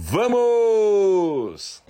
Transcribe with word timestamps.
Vamos! 0.00 1.82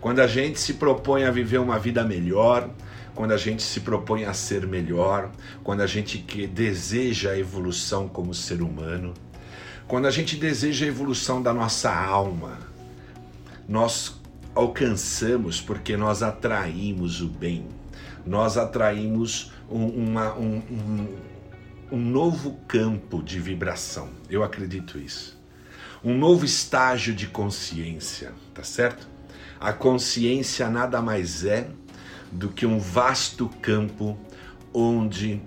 Quando 0.00 0.20
a 0.20 0.28
gente 0.28 0.60
se 0.60 0.74
propõe 0.74 1.24
a 1.24 1.32
viver 1.32 1.58
uma 1.58 1.80
vida 1.80 2.04
melhor, 2.04 2.70
quando 3.12 3.32
a 3.32 3.36
gente 3.36 3.64
se 3.64 3.80
propõe 3.80 4.24
a 4.24 4.32
ser 4.32 4.68
melhor, 4.68 5.32
quando 5.64 5.80
a 5.80 5.86
gente 5.86 6.18
que 6.18 6.46
deseja 6.46 7.32
a 7.32 7.38
evolução 7.38 8.06
como 8.06 8.32
ser 8.32 8.62
humano, 8.62 9.12
quando 9.86 10.06
a 10.06 10.10
gente 10.10 10.36
deseja 10.36 10.84
a 10.84 10.88
evolução 10.88 11.40
da 11.40 11.54
nossa 11.54 11.94
alma, 11.94 12.58
nós 13.68 14.20
alcançamos 14.54 15.60
porque 15.60 15.96
nós 15.96 16.22
atraímos 16.22 17.20
o 17.20 17.28
bem, 17.28 17.66
nós 18.26 18.56
atraímos 18.56 19.52
um, 19.70 19.86
uma, 19.86 20.34
um, 20.34 20.56
um, 20.70 21.16
um 21.92 21.98
novo 21.98 22.58
campo 22.66 23.22
de 23.22 23.38
vibração. 23.38 24.08
Eu 24.28 24.42
acredito 24.42 24.98
isso. 24.98 25.38
Um 26.02 26.16
novo 26.16 26.44
estágio 26.44 27.14
de 27.14 27.26
consciência, 27.26 28.32
tá 28.54 28.64
certo? 28.64 29.08
A 29.60 29.72
consciência 29.72 30.68
nada 30.68 31.00
mais 31.00 31.44
é 31.44 31.68
do 32.30 32.48
que 32.48 32.66
um 32.66 32.78
vasto 32.78 33.48
campo 33.62 34.18
onde 34.72 35.40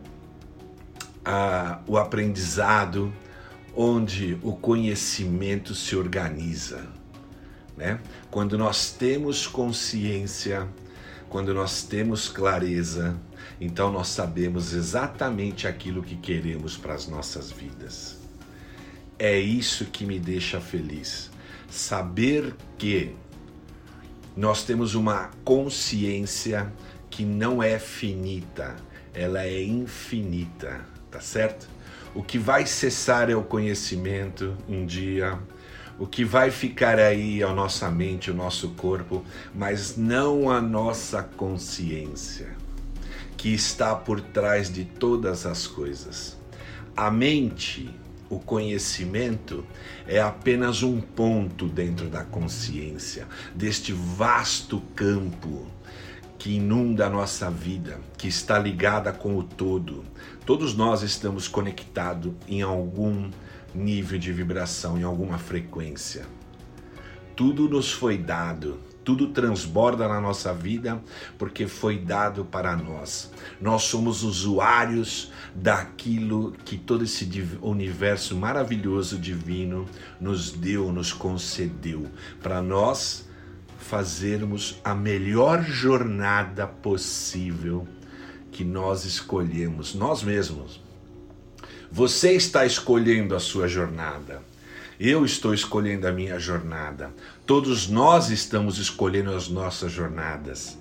ah, 1.24 1.80
o 1.86 1.98
aprendizado, 1.98 3.14
onde 3.82 4.38
o 4.44 4.52
conhecimento 4.52 5.74
se 5.74 5.96
organiza. 5.96 6.86
Né? 7.78 7.98
Quando 8.30 8.58
nós 8.58 8.92
temos 8.92 9.48
consciência, 9.48 10.68
quando 11.30 11.54
nós 11.54 11.84
temos 11.84 12.28
clareza, 12.28 13.18
então 13.62 13.90
nós 13.90 14.10
sabemos 14.10 14.74
exatamente 14.74 15.66
aquilo 15.66 16.04
que 16.04 16.18
queremos 16.18 16.76
para 16.76 16.94
as 16.94 17.08
nossas 17.08 17.54
vidas. 17.54 18.18
É 19.18 19.40
isso 19.40 19.86
que 19.86 20.06
me 20.06 20.20
deixa 20.20 20.60
feliz. 20.60 21.32
Saber 21.70 22.54
que 22.78 23.16
nós 24.36 24.64
temos 24.64 24.94
uma 24.94 25.30
consciência 25.46 26.70
que 27.10 27.24
não 27.24 27.64
é 27.64 27.80
finita, 27.80 28.76
ela 29.14 29.42
é 29.42 29.64
infinita, 29.64 30.82
tá 31.10 31.22
certo? 31.22 31.79
O 32.14 32.24
que 32.24 32.38
vai 32.38 32.66
cessar 32.66 33.30
é 33.30 33.36
o 33.36 33.44
conhecimento 33.44 34.58
um 34.68 34.86
dia, 34.86 35.38
o 36.00 36.08
que 36.08 36.26
vai 36.26 36.50
ficar 36.50 36.98
aí 36.98 37.42
é 37.42 37.46
a 37.46 37.54
nossa 37.54 37.90
mente, 37.92 38.32
o 38.32 38.34
nosso 38.34 38.70
corpo, 38.70 39.24
mas 39.54 39.96
não 39.96 40.50
a 40.50 40.60
nossa 40.60 41.22
consciência, 41.22 42.56
que 43.38 43.54
está 43.54 43.94
por 43.94 44.22
trás 44.22 44.72
de 44.72 44.86
todas 44.86 45.46
as 45.46 45.68
coisas. 45.68 46.38
A 46.96 47.12
mente 47.12 47.94
o 48.30 48.40
conhecimento 48.40 49.66
é 50.08 50.22
apenas 50.22 50.84
um 50.84 51.02
ponto 51.02 51.68
dentro 51.68 52.08
da 52.08 52.24
consciência, 52.24 53.28
deste 53.56 53.92
vasto 53.92 54.82
campo 54.96 55.66
que 56.38 56.56
inunda 56.56 57.08
a 57.08 57.10
nossa 57.10 57.50
vida, 57.50 58.00
que 58.18 58.28
está 58.28 58.58
ligada 58.58 59.12
com 59.12 59.36
o 59.36 59.44
todo. 59.44 60.06
Todos 60.50 60.74
nós 60.74 61.04
estamos 61.04 61.48
conectados 61.48 62.34
em 62.48 62.64
algum 62.64 63.30
nível 63.72 64.18
de 64.18 64.34
vibração, 64.34 64.98
em 64.98 65.04
alguma 65.04 65.38
frequência. 65.38 66.26
Tudo 67.36 67.70
nos 67.70 67.92
foi 67.92 68.18
dado, 68.18 68.80
tudo 69.04 69.28
transborda 69.28 70.08
na 70.08 70.20
nossa 70.20 70.52
vida 70.52 71.04
porque 71.38 71.68
foi 71.68 72.00
dado 72.00 72.46
para 72.46 72.76
nós. 72.76 73.32
Nós 73.62 73.84
somos 73.84 74.24
usuários 74.24 75.32
daquilo 75.54 76.54
que 76.66 76.80
todo 76.80 77.04
esse 77.04 77.30
universo 77.62 78.36
maravilhoso 78.36 79.20
divino 79.20 79.86
nos 80.20 80.52
deu, 80.52 80.92
nos 80.92 81.14
concedeu, 81.14 82.08
para 82.42 82.60
nós 82.60 83.30
fazermos 83.78 84.82
a 84.84 84.96
melhor 84.96 85.62
jornada 85.62 86.66
possível 86.66 87.88
que 88.60 88.66
nós 88.66 89.06
escolhemos, 89.06 89.96
nós 89.96 90.22
mesmos. 90.22 90.82
Você 91.90 92.34
está 92.34 92.66
escolhendo 92.66 93.34
a 93.34 93.40
sua 93.40 93.70
jornada. 93.70 94.42
Eu 95.00 95.24
estou 95.24 95.54
escolhendo 95.54 96.06
a 96.06 96.12
minha 96.12 96.38
jornada. 96.38 97.10
Todos 97.46 97.88
nós 97.88 98.30
estamos 98.30 98.78
escolhendo 98.78 99.34
as 99.34 99.48
nossas 99.48 99.94
jornadas. 99.94 100.78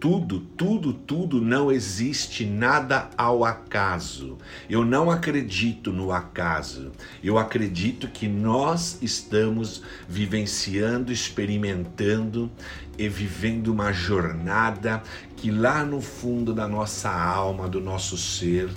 Tudo, 0.00 0.40
tudo, 0.40 0.92
tudo 0.92 1.40
não 1.40 1.70
existe 1.70 2.44
nada 2.44 3.08
ao 3.16 3.44
acaso. 3.44 4.36
Eu 4.68 4.84
não 4.84 5.08
acredito 5.08 5.92
no 5.92 6.10
acaso. 6.10 6.90
Eu 7.22 7.38
acredito 7.38 8.08
que 8.08 8.26
nós 8.26 8.98
estamos 9.00 9.80
vivenciando, 10.08 11.12
experimentando 11.12 12.50
e 12.98 13.08
vivendo 13.08 13.68
uma 13.68 13.92
jornada 13.92 15.04
que 15.42 15.50
lá 15.50 15.84
no 15.84 16.00
fundo 16.00 16.54
da 16.54 16.68
nossa 16.68 17.10
alma, 17.10 17.68
do 17.68 17.80
nosso 17.80 18.16
ser, 18.16 18.70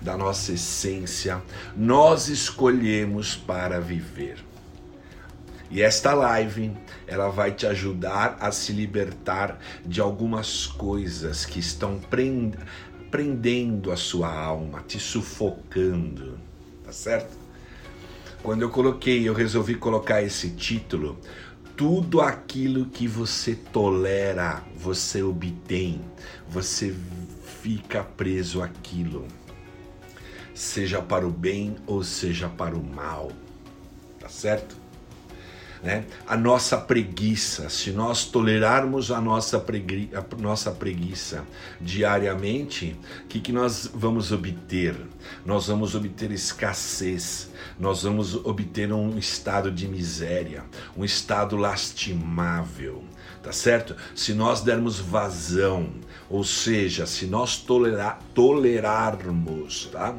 da 0.00 0.16
nossa 0.16 0.52
essência, 0.52 1.42
nós 1.76 2.28
escolhemos 2.28 3.34
para 3.34 3.80
viver. 3.80 4.36
E 5.68 5.82
esta 5.82 6.14
live, 6.14 6.70
ela 7.08 7.30
vai 7.30 7.50
te 7.50 7.66
ajudar 7.66 8.36
a 8.38 8.52
se 8.52 8.72
libertar 8.72 9.58
de 9.84 10.00
algumas 10.00 10.68
coisas 10.68 11.44
que 11.44 11.58
estão 11.58 12.00
prendendo 13.10 13.90
a 13.90 13.96
sua 13.96 14.32
alma, 14.32 14.84
te 14.86 15.00
sufocando, 15.00 16.38
tá 16.84 16.92
certo? 16.92 17.36
Quando 18.40 18.62
eu 18.62 18.70
coloquei, 18.70 19.28
eu 19.28 19.34
resolvi 19.34 19.74
colocar 19.74 20.22
esse 20.22 20.50
título, 20.50 21.18
tudo 21.76 22.20
aquilo 22.20 22.86
que 22.86 23.06
você 23.06 23.54
tolera, 23.54 24.62
você 24.76 25.22
obtém, 25.22 26.00
você 26.48 26.94
fica 27.62 28.02
preso 28.02 28.62
àquilo 28.62 29.26
seja 30.54 31.02
para 31.02 31.26
o 31.26 31.30
bem 31.30 31.76
ou 31.86 32.04
seja 32.04 32.48
para 32.48 32.76
o 32.76 32.82
mal. 32.82 33.32
Tá 34.20 34.28
certo? 34.28 34.83
Né? 35.84 36.06
A 36.26 36.34
nossa 36.34 36.78
preguiça, 36.78 37.68
se 37.68 37.90
nós 37.90 38.24
tolerarmos 38.24 39.10
a 39.10 39.20
nossa, 39.20 39.60
pregui 39.60 40.08
a 40.14 40.36
nossa 40.40 40.70
preguiça 40.70 41.44
diariamente, 41.78 42.96
o 43.22 43.28
que, 43.28 43.38
que 43.38 43.52
nós 43.52 43.90
vamos 43.92 44.32
obter? 44.32 44.96
Nós 45.44 45.66
vamos 45.66 45.94
obter 45.94 46.30
escassez, 46.30 47.50
nós 47.78 48.02
vamos 48.02 48.34
obter 48.34 48.90
um 48.94 49.18
estado 49.18 49.70
de 49.70 49.86
miséria, 49.86 50.64
um 50.96 51.04
estado 51.04 51.54
lastimável, 51.54 53.04
tá 53.42 53.52
certo? 53.52 53.94
Se 54.14 54.32
nós 54.32 54.62
dermos 54.62 54.98
vazão, 54.98 55.90
ou 56.30 56.44
seja, 56.44 57.04
se 57.04 57.26
nós 57.26 57.58
tolerar, 57.58 58.20
tolerarmos, 58.32 59.90
tá? 59.92 60.14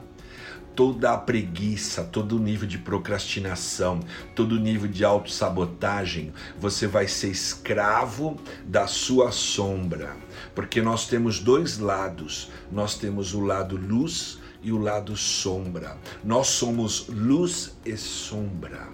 Toda 0.75 1.13
a 1.13 1.17
preguiça, 1.17 2.03
todo 2.03 2.35
o 2.35 2.39
nível 2.39 2.67
de 2.67 2.77
procrastinação, 2.77 4.01
todo 4.35 4.53
o 4.53 4.59
nível 4.59 4.89
de 4.89 5.05
autossabotagem, 5.05 6.33
você 6.59 6.85
vai 6.85 7.07
ser 7.07 7.29
escravo 7.29 8.37
da 8.65 8.85
sua 8.87 9.31
sombra. 9.31 10.15
Porque 10.53 10.81
nós 10.81 11.07
temos 11.07 11.39
dois 11.39 11.79
lados. 11.79 12.49
Nós 12.71 12.95
temos 12.97 13.33
o 13.33 13.41
lado 13.41 13.77
luz 13.77 14.39
e 14.61 14.71
o 14.71 14.79
lado 14.79 15.15
sombra. 15.15 15.97
Nós 16.23 16.47
somos 16.47 17.07
luz 17.07 17.77
e 17.85 17.95
sombra. 17.95 18.89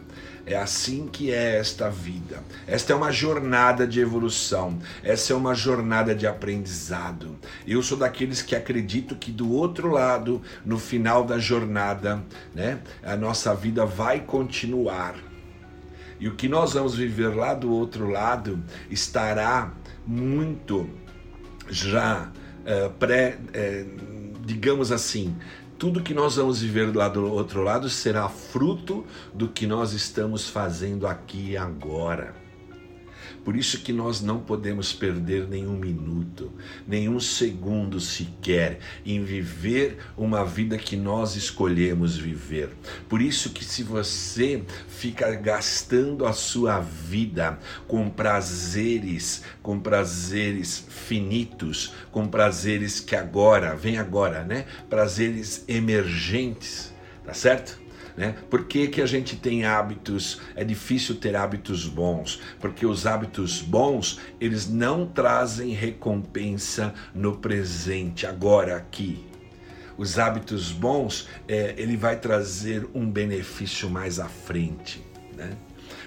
É 0.46 0.56
assim 0.56 1.07
que 1.07 1.31
é 1.31 1.57
esta 1.57 1.90
vida. 1.90 2.44
Esta 2.68 2.94
é 2.94 2.96
uma 2.96 3.11
jornada 3.11 3.88
de 3.88 3.99
evolução. 3.99 4.79
Essa 5.03 5.34
é 5.34 5.35
uma 5.35 5.53
jornada 5.53 6.16
de 6.16 6.26
aprendizado. 6.26 7.38
Eu 7.67 7.82
sou 7.84 7.97
daqueles 7.97 8.41
que 8.41 8.55
acredito 8.55 9.16
que 9.16 9.32
do 9.32 9.52
outro 9.52 9.90
lado, 9.90 10.41
no 10.66 10.79
final 10.79 11.23
da 11.23 11.38
jornada, 11.38 12.23
né, 12.55 12.79
a 13.03 13.16
nossa 13.16 13.53
vida 13.53 13.85
vai 13.85 14.22
continuar. 14.22 15.16
E 16.20 16.28
o 16.28 16.35
que 16.35 16.47
nós 16.47 16.73
vamos 16.73 16.96
viver 16.96 17.35
lá 17.35 17.53
do 17.53 17.72
outro 17.72 18.08
lado 18.08 18.64
estará 18.90 19.72
muito 20.05 20.87
já 21.67 22.32
uh, 22.61 22.90
pré, 22.91 23.37
uh, 23.40 24.37
digamos 24.46 24.91
assim, 24.91 25.35
tudo 25.81 26.03
que 26.03 26.13
nós 26.13 26.35
vamos 26.35 26.61
viver 26.61 26.95
lá 26.95 27.09
do 27.09 27.25
outro 27.25 27.63
lado 27.63 27.89
será 27.89 28.29
fruto 28.29 29.03
do 29.33 29.47
que 29.47 29.66
nós 29.66 29.93
estamos 29.93 30.47
fazendo 30.47 31.07
aqui 31.07 31.57
agora. 31.57 32.41
Por 33.43 33.55
isso 33.55 33.79
que 33.79 33.91
nós 33.91 34.22
não 34.22 34.40
podemos 34.40 34.93
perder 34.93 35.47
nenhum 35.47 35.76
minuto, 35.76 36.52
nenhum 36.88 37.20
segundo 37.20 37.99
sequer 37.99 38.79
em 39.05 39.23
viver 39.23 39.97
uma 40.16 40.46
vida 40.46 40.78
que 40.78 40.96
nós 40.96 41.35
escolhemos 41.35 42.16
viver. 42.16 42.70
Por 43.09 43.22
isso 43.22 43.49
que 43.49 43.66
se 43.66 43.84
você 43.84 44.64
fica 44.88 45.32
gastando 45.35 46.26
a 46.26 46.34
sua 46.34 46.79
vida 46.79 47.58
com 47.88 48.09
prazeres, 48.09 49.44
com 49.61 49.79
prazeres 49.79 50.85
finitos, 50.87 51.94
com 52.11 52.28
prazeres 52.28 52.99
que 52.99 53.16
agora, 53.16 53.76
vem 53.76 53.97
agora, 53.97 54.44
né? 54.44 54.66
Prazeres 54.90 55.66
emergentes, 55.67 56.94
tá 57.26 57.34
certo? 57.34 57.82
Né? 58.16 58.35
Por 58.49 58.66
que, 58.66 58.87
que 58.87 59.02
a 59.02 59.05
gente 59.05 59.35
tem 59.35 59.66
hábitos? 59.66 60.41
É 60.55 60.63
difícil 60.63 61.16
ter 61.16 61.35
hábitos 61.35 61.87
bons, 61.87 62.41
porque 62.59 62.85
os 62.85 63.05
hábitos 63.05 63.61
bons 63.61 64.19
eles 64.40 64.67
não 64.69 65.05
trazem 65.05 65.72
recompensa 65.72 66.93
no 67.13 67.37
presente, 67.37 68.25
agora 68.25 68.75
aqui. 68.75 69.25
Os 69.97 70.17
hábitos 70.17 70.72
bons 70.72 71.28
é, 71.47 71.75
ele 71.78 71.96
vai 71.96 72.19
trazer 72.19 72.87
um 72.93 73.09
benefício 73.09 73.90
mais 73.90 74.19
à 74.19 74.28
frente, 74.28 75.02
né? 75.35 75.52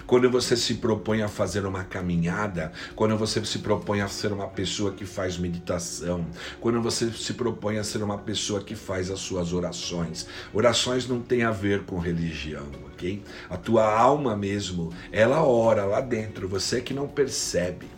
Quando 0.05 0.29
você 0.29 0.55
se 0.55 0.75
propõe 0.75 1.21
a 1.21 1.27
fazer 1.27 1.65
uma 1.65 1.83
caminhada, 1.83 2.71
quando 2.95 3.17
você 3.17 3.43
se 3.45 3.59
propõe 3.59 4.01
a 4.01 4.07
ser 4.07 4.31
uma 4.31 4.47
pessoa 4.47 4.91
que 4.91 5.05
faz 5.05 5.37
meditação, 5.37 6.25
quando 6.59 6.81
você 6.81 7.09
se 7.11 7.33
propõe 7.33 7.77
a 7.77 7.83
ser 7.83 8.03
uma 8.03 8.17
pessoa 8.17 8.61
que 8.61 8.75
faz 8.75 9.09
as 9.09 9.19
suas 9.19 9.53
orações. 9.53 10.27
Orações 10.53 11.07
não 11.07 11.21
tem 11.21 11.43
a 11.43 11.51
ver 11.51 11.83
com 11.83 11.97
religião, 11.97 12.67
ok? 12.87 13.23
A 13.49 13.57
tua 13.57 13.85
alma 13.85 14.35
mesmo, 14.35 14.93
ela 15.11 15.43
ora 15.43 15.85
lá 15.85 16.01
dentro, 16.01 16.47
você 16.47 16.81
que 16.81 16.93
não 16.93 17.07
percebe. 17.07 17.94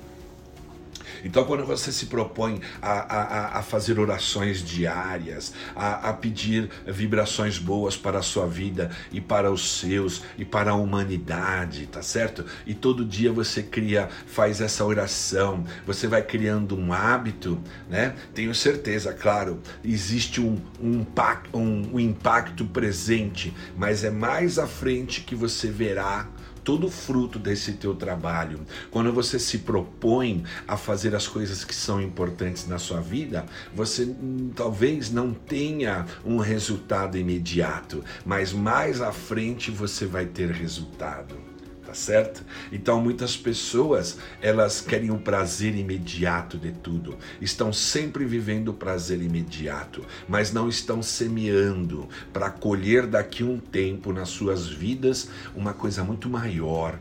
Então, 1.24 1.44
quando 1.46 1.66
você 1.66 1.92
se 1.92 2.08
propõe 2.08 2.62
a, 2.81 2.92
a, 2.92 3.60
a 3.60 3.62
fazer 3.62 4.00
orações 4.00 4.64
diárias, 4.64 5.54
a, 5.75 6.10
a 6.10 6.14
pedir 6.14 6.69
vibrações 6.86 7.58
boas 7.58 7.96
para 7.98 8.19
a 8.19 8.22
sua 8.22 8.48
vida 8.48 8.92
e 9.12 9.19
para 9.22 9.52
os 9.52 9.80
seus 9.80 10.24
e 10.38 10.46
para 10.46 10.72
a 10.72 10.75
humanidade, 10.75 11.88
tá 11.88 12.02
certo? 12.02 12.46
E 12.66 12.74
todo 12.74 13.06
dia 13.06 13.31
você 13.31 13.62
cria, 13.64 14.10
faz 14.25 14.62
essa 14.62 14.86
oração, 14.86 15.64
você 15.86 16.08
vai 16.08 16.22
criando 16.22 16.78
um 16.78 16.94
hábito, 16.94 17.60
né? 17.90 18.16
Tenho 18.34 18.54
certeza, 18.54 19.14
claro, 19.14 19.62
existe 19.84 20.42
um, 20.42 20.60
um, 20.81 21.06
um, 21.54 21.96
um 21.96 22.00
impacto 22.00 22.66
presente, 22.66 23.54
mas 23.75 24.04
é 24.04 24.12
mais 24.12 24.60
à 24.60 24.68
frente 24.68 25.22
que 25.22 25.36
você 25.36 25.69
verá 25.69 26.28
todo 26.68 26.92
fruto 26.92 27.40
desse 27.40 27.72
teu 27.72 27.96
trabalho, 27.96 28.60
quando 28.92 29.14
você 29.14 29.40
se 29.40 29.60
propõe 29.60 30.44
a 30.68 30.75
fazer 30.75 31.16
as 31.16 31.25
coisas 31.25 31.64
que 31.64 31.74
são 31.74 32.02
importantes 32.02 32.68
na 32.68 32.78
sua 32.78 33.00
vida, 33.00 33.46
você 33.74 34.14
talvez 34.54 35.10
não 35.10 35.34
tenha 35.34 36.06
um 36.25 36.40
resultado 36.40 37.18
imediato, 37.18 38.04
mas 38.25 38.52
mais 38.52 39.00
à 39.00 39.14
frente 39.14 39.72
você 39.72 40.06
vai 40.06 40.25
ter 40.25 40.52
resultado 40.52 41.46
tá 41.88 41.94
certo? 41.94 42.44
Então 42.69 43.01
muitas 43.01 43.38
pessoas, 43.38 44.18
elas 44.42 44.81
querem 44.81 45.10
o 45.10 45.18
prazer 45.18 45.74
imediato 45.74 46.57
de 46.57 46.74
tudo. 46.74 47.18
Estão 47.39 47.72
sempre 47.72 48.25
vivendo 48.25 48.68
o 48.69 48.74
prazer 48.74 49.22
imediato, 49.22 50.06
mas 50.28 50.51
não 50.51 50.68
estão 50.68 51.01
semeando 51.01 52.10
para 52.34 52.50
colher 52.50 53.07
daqui 53.07 53.42
um 53.42 53.57
tempo 53.57 54.12
nas 54.12 54.28
suas 54.28 54.68
vidas 54.68 55.30
uma 55.56 55.74
coisa 55.74 56.04
muito 56.04 56.30
maior, 56.30 57.00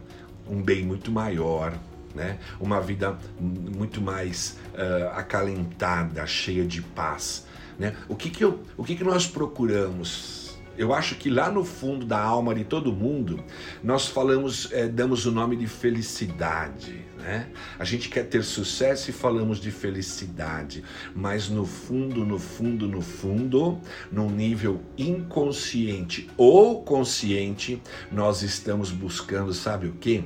um 0.49 0.63
bem 0.63 0.85
muito 0.85 1.11
maior, 1.11 1.77
né? 2.15 2.39
Uma 2.61 2.81
vida 2.81 3.19
muito 3.41 4.01
mais 4.01 4.57
uh, 4.73 5.09
acalentada, 5.17 6.25
cheia 6.29 6.65
de 6.65 6.81
paz, 6.81 7.45
né? 7.77 7.97
O 8.09 8.15
que 8.15 8.31
que 8.31 8.45
eu, 8.45 8.63
o 8.77 8.85
que 8.85 8.95
que 8.95 9.03
nós 9.03 9.27
procuramos? 9.27 10.36
Eu 10.77 10.93
acho 10.93 11.15
que 11.15 11.31
lá 11.31 11.51
no 11.51 11.65
fundo 11.65 12.05
da 12.05 12.21
alma 12.21 12.55
de 12.55 12.65
todo 12.65 12.93
mundo, 12.93 13.43
nós 13.83 14.07
falamos, 14.07 14.71
é, 14.73 14.87
damos 14.87 15.25
o 15.25 15.33
nome 15.33 15.57
de 15.57 15.67
felicidade. 15.67 17.05
Né? 17.19 17.49
A 17.79 17.85
gente 17.85 18.09
quer 18.09 18.25
ter 18.29 18.45
sucesso 18.45 19.11
e 19.11 19.13
falamos 19.13 19.59
de 19.59 19.71
felicidade, 19.71 20.85
mas 21.15 21.49
no 21.49 21.65
fundo, 21.65 22.25
no 22.25 22.39
fundo, 22.39 22.87
no 22.87 23.01
fundo, 23.01 23.81
num 24.13 24.31
nível 24.31 24.83
inconsciente 24.99 26.29
ou 26.37 26.83
consciente, 26.83 27.83
nós 28.13 28.43
estamos 28.43 28.91
buscando, 28.91 29.55
sabe 29.55 29.89
o 29.89 29.93
que? 29.95 30.25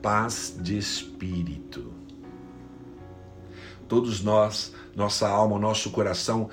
Paz 0.00 0.56
de 0.60 0.78
espírito. 0.78 1.92
Todos 3.88 4.22
nós, 4.22 4.74
nossa 4.94 5.26
alma, 5.26 5.58
nosso 5.58 5.90
coração 5.90 6.50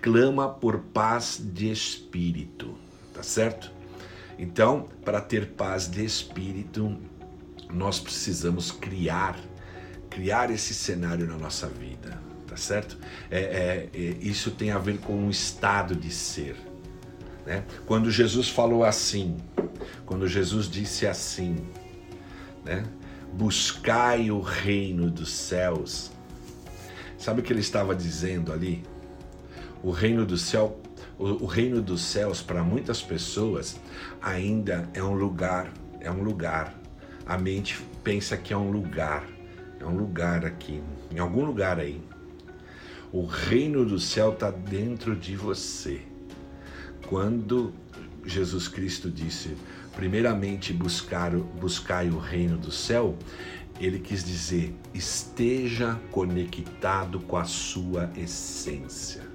clama 0.00 0.48
por 0.48 0.78
paz 0.78 1.40
de 1.42 1.70
espírito, 1.70 2.77
tá 3.18 3.24
certo? 3.24 3.72
Então, 4.38 4.86
para 5.04 5.20
ter 5.20 5.48
paz 5.48 5.88
de 5.88 6.04
espírito, 6.04 6.96
nós 7.68 7.98
precisamos 7.98 8.70
criar, 8.70 9.36
criar 10.08 10.52
esse 10.52 10.72
cenário 10.72 11.26
na 11.26 11.36
nossa 11.36 11.66
vida, 11.66 12.16
tá 12.46 12.56
certo? 12.56 12.96
É, 13.28 13.40
é, 13.40 13.88
é, 13.92 14.00
isso 14.20 14.52
tem 14.52 14.70
a 14.70 14.78
ver 14.78 14.98
com 14.98 15.14
um 15.14 15.30
estado 15.30 15.96
de 15.96 16.12
ser. 16.12 16.54
Né? 17.44 17.64
Quando 17.86 18.08
Jesus 18.08 18.48
falou 18.48 18.84
assim, 18.84 19.36
quando 20.06 20.28
Jesus 20.28 20.70
disse 20.70 21.04
assim, 21.04 21.56
né? 22.64 22.84
buscai 23.32 24.30
o 24.30 24.40
reino 24.40 25.10
dos 25.10 25.32
céus, 25.32 26.12
sabe 27.18 27.40
o 27.40 27.42
que 27.42 27.52
ele 27.52 27.62
estava 27.62 27.96
dizendo 27.96 28.52
ali? 28.52 28.84
o 29.82 29.90
reino 29.90 30.26
do 30.26 30.36
céu, 30.36 30.80
o, 31.18 31.44
o 31.44 31.46
reino 31.46 31.82
dos 31.82 32.02
céus 32.02 32.40
para 32.40 32.62
muitas 32.62 33.02
pessoas 33.02 33.78
ainda 34.22 34.88
é 34.94 35.02
um 35.02 35.14
lugar, 35.14 35.72
é 36.00 36.10
um 36.10 36.22
lugar. 36.22 36.74
A 37.26 37.36
mente 37.36 37.78
pensa 38.04 38.36
que 38.36 38.52
é 38.52 38.56
um 38.56 38.70
lugar, 38.70 39.26
é 39.80 39.84
um 39.84 39.96
lugar 39.96 40.46
aqui, 40.46 40.82
em 41.10 41.18
algum 41.18 41.44
lugar 41.44 41.78
aí. 41.78 42.00
O 43.12 43.24
reino 43.26 43.84
do 43.84 43.98
céu 43.98 44.32
está 44.32 44.50
dentro 44.50 45.16
de 45.16 45.34
você. 45.34 46.02
Quando 47.06 47.72
Jesus 48.24 48.68
Cristo 48.68 49.10
disse, 49.10 49.56
primeiramente 49.96 50.72
buscar, 50.72 51.34
buscai 51.34 52.10
o 52.10 52.18
reino 52.18 52.56
do 52.56 52.70
céu, 52.70 53.16
ele 53.80 53.98
quis 53.98 54.24
dizer, 54.24 54.74
esteja 54.92 55.98
conectado 56.10 57.20
com 57.20 57.36
a 57.36 57.44
sua 57.44 58.10
essência. 58.16 59.27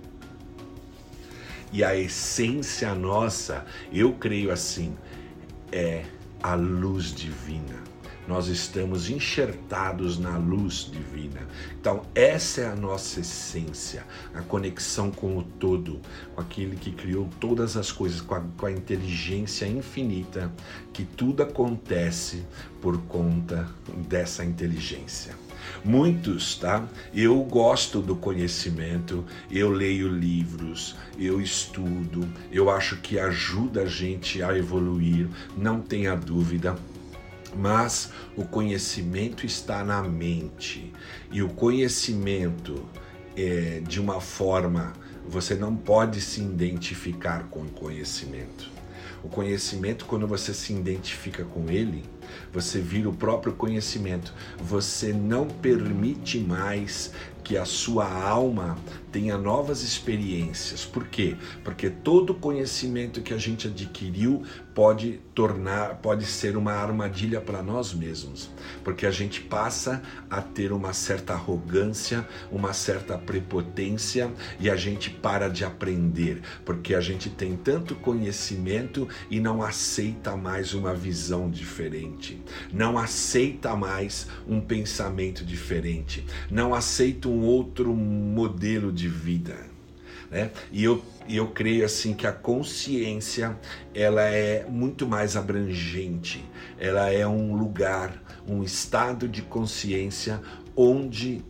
E 1.73 1.83
a 1.83 1.97
essência 1.97 2.93
nossa, 2.93 3.65
eu 3.91 4.13
creio 4.13 4.51
assim, 4.51 4.95
é 5.71 6.05
a 6.43 6.53
luz 6.53 7.05
divina. 7.05 7.81
Nós 8.27 8.47
estamos 8.47 9.09
enxertados 9.09 10.19
na 10.19 10.37
luz 10.37 10.89
divina. 10.89 11.41
Então, 11.81 12.03
essa 12.13 12.61
é 12.61 12.67
a 12.67 12.75
nossa 12.75 13.21
essência, 13.21 14.05
a 14.35 14.41
conexão 14.41 15.09
com 15.09 15.35
o 15.35 15.43
todo, 15.43 15.99
com 16.35 16.41
aquele 16.41 16.75
que 16.75 16.91
criou 16.91 17.27
todas 17.39 17.75
as 17.75 17.91
coisas, 17.91 18.21
com 18.21 18.35
a, 18.35 18.41
com 18.55 18.67
a 18.67 18.71
inteligência 18.71 19.65
infinita, 19.65 20.53
que 20.93 21.03
tudo 21.03 21.41
acontece 21.41 22.45
por 22.79 22.97
conta 23.07 23.67
dessa 24.07 24.45
inteligência. 24.45 25.42
Muitos, 25.83 26.55
tá? 26.55 26.87
Eu 27.13 27.41
gosto 27.43 28.01
do 28.01 28.15
conhecimento, 28.15 29.25
eu 29.51 29.69
leio 29.69 30.07
livros, 30.07 30.95
eu 31.17 31.41
estudo, 31.41 32.27
eu 32.51 32.69
acho 32.69 32.97
que 32.97 33.19
ajuda 33.19 33.81
a 33.81 33.85
gente 33.85 34.41
a 34.41 34.57
evoluir, 34.57 35.27
não 35.57 35.81
tenha 35.81 36.15
dúvida. 36.15 36.75
Mas 37.55 38.11
o 38.35 38.43
conhecimento 38.45 39.45
está 39.45 39.83
na 39.83 40.01
mente 40.01 40.91
e 41.31 41.43
o 41.43 41.49
conhecimento 41.49 42.83
é, 43.37 43.81
de 43.87 43.99
uma 43.99 44.19
forma 44.19 44.93
você 45.27 45.55
não 45.55 45.75
pode 45.75 46.19
se 46.19 46.41
identificar 46.41 47.47
com 47.49 47.61
o 47.61 47.69
conhecimento. 47.69 48.69
O 49.23 49.29
conhecimento, 49.29 50.05
quando 50.05 50.27
você 50.27 50.53
se 50.53 50.73
identifica 50.73 51.45
com 51.45 51.69
ele, 51.69 52.03
você 52.53 52.79
vira 52.79 53.09
o 53.09 53.13
próprio 53.13 53.53
conhecimento. 53.53 54.31
Você 54.59 55.11
não 55.11 55.47
permite 55.47 56.37
mais 56.37 57.11
que 57.43 57.57
a 57.57 57.65
sua 57.65 58.05
alma 58.09 58.77
tenha 59.11 59.37
novas 59.37 59.83
experiências. 59.83 60.85
Por 60.85 61.07
quê? 61.07 61.35
Porque 61.63 61.89
todo 61.89 62.33
conhecimento 62.33 63.21
que 63.21 63.33
a 63.33 63.37
gente 63.37 63.67
adquiriu 63.67 64.43
pode 64.73 65.21
tornar, 65.35 65.97
pode 65.97 66.25
ser 66.25 66.57
uma 66.57 66.73
armadilha 66.73 67.39
para 67.39 67.61
nós 67.61 67.93
mesmos, 67.93 68.49
porque 68.83 69.05
a 69.05 69.11
gente 69.11 69.41
passa 69.41 70.01
a 70.29 70.41
ter 70.41 70.71
uma 70.71 70.93
certa 70.93 71.33
arrogância, 71.33 72.27
uma 72.51 72.73
certa 72.73 73.15
prepotência 73.17 74.31
e 74.59 74.69
a 74.69 74.75
gente 74.75 75.11
para 75.11 75.47
de 75.47 75.63
aprender, 75.63 76.41
porque 76.65 76.95
a 76.95 77.01
gente 77.01 77.29
tem 77.29 77.55
tanto 77.55 77.93
conhecimento 77.95 79.07
e 79.29 79.39
não 79.39 79.61
aceita 79.61 80.35
mais 80.35 80.73
uma 80.73 80.93
visão 80.93 81.49
diferente 81.51 82.41
não 82.71 82.97
aceita 82.97 83.75
mais 83.75 84.27
um 84.47 84.59
pensamento 84.59 85.45
diferente, 85.45 86.25
não 86.49 86.73
aceita 86.73 87.29
outro 87.41 87.93
modelo 87.93 88.91
de 88.91 89.07
vida. 89.07 89.55
Né? 90.29 90.51
E 90.71 90.83
eu, 90.83 91.03
eu 91.29 91.47
creio 91.49 91.85
assim 91.85 92.13
que 92.13 92.25
a 92.25 92.31
consciência 92.31 93.57
ela 93.93 94.23
é 94.23 94.65
muito 94.67 95.07
mais 95.07 95.35
abrangente, 95.35 96.43
ela 96.79 97.11
é 97.11 97.27
um 97.27 97.55
lugar, 97.55 98.21
um 98.47 98.63
estado 98.63 99.27
de 99.27 99.41
consciência 99.41 100.41
onde 100.75 101.43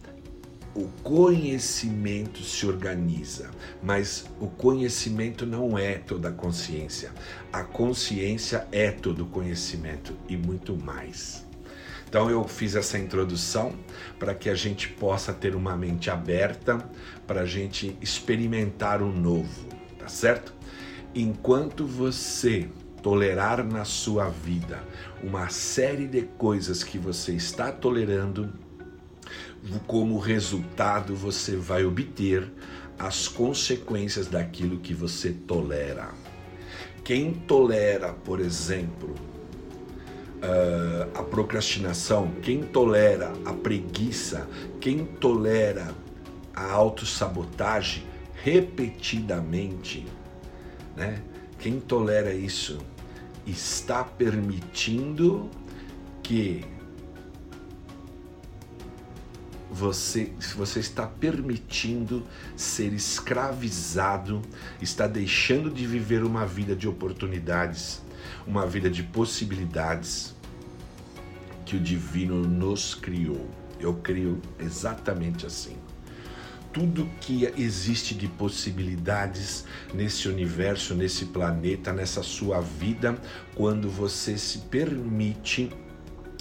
o 0.75 0.87
conhecimento 1.03 2.43
se 2.43 2.65
organiza, 2.65 3.51
mas 3.81 4.25
o 4.39 4.47
conhecimento 4.47 5.45
não 5.45 5.77
é 5.77 5.99
toda 5.99 6.29
a 6.29 6.31
consciência. 6.31 7.11
A 7.51 7.63
consciência 7.63 8.67
é 8.71 8.89
todo 8.89 9.23
o 9.23 9.27
conhecimento 9.27 10.15
e 10.27 10.35
muito 10.35 10.75
mais. 10.75 11.42
Então 12.13 12.29
eu 12.29 12.47
fiz 12.47 12.75
essa 12.75 12.95
introdução 12.99 13.73
para 14.19 14.35
que 14.35 14.47
a 14.47 14.53
gente 14.53 14.87
possa 14.87 15.33
ter 15.33 15.55
uma 15.55 15.75
mente 15.75 16.11
aberta, 16.11 16.77
para 17.25 17.41
a 17.41 17.45
gente 17.47 17.97
experimentar 17.99 19.01
o 19.01 19.11
novo, 19.11 19.67
tá 19.97 20.07
certo? 20.07 20.53
Enquanto 21.15 21.87
você 21.87 22.69
tolerar 23.01 23.65
na 23.65 23.83
sua 23.83 24.29
vida 24.29 24.83
uma 25.23 25.49
série 25.49 26.05
de 26.05 26.21
coisas 26.37 26.83
que 26.83 26.99
você 26.99 27.33
está 27.33 27.71
tolerando, 27.71 28.53
como 29.87 30.19
resultado 30.19 31.15
você 31.15 31.55
vai 31.55 31.83
obter 31.83 32.47
as 32.99 33.27
consequências 33.27 34.27
daquilo 34.27 34.77
que 34.77 34.93
você 34.93 35.31
tolera. 35.31 36.11
Quem 37.03 37.33
tolera, 37.33 38.13
por 38.13 38.39
exemplo, 38.39 39.32
uh, 40.43 41.17
a 41.17 41.23
procrastinação, 41.23 42.31
quem 42.41 42.61
tolera 42.61 43.31
a 43.45 43.53
preguiça, 43.53 44.47
quem 44.79 45.05
tolera 45.05 45.95
a 46.53 46.71
autossabotagem 46.71 48.03
repetidamente, 48.43 50.05
né? 50.95 51.21
Quem 51.57 51.79
tolera 51.79 52.33
isso 52.33 52.77
está 53.47 54.03
permitindo 54.03 55.49
que 56.21 56.65
você, 59.71 60.31
você 60.55 60.79
está 60.79 61.07
permitindo 61.07 62.23
ser 62.55 62.93
escravizado, 62.93 64.41
está 64.81 65.07
deixando 65.07 65.71
de 65.71 65.87
viver 65.87 66.23
uma 66.23 66.45
vida 66.45 66.75
de 66.75 66.87
oportunidades, 66.87 68.01
uma 68.45 68.65
vida 68.65 68.89
de 68.89 69.03
possibilidades 69.03 70.35
que 71.65 71.75
o 71.75 71.79
divino 71.79 72.41
nos 72.41 72.93
criou. 72.93 73.49
Eu 73.79 73.95
creio 73.95 74.41
exatamente 74.59 75.45
assim. 75.45 75.77
Tudo 76.71 77.07
que 77.21 77.45
existe 77.57 78.15
de 78.15 78.27
possibilidades 78.27 79.65
nesse 79.93 80.27
universo, 80.27 80.95
nesse 80.95 81.25
planeta, 81.25 81.93
nessa 81.93 82.23
sua 82.23 82.61
vida, 82.61 83.17
quando 83.53 83.89
você 83.89 84.37
se 84.37 84.59
permite 84.59 85.69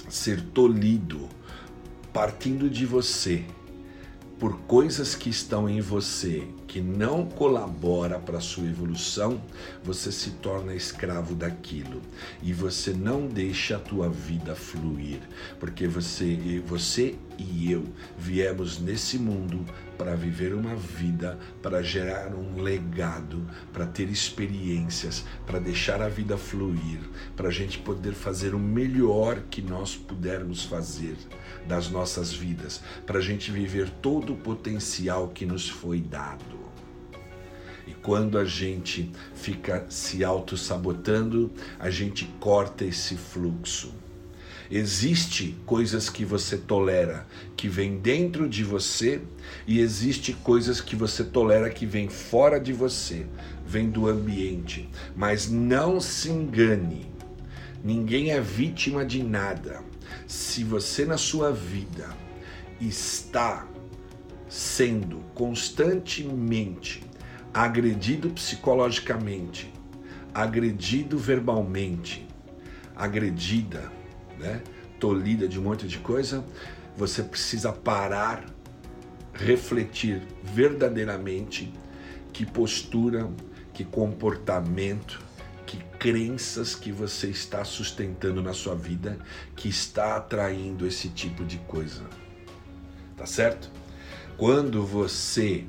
ser 0.09 0.41
tolhido 0.41 1.29
partindo 2.11 2.69
de 2.69 2.85
você, 2.85 3.43
por 4.39 4.59
coisas 4.61 5.15
que 5.15 5.29
estão 5.29 5.69
em 5.69 5.81
você 5.81 6.47
que 6.73 6.81
não 6.81 7.23
colabora 7.23 8.17
para 8.17 8.39
sua 8.39 8.65
evolução, 8.65 9.39
você 9.83 10.11
se 10.11 10.31
torna 10.31 10.73
escravo 10.73 11.35
daquilo 11.35 12.01
e 12.41 12.51
você 12.51 12.91
não 12.91 13.27
deixa 13.27 13.75
a 13.75 13.79
tua 13.79 14.09
vida 14.09 14.55
fluir, 14.55 15.19
porque 15.59 15.87
você, 15.87 16.63
você 16.65 17.13
e 17.37 17.71
eu 17.71 17.83
viemos 18.17 18.79
nesse 18.79 19.19
mundo 19.19 19.63
para 19.99 20.15
viver 20.15 20.51
uma 20.55 20.75
vida, 20.75 21.37
para 21.61 21.83
gerar 21.83 22.33
um 22.33 22.59
legado, 22.59 23.47
para 23.71 23.85
ter 23.85 24.09
experiências, 24.09 25.23
para 25.45 25.59
deixar 25.59 26.01
a 26.01 26.09
vida 26.09 26.39
fluir, 26.39 27.01
para 27.35 27.49
a 27.49 27.51
gente 27.51 27.77
poder 27.77 28.13
fazer 28.13 28.55
o 28.55 28.59
melhor 28.59 29.41
que 29.41 29.61
nós 29.61 29.95
pudermos 29.95 30.63
fazer 30.65 31.17
das 31.67 31.87
nossas 31.87 32.33
vidas, 32.33 32.81
para 33.05 33.19
a 33.19 33.21
gente 33.21 33.51
viver 33.51 33.91
todo 34.01 34.33
o 34.33 34.37
potencial 34.37 35.27
que 35.27 35.45
nos 35.45 35.69
foi 35.69 36.01
dado. 36.01 36.62
Quando 38.03 38.37
a 38.37 38.43
gente 38.43 39.09
fica 39.33 39.85
se 39.87 40.25
auto-sabotando, 40.25 41.49
a 41.79 41.89
gente 41.89 42.25
corta 42.37 42.83
esse 42.83 43.15
fluxo. 43.15 43.93
Existe 44.69 45.55
coisas 45.65 46.09
que 46.09 46.25
você 46.25 46.57
tolera 46.57 47.25
que 47.55 47.69
vem 47.69 47.97
dentro 47.97 48.49
de 48.49 48.61
você 48.61 49.21
e 49.65 49.79
existe 49.79 50.33
coisas 50.33 50.81
que 50.81 50.97
você 50.97 51.23
tolera 51.23 51.69
que 51.69 51.85
vem 51.85 52.09
fora 52.09 52.59
de 52.59 52.73
você, 52.73 53.25
vem 53.65 53.89
do 53.89 54.09
ambiente. 54.09 54.89
Mas 55.15 55.49
não 55.49 56.01
se 56.01 56.29
engane. 56.29 57.09
Ninguém 57.81 58.31
é 58.31 58.41
vítima 58.41 59.05
de 59.05 59.23
nada. 59.23 59.81
Se 60.27 60.61
você 60.65 61.05
na 61.05 61.17
sua 61.17 61.53
vida 61.53 62.09
está 62.81 63.65
sendo 64.49 65.19
constantemente 65.33 67.12
agredido 67.53 68.29
psicologicamente, 68.31 69.71
agredido 70.33 71.17
verbalmente, 71.17 72.27
agredida, 72.95 73.91
né, 74.39 74.61
tolhida 74.99 75.47
de 75.47 75.59
um 75.59 75.63
monte 75.63 75.87
de 75.87 75.99
coisa, 75.99 76.43
você 76.97 77.21
precisa 77.21 77.71
parar, 77.71 78.43
refletir 79.33 80.21
verdadeiramente 80.43 81.71
que 82.31 82.45
postura, 82.45 83.29
que 83.71 83.83
comportamento, 83.83 85.21
que 85.65 85.77
crenças 85.99 86.75
que 86.75 86.91
você 86.91 87.27
está 87.27 87.63
sustentando 87.63 88.41
na 88.41 88.53
sua 88.53 88.75
vida 88.75 89.17
que 89.55 89.69
está 89.69 90.17
atraindo 90.17 90.87
esse 90.87 91.09
tipo 91.09 91.43
de 91.43 91.57
coisa. 91.59 92.03
Tá 93.15 93.25
certo? 93.25 93.71
Quando 94.37 94.85
você 94.85 95.65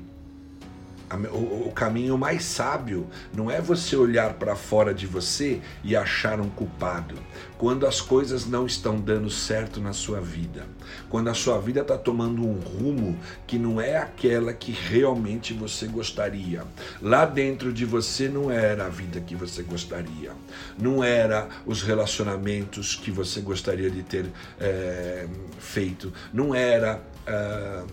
o, 1.31 1.71
caminho 1.71 2.17
mais 2.17 2.43
sábio 2.43 3.07
não 3.33 3.49
é 3.49 3.61
você 3.61 3.95
olhar 3.95 4.33
para 4.33 4.55
fora 4.55 4.93
de 4.93 5.05
você 5.05 5.61
e 5.83 5.95
achar 5.95 6.39
um 6.39 6.49
culpado. 6.49 7.15
Quando 7.57 7.85
as 7.85 8.01
coisas 8.01 8.45
não 8.45 8.65
estão 8.65 8.99
dando 8.99 9.29
certo 9.29 9.79
na 9.79 9.93
sua 9.93 10.19
vida, 10.19 10.65
quando 11.09 11.29
a 11.29 11.33
sua 11.33 11.59
vida 11.59 11.81
está 11.81 11.97
tomando 11.97 12.45
um 12.45 12.59
rumo 12.59 13.17
que 13.47 13.57
não 13.57 13.79
é 13.79 13.97
aquela 13.97 14.53
que 14.53 14.71
realmente 14.71 15.53
você 15.53 15.87
gostaria. 15.87 16.63
Lá 17.01 17.25
dentro 17.25 17.71
de 17.71 17.85
você 17.85 18.27
não 18.27 18.51
era 18.51 18.85
a 18.85 18.89
vida 18.89 19.19
que 19.19 19.35
você 19.35 19.63
gostaria, 19.63 20.31
não 20.77 21.03
era 21.03 21.47
os 21.65 21.81
relacionamentos 21.81 22.95
que 22.95 23.11
você 23.11 23.41
gostaria 23.41 23.89
de 23.89 24.03
ter 24.03 24.31
é, 24.59 25.27
feito, 25.59 26.11
não 26.33 26.53
era 26.53 27.01
é, 27.25 27.83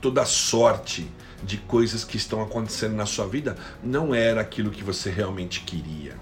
toda 0.00 0.24
sorte 0.24 1.08
de 1.42 1.56
coisas 1.58 2.04
que 2.04 2.16
estão 2.16 2.42
acontecendo 2.42 2.94
na 2.94 3.06
sua 3.06 3.26
vida 3.26 3.56
não 3.82 4.14
era 4.14 4.40
aquilo 4.40 4.70
que 4.70 4.84
você 4.84 5.10
realmente 5.10 5.60
queria. 5.62 6.16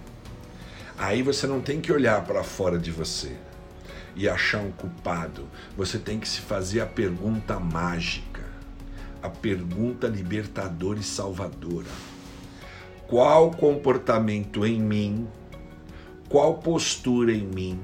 Aí 0.96 1.22
você 1.22 1.46
não 1.46 1.60
tem 1.60 1.80
que 1.80 1.92
olhar 1.92 2.24
para 2.24 2.42
fora 2.42 2.78
de 2.78 2.90
você 2.90 3.36
e 4.16 4.28
achar 4.28 4.58
um 4.58 4.72
culpado. 4.72 5.48
Você 5.76 5.98
tem 5.98 6.18
que 6.18 6.28
se 6.28 6.40
fazer 6.40 6.80
a 6.80 6.86
pergunta 6.86 7.58
mágica, 7.60 8.44
a 9.22 9.28
pergunta 9.28 10.08
libertadora 10.08 10.98
e 10.98 11.04
salvadora. 11.04 11.86
Qual 13.06 13.52
comportamento 13.52 14.66
em 14.66 14.80
mim, 14.80 15.28
qual 16.28 16.58
postura 16.58 17.32
em 17.32 17.46
mim, 17.46 17.80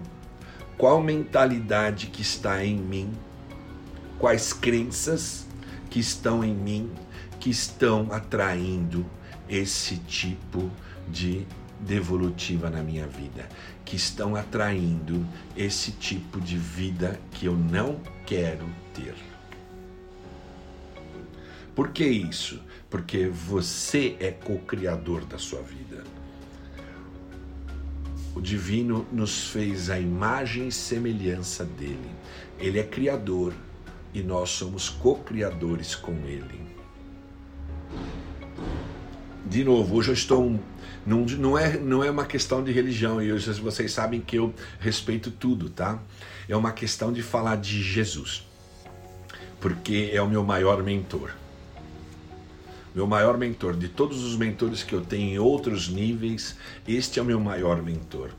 qual 0.76 1.00
mentalidade 1.00 2.08
que 2.08 2.20
está 2.20 2.64
em 2.64 2.76
mim, 2.76 3.12
quais 4.18 4.52
crenças 4.52 5.46
que 5.88 6.00
estão 6.00 6.42
em 6.42 6.54
mim 6.54 6.90
que 7.44 7.50
estão 7.50 8.10
atraindo 8.10 9.04
esse 9.50 9.98
tipo 9.98 10.70
de 11.06 11.46
devolutiva 11.78 12.70
na 12.70 12.82
minha 12.82 13.06
vida, 13.06 13.46
que 13.84 13.96
estão 13.96 14.34
atraindo 14.34 15.26
esse 15.54 15.92
tipo 15.92 16.40
de 16.40 16.56
vida 16.56 17.20
que 17.32 17.44
eu 17.44 17.54
não 17.54 18.00
quero 18.24 18.64
ter. 18.94 19.14
Por 21.74 21.90
que 21.90 22.06
isso? 22.06 22.62
Porque 22.88 23.26
você 23.26 24.16
é 24.18 24.30
co-criador 24.30 25.26
da 25.26 25.36
sua 25.36 25.60
vida. 25.60 26.02
O 28.34 28.40
divino 28.40 29.06
nos 29.12 29.48
fez 29.48 29.90
a 29.90 30.00
imagem 30.00 30.68
e 30.68 30.72
semelhança 30.72 31.62
dele. 31.62 32.10
Ele 32.58 32.78
é 32.78 32.84
criador 32.84 33.52
e 34.14 34.22
nós 34.22 34.48
somos 34.48 34.88
co-criadores 34.88 35.94
com 35.94 36.14
ele. 36.26 36.73
De 39.54 39.62
novo, 39.62 39.94
hoje 39.94 40.08
eu 40.08 40.14
estou. 40.14 40.58
Não, 41.06 41.20
não, 41.20 41.56
é, 41.56 41.78
não 41.78 42.02
é 42.02 42.10
uma 42.10 42.24
questão 42.26 42.64
de 42.64 42.72
religião, 42.72 43.22
e 43.22 43.32
hoje 43.32 43.52
vocês 43.60 43.92
sabem 43.92 44.20
que 44.20 44.36
eu 44.36 44.52
respeito 44.80 45.30
tudo, 45.30 45.70
tá? 45.70 46.02
É 46.48 46.56
uma 46.56 46.72
questão 46.72 47.12
de 47.12 47.22
falar 47.22 47.56
de 47.56 47.82
Jesus, 47.82 48.44
porque 49.60 50.10
é 50.12 50.20
o 50.20 50.28
meu 50.28 50.42
maior 50.42 50.82
mentor. 50.82 51.30
Meu 52.94 53.06
maior 53.06 53.38
mentor, 53.38 53.76
de 53.76 53.88
todos 53.88 54.24
os 54.24 54.36
mentores 54.36 54.82
que 54.82 54.92
eu 54.92 55.02
tenho 55.02 55.34
em 55.34 55.38
outros 55.38 55.88
níveis, 55.88 56.56
este 56.86 57.20
é 57.20 57.22
o 57.22 57.24
meu 57.24 57.38
maior 57.38 57.80
mentor. 57.80 58.30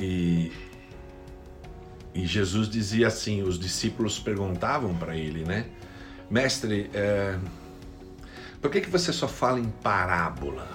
E, 0.00 0.50
e 2.14 2.26
Jesus 2.26 2.68
dizia 2.68 3.06
assim: 3.06 3.42
os 3.42 3.58
discípulos 3.58 4.18
perguntavam 4.18 4.96
para 4.96 5.16
ele, 5.16 5.44
né? 5.44 5.66
Mestre, 6.30 6.90
é, 6.92 7.38
por 8.60 8.70
que, 8.70 8.80
que 8.80 8.90
você 8.90 9.12
só 9.12 9.26
fala 9.26 9.58
em 9.58 9.70
parábola? 9.82 10.68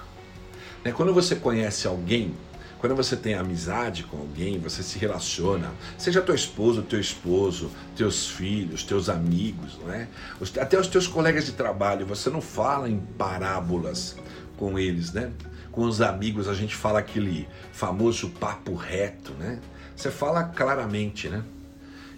Né? 0.84 0.92
Quando 0.92 1.14
você 1.14 1.36
conhece 1.36 1.86
alguém, 1.86 2.34
quando 2.78 2.96
você 2.96 3.16
tem 3.16 3.34
amizade 3.34 4.02
com 4.02 4.18
alguém, 4.18 4.58
você 4.58 4.82
se 4.82 4.98
relaciona, 4.98 5.72
seja 5.96 6.20
tua 6.20 6.34
esposa, 6.34 6.82
teu 6.82 7.00
esposo, 7.00 7.70
teus 7.96 8.28
filhos, 8.28 8.82
teus 8.82 9.08
amigos, 9.08 9.78
é? 9.88 10.06
até 10.60 10.78
os 10.78 10.86
teus 10.86 11.06
colegas 11.06 11.46
de 11.46 11.52
trabalho, 11.52 12.04
você 12.04 12.28
não 12.28 12.40
fala 12.40 12.88
em 12.88 12.98
parábolas 12.98 14.16
com 14.56 14.78
eles, 14.78 15.12
né? 15.12 15.32
Com 15.72 15.82
os 15.82 16.00
amigos 16.00 16.46
a 16.46 16.54
gente 16.54 16.76
fala 16.76 16.98
aquele 16.98 17.48
famoso 17.72 18.28
papo 18.28 18.74
reto, 18.74 19.32
né? 19.32 19.60
Você 19.96 20.10
fala 20.10 20.44
claramente, 20.44 21.28
né? 21.28 21.42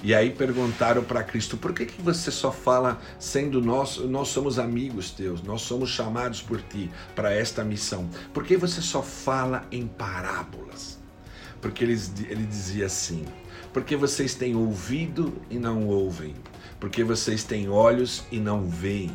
E 0.03 0.15
aí 0.15 0.31
perguntaram 0.31 1.03
para 1.03 1.23
Cristo: 1.23 1.57
por 1.57 1.73
que, 1.73 1.87
que 1.87 2.03
você 2.03 2.31
só 2.31 2.53
fala 2.53 3.00
sendo 3.19 3.61
nós, 3.61 3.99
nós 3.99 4.29
somos 4.29 4.59
amigos 4.59 5.11
teus, 5.11 5.43
nós 5.43 5.62
somos 5.62 5.91
chamados 5.91 6.43
por 6.43 6.61
ti 6.61 6.91
para 7.15 7.33
esta 7.33 7.65
missão? 7.65 8.09
Por 8.33 8.45
que 8.45 8.57
você 8.57 8.81
só 8.81 9.03
fala 9.03 9.67
em 9.71 9.87
parábolas? 9.87 10.99
Porque 11.61 11.83
ele, 11.83 11.99
ele 12.29 12.45
dizia 12.45 12.87
assim: 12.87 13.25
porque 13.73 13.97
vocês 13.97 14.35
têm 14.35 14.55
ouvido 14.55 15.35
e 15.50 15.59
não 15.59 15.87
ouvem, 15.87 16.35
porque 16.81 17.03
vocês 17.03 17.45
têm 17.45 17.69
olhos 17.69 18.25
e 18.31 18.38
não 18.38 18.69
veem. 18.69 19.15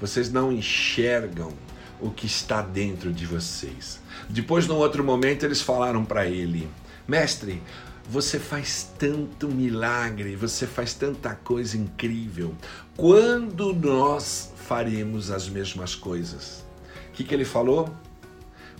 Vocês 0.00 0.30
não 0.30 0.52
enxergam 0.52 1.52
o 2.00 2.10
que 2.10 2.26
está 2.26 2.62
dentro 2.62 3.12
de 3.12 3.26
vocês. 3.26 4.00
Depois, 4.28 4.66
num 4.66 4.76
outro 4.76 5.02
momento, 5.02 5.44
eles 5.44 5.60
falaram 5.60 6.04
para 6.04 6.26
ele: 6.26 6.68
Mestre, 7.06 7.62
você 8.08 8.38
faz 8.38 8.90
tanto 8.98 9.48
milagre, 9.48 10.34
você 10.34 10.66
faz 10.66 10.94
tanta 10.94 11.34
coisa 11.34 11.76
incrível. 11.76 12.54
Quando 12.96 13.74
nós 13.74 14.50
faremos 14.56 15.30
as 15.30 15.46
mesmas 15.46 15.94
coisas? 15.94 16.64
O 17.08 17.12
que, 17.12 17.22
que 17.22 17.34
ele 17.34 17.44
falou? 17.44 17.94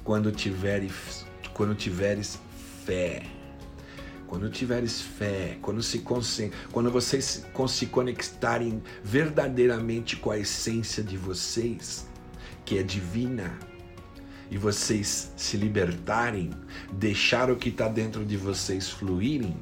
Quando 0.02 0.32
tiveres, 0.32 1.26
quando 1.52 1.74
tiveres 1.74 2.38
fé. 2.86 3.26
Quando 4.26 4.48
tiveres 4.48 5.00
fé, 5.00 5.58
quando, 5.60 5.82
se, 5.82 6.02
quando 6.72 6.90
vocês 6.90 7.46
se 7.68 7.86
conectarem 7.86 8.82
verdadeiramente 9.02 10.16
com 10.16 10.30
a 10.30 10.38
essência 10.38 11.02
de 11.02 11.16
vocês, 11.16 12.06
que 12.64 12.78
é 12.78 12.82
divina, 12.82 13.58
e 14.50 14.56
vocês 14.56 15.32
se 15.36 15.56
libertarem, 15.56 16.50
deixar 16.92 17.50
o 17.50 17.56
que 17.56 17.68
está 17.68 17.88
dentro 17.88 18.24
de 18.24 18.36
vocês 18.36 18.88
fluírem, 18.88 19.56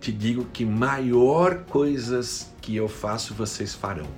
te 0.00 0.12
digo 0.12 0.44
que 0.46 0.64
maior 0.64 1.64
coisas 1.64 2.52
que 2.60 2.76
eu 2.76 2.88
faço 2.88 3.34
vocês 3.34 3.74
farão. 3.74 4.08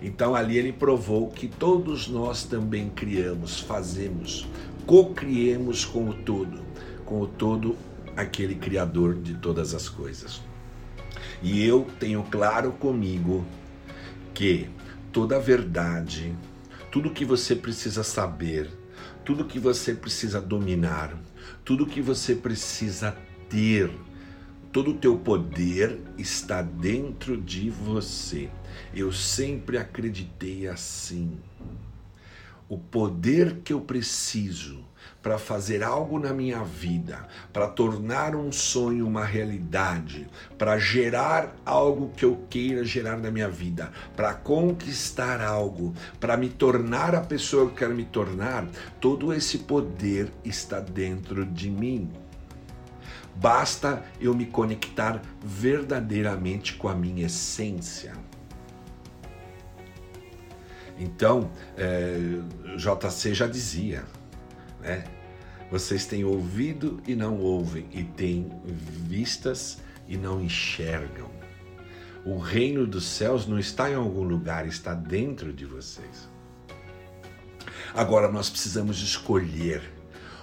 Então 0.00 0.34
ali 0.34 0.56
ele 0.56 0.72
provou 0.72 1.28
que 1.28 1.48
todos 1.48 2.08
nós 2.08 2.44
também 2.44 2.88
criamos, 2.90 3.60
fazemos, 3.60 4.46
co-criemos 4.86 5.84
com 5.84 6.08
o 6.08 6.14
todo, 6.14 6.60
com 7.04 7.20
o 7.20 7.26
todo 7.26 7.76
aquele 8.16 8.54
criador 8.54 9.14
de 9.14 9.34
todas 9.34 9.74
as 9.74 9.88
coisas. 9.88 10.40
E 11.42 11.64
eu 11.64 11.86
tenho 11.98 12.22
claro 12.24 12.72
comigo 12.72 13.44
que 14.34 14.68
toda 15.12 15.36
a 15.36 15.40
verdade, 15.40 16.34
tudo 16.90 17.10
que 17.10 17.24
você 17.24 17.54
precisa 17.54 18.02
saber, 18.02 18.70
tudo 19.28 19.44
que 19.44 19.58
você 19.58 19.92
precisa 19.92 20.40
dominar, 20.40 21.14
tudo 21.62 21.84
que 21.84 22.00
você 22.00 22.34
precisa 22.34 23.14
ter, 23.46 23.90
todo 24.72 24.92
o 24.92 24.94
teu 24.94 25.18
poder 25.18 26.00
está 26.16 26.62
dentro 26.62 27.36
de 27.36 27.68
você. 27.68 28.48
Eu 28.94 29.12
sempre 29.12 29.76
acreditei 29.76 30.66
assim. 30.66 31.38
O 32.70 32.78
poder 32.78 33.56
que 33.56 33.70
eu 33.70 33.82
preciso 33.82 34.82
para 35.28 35.38
fazer 35.38 35.82
algo 35.82 36.18
na 36.18 36.32
minha 36.32 36.64
vida, 36.64 37.28
para 37.52 37.68
tornar 37.68 38.34
um 38.34 38.50
sonho 38.50 39.06
uma 39.06 39.26
realidade, 39.26 40.26
para 40.56 40.78
gerar 40.78 41.54
algo 41.66 42.10
que 42.16 42.24
eu 42.24 42.46
queira 42.48 42.82
gerar 42.82 43.18
na 43.18 43.30
minha 43.30 43.46
vida, 43.50 43.92
para 44.16 44.32
conquistar 44.32 45.42
algo, 45.42 45.92
para 46.18 46.34
me 46.34 46.48
tornar 46.48 47.14
a 47.14 47.20
pessoa 47.20 47.66
que 47.66 47.72
eu 47.72 47.76
quero 47.76 47.94
me 47.94 48.06
tornar, 48.06 48.66
todo 48.98 49.30
esse 49.34 49.58
poder 49.58 50.32
está 50.42 50.80
dentro 50.80 51.44
de 51.44 51.68
mim. 51.68 52.10
Basta 53.36 54.02
eu 54.18 54.34
me 54.34 54.46
conectar 54.46 55.20
verdadeiramente 55.44 56.72
com 56.72 56.88
a 56.88 56.94
minha 56.94 57.26
essência. 57.26 58.14
Então, 60.98 61.50
é, 61.76 62.16
eh, 62.64 62.76
JC 62.78 63.34
já 63.34 63.46
dizia, 63.46 64.06
né? 64.80 65.04
Vocês 65.70 66.06
têm 66.06 66.24
ouvido 66.24 67.00
e 67.06 67.14
não 67.14 67.38
ouvem, 67.38 67.86
e 67.92 68.02
têm 68.02 68.50
vistas 68.64 69.78
e 70.06 70.16
não 70.16 70.40
enxergam. 70.40 71.30
O 72.24 72.38
reino 72.38 72.86
dos 72.86 73.04
céus 73.04 73.46
não 73.46 73.58
está 73.58 73.90
em 73.90 73.94
algum 73.94 74.22
lugar, 74.22 74.66
está 74.66 74.94
dentro 74.94 75.52
de 75.52 75.64
vocês. 75.64 76.28
Agora 77.94 78.30
nós 78.30 78.48
precisamos 78.50 79.02
escolher 79.02 79.82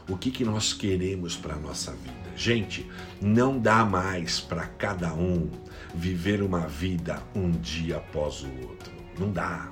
o 0.09 0.17
que, 0.17 0.29
que 0.29 0.45
nós 0.45 0.73
queremos 0.73 1.35
para 1.35 1.55
a 1.55 1.59
nossa 1.59 1.91
vida. 1.91 2.13
Gente, 2.35 2.89
não 3.21 3.57
dá 3.57 3.85
mais 3.85 4.39
para 4.39 4.67
cada 4.67 5.13
um 5.13 5.49
viver 5.93 6.41
uma 6.41 6.67
vida 6.67 7.21
um 7.33 7.49
dia 7.49 7.97
após 7.97 8.43
o 8.43 8.67
outro. 8.67 8.91
Não 9.17 9.31
dá. 9.31 9.69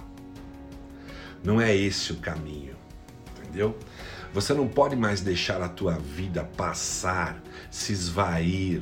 Não 1.44 1.60
é 1.60 1.76
esse 1.76 2.14
o 2.14 2.18
caminho, 2.18 2.76
entendeu? 3.38 3.78
Você 4.34 4.54
não 4.54 4.68
pode 4.68 4.96
mais 4.96 5.22
deixar 5.22 5.62
a 5.62 5.70
tua 5.70 5.94
vida 5.94 6.44
passar, 6.44 7.42
se 7.70 7.94
esvair, 7.94 8.82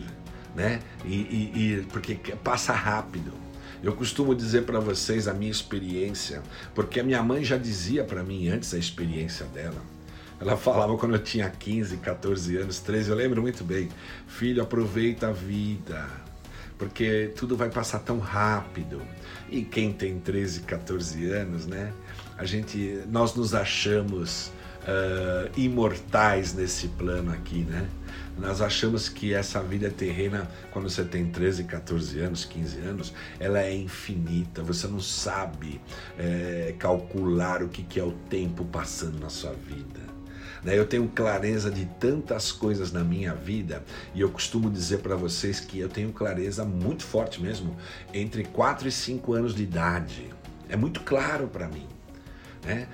né? 0.56 0.80
E, 1.04 1.16
e, 1.16 1.52
e 1.56 1.82
porque 1.92 2.16
passa 2.36 2.74
rápido. 2.74 3.34
Eu 3.84 3.94
costumo 3.94 4.34
dizer 4.34 4.64
para 4.64 4.80
vocês 4.80 5.28
a 5.28 5.34
minha 5.34 5.52
experiência, 5.52 6.42
porque 6.74 7.00
a 7.00 7.04
minha 7.04 7.22
mãe 7.22 7.44
já 7.44 7.58
dizia 7.58 8.04
para 8.04 8.24
mim 8.24 8.48
antes 8.48 8.74
a 8.74 8.78
experiência 8.78 9.46
dela. 9.48 9.82
Ela 10.40 10.56
falava 10.56 10.98
quando 10.98 11.16
eu 11.16 11.24
tinha 11.24 11.50
15, 11.50 11.98
14 11.98 12.58
anos, 12.58 12.80
13, 12.80 13.10
eu 13.10 13.16
lembro 13.16 13.42
muito 13.42 13.64
bem. 13.64 13.90
Filho, 14.28 14.62
aproveita 14.64 15.28
a 15.28 15.32
vida, 15.32 16.08
porque 16.78 17.32
tudo 17.36 17.58
vai 17.58 17.70
passar 17.70 18.00
tão 18.00 18.20
rápido. 18.20 19.02
E 19.50 19.64
quem 19.64 19.92
tem 19.92 20.20
13, 20.20 20.62
14 20.62 21.30
anos, 21.30 21.68
né? 21.68 21.92
A 22.38 22.46
gente, 22.46 23.04
nós 23.08 23.36
nos 23.36 23.54
achamos 23.54 24.52
uh, 24.82 25.60
imortais 25.60 26.54
nesse 26.54 26.88
plano 26.90 27.32
aqui, 27.32 27.64
né? 27.64 27.88
Nós 28.38 28.62
achamos 28.62 29.08
que 29.08 29.34
essa 29.34 29.62
vida 29.62 29.90
terrena, 29.90 30.50
quando 30.72 30.90
você 30.90 31.04
tem 31.04 31.30
13, 31.30 31.66
14 31.66 32.20
anos, 32.20 32.46
15 32.46 32.80
anos, 32.80 33.14
ela 33.40 33.62
é 33.62 33.74
infinita. 33.74 34.64
Você 34.64 34.88
não 34.88 35.00
sabe 35.00 35.80
é, 36.18 36.74
calcular 36.80 37.62
o 37.62 37.70
que, 37.70 37.84
que 37.84 38.00
é 38.00 38.04
o 38.04 38.14
tempo 38.30 38.66
passando 38.66 39.20
na 39.20 39.30
sua 39.30 39.52
vida. 39.52 40.00
Né? 40.64 40.78
Eu 40.78 40.88
tenho 40.88 41.08
clareza 41.10 41.70
de 41.70 41.86
tantas 42.00 42.52
coisas 42.52 42.92
na 42.92 43.04
minha 43.04 43.36
vida 43.36 43.84
e 44.16 44.22
eu 44.22 44.30
costumo 44.30 44.72
dizer 44.72 45.00
para 45.00 45.16
vocês 45.16 45.60
que 45.60 45.78
eu 45.80 45.90
tenho 45.90 46.12
clareza 46.12 46.66
muito 46.66 47.04
forte 47.04 47.42
mesmo 47.42 47.76
entre 48.14 48.44
4 48.44 48.88
e 48.88 48.92
5 48.92 49.34
anos 49.34 49.54
de 49.54 49.64
idade. 49.64 50.30
É 50.68 50.76
muito 50.76 51.02
claro 51.02 51.48
para 51.48 51.68
mim 51.68 51.88
né? 52.64 52.88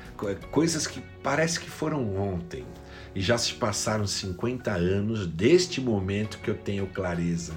coisas 0.51 0.87
que 0.87 1.01
parece 1.21 1.59
que 1.59 1.69
foram 1.69 2.15
ontem 2.17 2.65
e 3.13 3.21
já 3.21 3.37
se 3.37 3.53
passaram 3.53 4.05
50 4.05 4.71
anos 4.71 5.25
deste 5.27 5.81
momento 5.81 6.39
que 6.39 6.49
eu 6.49 6.55
tenho 6.55 6.87
clareza 6.87 7.53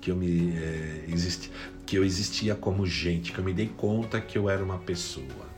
que 0.00 0.10
eu 0.10 0.16
me 0.16 0.54
é, 0.54 1.04
existi, 1.08 1.50
que 1.86 1.96
eu 1.96 2.04
existia 2.04 2.54
como 2.54 2.86
gente, 2.86 3.32
que 3.32 3.38
eu 3.38 3.44
me 3.44 3.54
dei 3.54 3.68
conta 3.68 4.20
que 4.20 4.36
eu 4.36 4.50
era 4.50 4.62
uma 4.62 4.76
pessoa. 4.76 5.53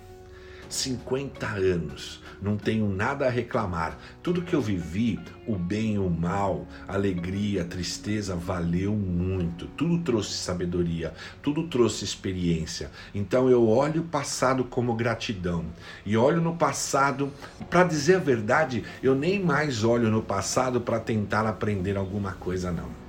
50 0.68 1.46
anos, 1.46 2.22
não 2.40 2.56
tenho 2.56 2.88
nada 2.88 3.26
a 3.26 3.30
reclamar. 3.30 3.98
Tudo 4.22 4.42
que 4.42 4.54
eu 4.54 4.60
vivi, 4.60 5.18
o 5.46 5.56
bem 5.56 5.94
e 5.94 5.98
o 5.98 6.10
mal, 6.10 6.66
alegria, 6.86 7.64
tristeza, 7.64 8.34
valeu 8.34 8.92
muito. 8.92 9.66
Tudo 9.68 9.98
trouxe 9.98 10.34
sabedoria, 10.34 11.14
tudo 11.42 11.66
trouxe 11.68 12.04
experiência. 12.04 12.90
Então 13.14 13.48
eu 13.48 13.68
olho 13.68 14.02
o 14.02 14.06
passado 14.06 14.64
como 14.64 14.94
gratidão. 14.94 15.64
E 16.04 16.16
olho 16.16 16.40
no 16.40 16.56
passado, 16.56 17.32
para 17.70 17.84
dizer 17.84 18.16
a 18.16 18.20
verdade, 18.20 18.84
eu 19.02 19.14
nem 19.14 19.42
mais 19.42 19.84
olho 19.84 20.10
no 20.10 20.22
passado 20.22 20.80
para 20.80 21.00
tentar 21.00 21.46
aprender 21.46 21.96
alguma 21.96 22.32
coisa, 22.32 22.70
não 22.70 23.05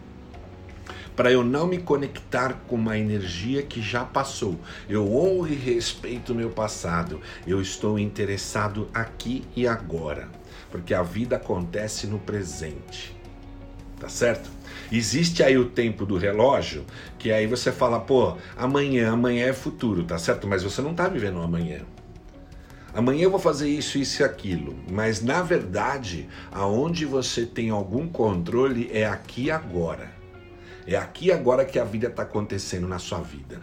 para 1.18 1.32
eu 1.32 1.44
não 1.44 1.66
me 1.66 1.80
conectar 1.80 2.54
com 2.68 2.76
uma 2.76 2.96
energia 2.96 3.64
que 3.64 3.82
já 3.82 4.06
passou. 4.06 4.56
Eu 4.88 5.12
honro 5.12 5.48
e 5.48 5.56
respeito 5.56 6.32
o 6.32 6.36
meu 6.36 6.52
passado. 6.52 7.20
Eu 7.48 7.60
estou 7.60 7.98
interessado 7.98 8.88
aqui 8.94 9.44
e 9.56 9.68
agora, 9.68 10.30
porque 10.70 10.94
a 10.94 11.02
vida 11.02 11.38
acontece 11.38 12.06
no 12.06 12.20
presente. 12.20 13.18
Tá 14.00 14.08
certo? 14.08 14.48
Existe 14.92 15.42
aí 15.42 15.58
o 15.58 15.66
tempo 15.66 16.06
do 16.06 16.18
relógio, 16.18 16.86
que 17.18 17.32
aí 17.32 17.48
você 17.48 17.72
fala, 17.72 18.00
pô, 18.00 18.38
amanhã, 18.56 19.12
amanhã 19.12 19.48
é 19.48 19.54
futuro, 19.54 20.04
tá 20.04 20.20
certo? 20.20 20.48
Mas 20.48 20.62
você 20.62 20.84
não 20.84 20.94
tá 20.94 21.08
vivendo 21.08 21.42
amanhã. 21.42 21.82
Amanhã 22.94 23.24
eu 23.24 23.32
vou 23.32 23.40
fazer 23.40 23.68
isso, 23.68 23.98
isso 23.98 24.22
e 24.22 24.24
aquilo. 24.24 24.76
Mas 24.92 25.24
na 25.24 25.42
verdade, 25.42 26.30
aonde 26.52 27.06
você 27.06 27.44
tem 27.44 27.72
algum 27.72 28.08
controle 28.08 28.88
é 28.94 29.08
aqui 29.08 29.50
agora. 29.50 30.17
É 30.88 30.96
aqui 30.96 31.34
agora 31.34 31.66
que 31.66 31.78
a 31.78 31.84
vida 31.84 32.08
está 32.08 32.24
acontecendo 32.24 32.88
na 32.88 32.98
sua 32.98 33.20
vida. 33.20 33.62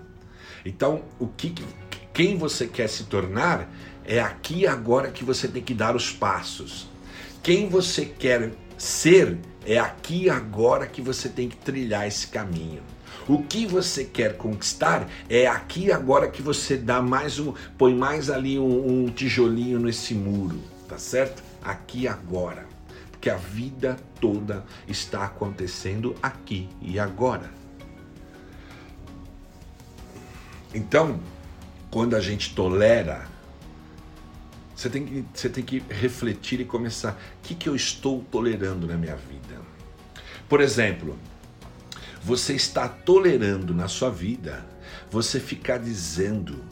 Então, 0.62 1.02
o 1.18 1.26
que, 1.26 1.54
quem 2.12 2.36
você 2.36 2.66
quer 2.66 2.86
se 2.86 3.04
tornar 3.04 3.66
é 4.04 4.20
aqui 4.20 4.66
agora 4.66 5.10
que 5.10 5.24
você 5.24 5.48
tem 5.48 5.62
que 5.62 5.72
dar 5.72 5.96
os 5.96 6.12
passos. 6.12 6.86
Quem 7.42 7.66
você 7.66 8.04
quer 8.04 8.52
ser 8.76 9.38
é 9.64 9.78
aqui 9.78 10.28
agora 10.28 10.86
que 10.86 11.00
você 11.00 11.30
tem 11.30 11.48
que 11.48 11.56
trilhar 11.56 12.06
esse 12.06 12.26
caminho. 12.26 12.82
O 13.26 13.42
que 13.42 13.66
você 13.66 14.04
quer 14.04 14.36
conquistar 14.36 15.08
é 15.30 15.46
aqui 15.46 15.90
agora 15.90 16.28
que 16.28 16.42
você 16.42 16.76
dá 16.76 17.00
mais 17.00 17.38
um, 17.38 17.54
põe 17.78 17.94
mais 17.94 18.28
ali 18.28 18.58
um, 18.58 19.04
um 19.04 19.08
tijolinho 19.08 19.78
nesse 19.78 20.12
muro, 20.12 20.60
tá 20.86 20.98
certo? 20.98 21.42
Aqui 21.62 22.06
agora 22.06 22.73
que 23.24 23.30
a 23.30 23.36
vida 23.36 23.96
toda 24.20 24.62
está 24.86 25.24
acontecendo 25.24 26.14
aqui 26.22 26.68
e 26.82 26.98
agora. 26.98 27.50
Então, 30.74 31.18
quando 31.90 32.16
a 32.16 32.20
gente 32.20 32.54
tolera, 32.54 33.26
você 34.76 34.90
tem 34.90 35.06
que, 35.06 35.24
você 35.32 35.48
tem 35.48 35.64
que 35.64 35.82
refletir 35.88 36.60
e 36.60 36.66
começar: 36.66 37.12
o 37.12 37.16
que, 37.42 37.54
que 37.54 37.66
eu 37.66 37.74
estou 37.74 38.22
tolerando 38.30 38.86
na 38.86 38.98
minha 38.98 39.16
vida? 39.16 39.58
Por 40.46 40.60
exemplo, 40.60 41.18
você 42.22 42.52
está 42.52 42.86
tolerando 42.86 43.72
na 43.72 43.88
sua 43.88 44.10
vida 44.10 44.66
você 45.10 45.40
ficar 45.40 45.78
dizendo, 45.78 46.62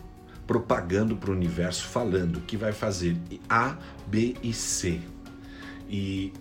propagando 0.47 1.17
para 1.17 1.31
o 1.31 1.33
universo, 1.33 1.87
falando 1.87 2.43
que 2.43 2.59
vai 2.59 2.75
fazer 2.75 3.17
A, 3.49 3.79
B 4.07 4.37
e 4.43 4.53
C. 4.53 5.01
E 5.89 6.33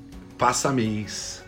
passa 0.41 0.71
mês, 0.71 1.43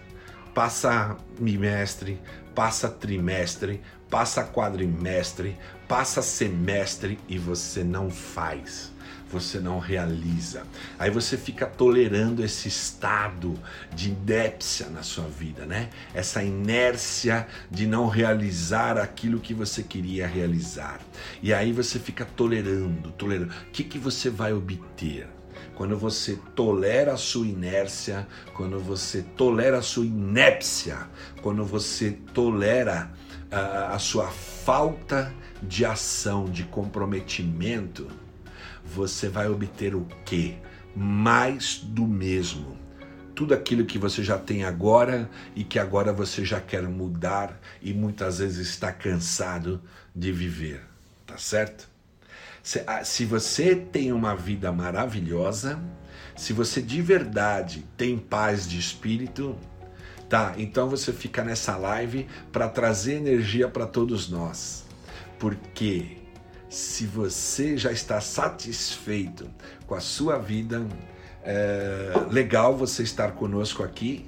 passa 0.53 1.17
bimestre, 1.39 2.21
passa 2.53 2.87
trimestre, 2.87 3.81
passa 4.07 4.43
quadrimestre, 4.43 5.57
passa 5.87 6.21
semestre 6.21 7.17
e 7.27 7.39
você 7.39 7.83
não 7.83 8.11
faz, 8.11 8.91
você 9.31 9.59
não 9.59 9.79
realiza. 9.79 10.61
Aí 10.99 11.09
você 11.09 11.37
fica 11.37 11.65
tolerando 11.65 12.45
esse 12.45 12.67
estado 12.67 13.55
de 13.95 14.09
inépcia 14.09 14.85
na 14.89 15.01
sua 15.01 15.27
vida, 15.27 15.65
né? 15.65 15.89
Essa 16.13 16.43
inércia 16.43 17.47
de 17.71 17.87
não 17.87 18.07
realizar 18.07 18.99
aquilo 18.99 19.39
que 19.39 19.55
você 19.55 19.81
queria 19.81 20.27
realizar. 20.27 20.99
E 21.41 21.51
aí 21.51 21.71
você 21.71 21.97
fica 21.97 22.25
tolerando, 22.25 23.11
tolerando. 23.13 23.51
O 23.51 23.71
que, 23.71 23.83
que 23.83 23.97
você 23.97 24.29
vai 24.29 24.53
obter? 24.53 25.27
Quando 25.75 25.97
você 25.97 26.39
tolera 26.55 27.13
a 27.13 27.17
sua 27.17 27.47
inércia, 27.47 28.27
quando 28.53 28.79
você 28.79 29.23
tolera 29.35 29.79
a 29.79 29.81
sua 29.81 30.05
inépcia, 30.05 31.07
quando 31.41 31.65
você 31.65 32.11
tolera 32.33 33.11
a, 33.51 33.95
a 33.95 33.99
sua 33.99 34.27
falta 34.27 35.33
de 35.61 35.85
ação, 35.85 36.45
de 36.45 36.63
comprometimento, 36.63 38.07
você 38.83 39.29
vai 39.29 39.47
obter 39.47 39.95
o 39.95 40.07
quê? 40.25 40.55
Mais 40.95 41.77
do 41.77 42.05
mesmo. 42.05 42.77
Tudo 43.33 43.53
aquilo 43.53 43.85
que 43.85 43.97
você 43.97 44.23
já 44.23 44.37
tem 44.37 44.63
agora 44.63 45.29
e 45.55 45.63
que 45.63 45.79
agora 45.79 46.13
você 46.13 46.45
já 46.45 46.61
quer 46.61 46.83
mudar 46.83 47.59
e 47.81 47.91
muitas 47.93 48.37
vezes 48.37 48.67
está 48.67 48.91
cansado 48.91 49.81
de 50.15 50.31
viver, 50.31 50.83
tá 51.25 51.37
certo? 51.37 51.92
Ah, 52.87 53.03
se 53.03 53.25
você 53.25 53.75
tem 53.75 54.13
uma 54.13 54.35
vida 54.35 54.71
maravilhosa, 54.71 55.81
se 56.35 56.53
você 56.53 56.81
de 56.81 57.01
verdade 57.01 57.85
tem 57.97 58.17
paz 58.17 58.67
de 58.67 58.79
espírito, 58.79 59.57
tá? 60.29 60.53
Então 60.57 60.89
você 60.89 61.11
fica 61.11 61.43
nessa 61.43 61.75
live 61.75 62.25
para 62.51 62.69
trazer 62.69 63.15
energia 63.15 63.67
para 63.67 63.85
todos 63.85 64.29
nós. 64.29 64.85
Porque 65.37 66.17
se 66.69 67.05
você 67.05 67.77
já 67.77 67.91
está 67.91 68.21
satisfeito 68.21 69.49
com 69.85 69.93
a 69.93 69.99
sua 69.99 70.37
vida, 70.37 70.87
é 71.43 72.13
legal 72.31 72.77
você 72.77 73.03
estar 73.03 73.33
conosco 73.33 73.83
aqui, 73.83 74.25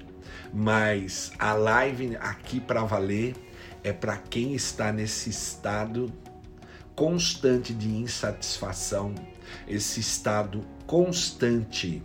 mas 0.54 1.32
a 1.40 1.54
live 1.54 2.18
aqui 2.18 2.60
para 2.60 2.84
valer 2.84 3.34
é 3.82 3.94
para 3.94 4.18
quem 4.18 4.54
está 4.54 4.92
nesse 4.92 5.30
estado 5.30 6.12
constante 6.96 7.74
de 7.74 7.90
insatisfação, 7.90 9.14
esse 9.68 10.00
estado 10.00 10.62
constante 10.88 12.02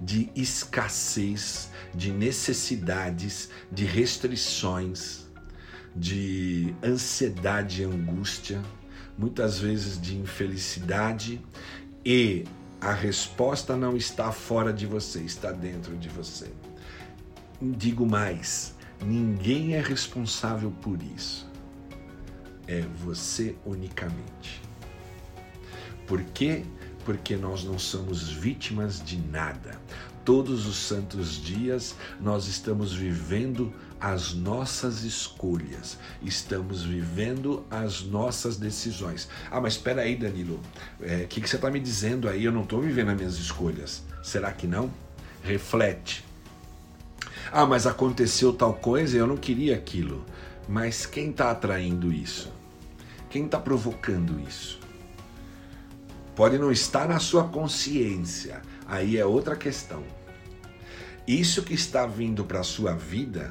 de 0.00 0.30
escassez, 0.34 1.70
de 1.94 2.10
necessidades, 2.10 3.50
de 3.70 3.84
restrições, 3.84 5.26
de 5.94 6.74
ansiedade 6.82 7.82
e 7.82 7.84
angústia, 7.84 8.60
muitas 9.16 9.58
vezes 9.58 10.00
de 10.00 10.16
infelicidade 10.16 11.40
e 12.04 12.44
a 12.80 12.92
resposta 12.92 13.76
não 13.76 13.96
está 13.96 14.32
fora 14.32 14.72
de 14.72 14.86
você, 14.86 15.20
está 15.20 15.52
dentro 15.52 15.96
de 15.96 16.08
você. 16.08 16.50
Digo 17.60 18.04
mais, 18.04 18.74
ninguém 19.00 19.74
é 19.74 19.80
responsável 19.80 20.72
por 20.82 21.00
isso 21.00 21.51
é 22.72 22.84
você 23.04 23.54
unicamente. 23.66 24.62
Por 26.06 26.22
quê? 26.22 26.64
Porque 27.04 27.36
nós 27.36 27.64
não 27.64 27.78
somos 27.78 28.28
vítimas 28.28 29.04
de 29.04 29.18
nada. 29.18 29.78
Todos 30.24 30.66
os 30.66 30.76
santos 30.76 31.34
dias 31.34 31.94
nós 32.20 32.46
estamos 32.46 32.94
vivendo 32.94 33.72
as 34.00 34.32
nossas 34.32 35.02
escolhas, 35.04 35.98
estamos 36.22 36.82
vivendo 36.82 37.64
as 37.70 38.02
nossas 38.02 38.56
decisões. 38.56 39.28
Ah, 39.50 39.60
mas 39.60 39.74
espera 39.74 40.02
aí, 40.02 40.16
Danilo, 40.16 40.60
o 41.00 41.04
é, 41.04 41.24
que, 41.24 41.40
que 41.40 41.48
você 41.48 41.56
está 41.56 41.70
me 41.70 41.78
dizendo 41.78 42.28
aí? 42.28 42.44
Eu 42.44 42.52
não 42.52 42.62
estou 42.62 42.80
vivendo 42.80 43.10
as 43.10 43.16
minhas 43.16 43.34
escolhas. 43.34 44.02
Será 44.22 44.50
que 44.52 44.66
não? 44.66 44.90
Reflete. 45.42 46.24
Ah, 47.50 47.66
mas 47.66 47.86
aconteceu 47.86 48.52
tal 48.52 48.74
coisa 48.74 49.16
e 49.16 49.20
eu 49.20 49.26
não 49.26 49.36
queria 49.36 49.74
aquilo. 49.74 50.24
Mas 50.68 51.04
quem 51.04 51.30
está 51.30 51.50
atraindo 51.50 52.12
isso? 52.12 52.61
Quem 53.32 53.46
está 53.46 53.58
provocando 53.58 54.38
isso? 54.46 54.78
Pode 56.36 56.58
não 56.58 56.70
estar 56.70 57.08
na 57.08 57.18
sua 57.18 57.48
consciência, 57.48 58.60
aí 58.86 59.16
é 59.16 59.24
outra 59.24 59.56
questão. 59.56 60.04
Isso 61.26 61.62
que 61.62 61.72
está 61.72 62.06
vindo 62.06 62.44
para 62.44 62.60
a 62.60 62.62
sua 62.62 62.92
vida, 62.92 63.50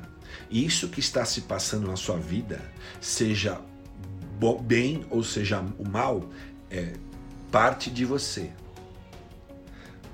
isso 0.52 0.88
que 0.88 1.00
está 1.00 1.26
se 1.26 1.42
passando 1.42 1.88
na 1.88 1.96
sua 1.96 2.18
vida, 2.18 2.62
seja 3.00 3.60
bem 4.62 5.04
ou 5.10 5.24
seja 5.24 5.66
o 5.80 5.90
mal, 5.90 6.30
é 6.70 6.94
parte 7.52 7.90
de 7.90 8.06
você. 8.06 8.52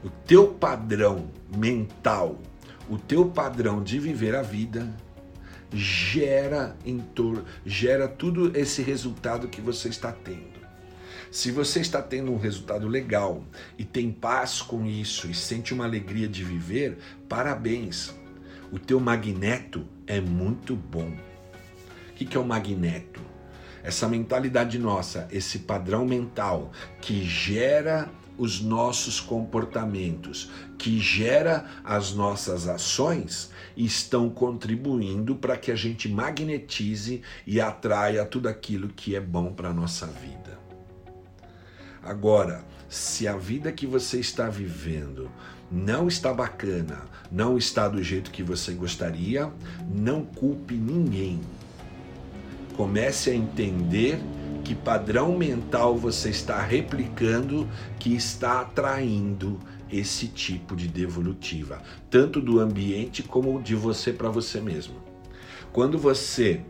O 0.01 0.09
teu 0.09 0.47
padrão 0.47 1.29
mental, 1.53 2.39
o 2.89 2.97
teu 2.97 3.25
padrão 3.25 3.83
de 3.83 3.99
viver 3.99 4.33
a 4.33 4.41
vida 4.41 4.89
gera 5.73 6.75
em 6.85 6.99
torno, 6.99 7.45
gera 7.65 8.07
tudo 8.07 8.57
esse 8.57 8.81
resultado 8.81 9.47
que 9.47 9.61
você 9.61 9.89
está 9.89 10.11
tendo. 10.11 10.57
Se 11.29 11.51
você 11.51 11.81
está 11.81 12.01
tendo 12.01 12.31
um 12.31 12.37
resultado 12.37 12.87
legal 12.87 13.43
e 13.77 13.83
tem 13.83 14.11
paz 14.11 14.61
com 14.61 14.85
isso 14.85 15.29
e 15.29 15.33
sente 15.33 15.73
uma 15.73 15.83
alegria 15.83 16.27
de 16.27 16.43
viver, 16.43 16.97
parabéns. 17.27 18.13
O 18.71 18.79
teu 18.79 18.99
magneto 18.99 19.85
é 20.05 20.19
muito 20.19 20.75
bom. 20.75 21.11
O 22.09 22.13
que 22.13 22.35
é 22.35 22.39
o 22.39 22.45
magneto? 22.45 23.21
Essa 23.83 24.07
mentalidade 24.07 24.79
nossa, 24.79 25.27
esse 25.31 25.59
padrão 25.59 26.05
mental 26.05 26.71
que 27.01 27.23
gera 27.23 28.09
os 28.37 28.61
nossos 28.61 29.19
comportamentos, 29.19 30.49
que 30.77 30.99
gera 30.99 31.65
as 31.83 32.13
nossas 32.13 32.67
ações, 32.67 33.49
estão 33.77 34.29
contribuindo 34.29 35.35
para 35.35 35.55
que 35.55 35.71
a 35.71 35.75
gente 35.75 36.09
magnetize 36.09 37.21
e 37.45 37.61
atraia 37.61 38.25
tudo 38.25 38.49
aquilo 38.49 38.89
que 38.89 39.15
é 39.15 39.21
bom 39.21 39.53
para 39.53 39.69
a 39.69 39.73
nossa 39.73 40.07
vida. 40.07 40.57
Agora, 42.01 42.65
se 42.89 43.27
a 43.27 43.37
vida 43.37 43.71
que 43.71 43.85
você 43.85 44.19
está 44.19 44.49
vivendo 44.49 45.29
não 45.69 46.07
está 46.07 46.33
bacana, 46.33 47.03
não 47.31 47.57
está 47.57 47.87
do 47.87 48.01
jeito 48.01 48.31
que 48.31 48.41
você 48.41 48.73
gostaria, 48.73 49.51
não 49.93 50.23
culpe 50.25 50.75
ninguém. 50.75 51.41
Comece 52.75 53.29
a 53.29 53.35
entender 53.35 54.19
que 54.63 54.73
padrão 54.73 55.37
mental 55.37 55.97
você 55.97 56.29
está 56.29 56.61
replicando 56.61 57.67
que 57.99 58.15
está 58.15 58.61
atraindo 58.61 59.59
esse 59.91 60.27
tipo 60.27 60.75
de 60.75 60.87
devolutiva, 60.87 61.81
tanto 62.09 62.41
do 62.41 62.59
ambiente 62.59 63.23
como 63.23 63.61
de 63.61 63.75
você 63.75 64.11
para 64.11 64.29
você 64.29 64.59
mesmo. 64.59 64.95
Quando 65.71 65.97
você 65.97 66.61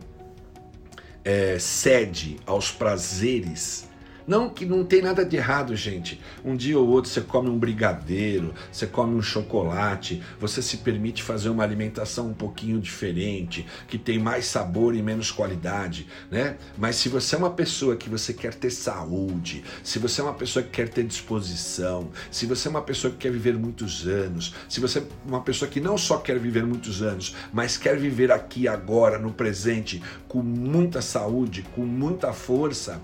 é, 1.24 1.58
cede 1.58 2.36
aos 2.46 2.70
prazeres 2.70 3.87
não 4.28 4.50
que 4.50 4.66
não 4.66 4.84
tem 4.84 5.00
nada 5.00 5.24
de 5.24 5.36
errado, 5.36 5.74
gente. 5.74 6.20
Um 6.44 6.54
dia 6.54 6.78
ou 6.78 6.86
outro 6.86 7.10
você 7.10 7.22
come 7.22 7.48
um 7.48 7.58
brigadeiro, 7.58 8.52
você 8.70 8.86
come 8.86 9.14
um 9.14 9.22
chocolate, 9.22 10.22
você 10.38 10.60
se 10.60 10.76
permite 10.76 11.22
fazer 11.22 11.48
uma 11.48 11.64
alimentação 11.64 12.28
um 12.28 12.34
pouquinho 12.34 12.78
diferente, 12.78 13.66
que 13.88 13.96
tem 13.96 14.18
mais 14.18 14.44
sabor 14.44 14.94
e 14.94 15.02
menos 15.02 15.30
qualidade, 15.30 16.06
né? 16.30 16.58
Mas 16.76 16.96
se 16.96 17.08
você 17.08 17.36
é 17.36 17.38
uma 17.38 17.50
pessoa 17.50 17.96
que 17.96 18.10
você 18.10 18.34
quer 18.34 18.52
ter 18.52 18.68
saúde, 18.70 19.64
se 19.82 19.98
você 19.98 20.20
é 20.20 20.24
uma 20.24 20.34
pessoa 20.34 20.62
que 20.62 20.72
quer 20.72 20.90
ter 20.90 21.04
disposição, 21.04 22.10
se 22.30 22.44
você 22.44 22.68
é 22.68 22.70
uma 22.70 22.82
pessoa 22.82 23.10
que 23.10 23.16
quer 23.20 23.32
viver 23.32 23.56
muitos 23.56 24.06
anos, 24.06 24.54
se 24.68 24.78
você 24.78 24.98
é 24.98 25.02
uma 25.26 25.40
pessoa 25.40 25.70
que 25.70 25.80
não 25.80 25.96
só 25.96 26.18
quer 26.18 26.38
viver 26.38 26.66
muitos 26.66 27.00
anos, 27.00 27.34
mas 27.50 27.78
quer 27.78 27.96
viver 27.96 28.30
aqui 28.30 28.68
agora, 28.68 29.18
no 29.18 29.32
presente, 29.32 30.02
com 30.28 30.42
muita 30.42 31.00
saúde, 31.00 31.64
com 31.74 31.86
muita 31.86 32.30
força, 32.34 33.00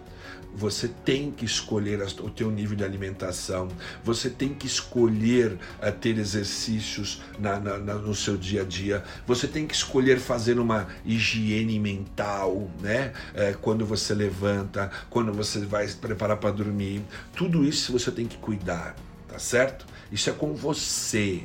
você 0.55 0.89
tem 0.89 1.31
que 1.31 1.45
escolher 1.45 2.01
o 2.03 2.31
teu 2.31 2.51
nível 2.51 2.77
de 2.77 2.85
alimentação, 2.85 3.69
você 4.03 4.31
tem 4.31 4.55
que 4.55 4.67
escolher 4.67 5.53
uh, 5.53 5.93
ter 5.93 6.19
exercícios 6.19 7.23
na, 7.39 7.59
na, 7.59 7.79
na, 7.79 7.95
no 7.95 8.15
seu 8.15 8.37
dia 8.37 8.63
a 8.63 8.65
dia, 8.65 9.03
você 9.27 9.47
tem 9.49 9.67
que 9.67 9.75
escolher 9.75 10.19
fazer 10.19 10.59
uma 10.59 10.89
higiene 11.05 11.79
mental, 11.79 12.71
né? 12.81 13.13
Uh, 13.35 13.59
quando 13.59 13.85
você 13.85 14.15
levanta, 14.15 14.91
quando 15.11 15.33
você 15.33 15.61
vai 15.61 15.87
se 15.89 15.97
preparar 15.97 16.37
para 16.37 16.51
dormir, 16.51 17.03
tudo 17.35 17.65
isso 17.65 17.93
você 17.93 18.11
tem 18.11 18.27
que 18.27 18.37
cuidar, 18.37 18.95
tá 19.29 19.39
certo? 19.39 19.87
Isso 20.13 20.31
é 20.31 20.33
com 20.33 20.55
você, 20.55 21.43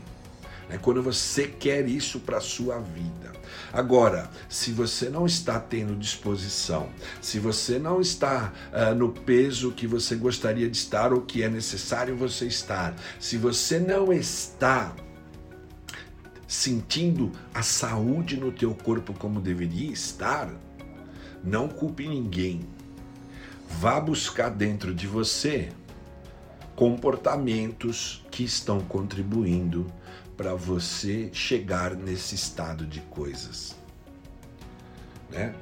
né? 0.70 0.78
quando 0.82 1.02
você 1.02 1.48
quer 1.48 1.88
isso 1.88 2.20
para 2.20 2.38
a 2.38 2.42
sua 2.42 2.80
vida. 2.80 3.34
Agora, 3.74 4.30
se 4.48 4.72
você 4.72 5.10
não 5.10 5.26
está 5.26 5.60
tendo 5.60 5.96
disposição, 5.96 6.90
se 7.22 7.40
você 7.40 7.78
não 7.78 8.00
está 8.00 8.54
uh, 8.72 8.96
no 8.96 9.10
peso 9.12 9.72
que 9.72 9.86
você 9.86 10.16
gostaria 10.16 10.70
de 10.70 10.78
estar 10.78 11.12
ou 11.12 11.22
que 11.22 11.44
é 11.44 11.50
necessário 11.50 12.16
você 12.16 12.46
estar, 12.46 12.96
se 13.20 13.38
você 13.38 13.80
não 13.80 14.14
está 14.14 14.96
sentindo 16.48 17.32
a 17.54 17.62
saúde 17.62 18.38
no 18.38 18.52
teu 18.52 18.74
corpo 18.74 19.14
como 19.14 19.40
deveria 19.40 19.92
estar, 19.92 20.50
não 21.44 21.68
culpe 21.68 22.08
ninguém. 22.08 22.62
Vá 23.80 24.00
buscar 24.00 24.50
dentro 24.50 24.94
de 24.94 25.06
você 25.06 25.70
comportamentos 26.76 28.26
que 28.32 28.44
estão 28.44 28.80
contribuindo 28.80 29.86
para 30.40 30.56
você 30.56 31.30
chegar 31.34 31.94
nesse 31.94 32.34
estado 32.34 32.86
de 32.86 33.02
coisas. 33.02 33.76
Né? 35.30 35.54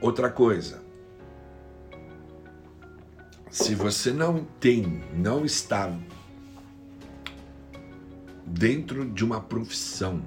Outra 0.00 0.30
coisa, 0.30 0.80
se 3.50 3.74
você 3.74 4.12
não 4.12 4.44
tem, 4.60 5.02
não 5.12 5.44
está 5.44 5.92
dentro 8.46 9.10
de 9.10 9.24
uma 9.24 9.40
profissão, 9.40 10.22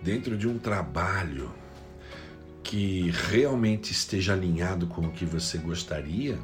dentro 0.00 0.38
de 0.38 0.46
um 0.46 0.56
trabalho 0.56 1.52
que 2.62 3.10
realmente 3.10 3.90
esteja 3.90 4.34
alinhado 4.34 4.86
com 4.86 5.00
o 5.00 5.10
que 5.10 5.24
você 5.24 5.58
gostaria, 5.58 6.38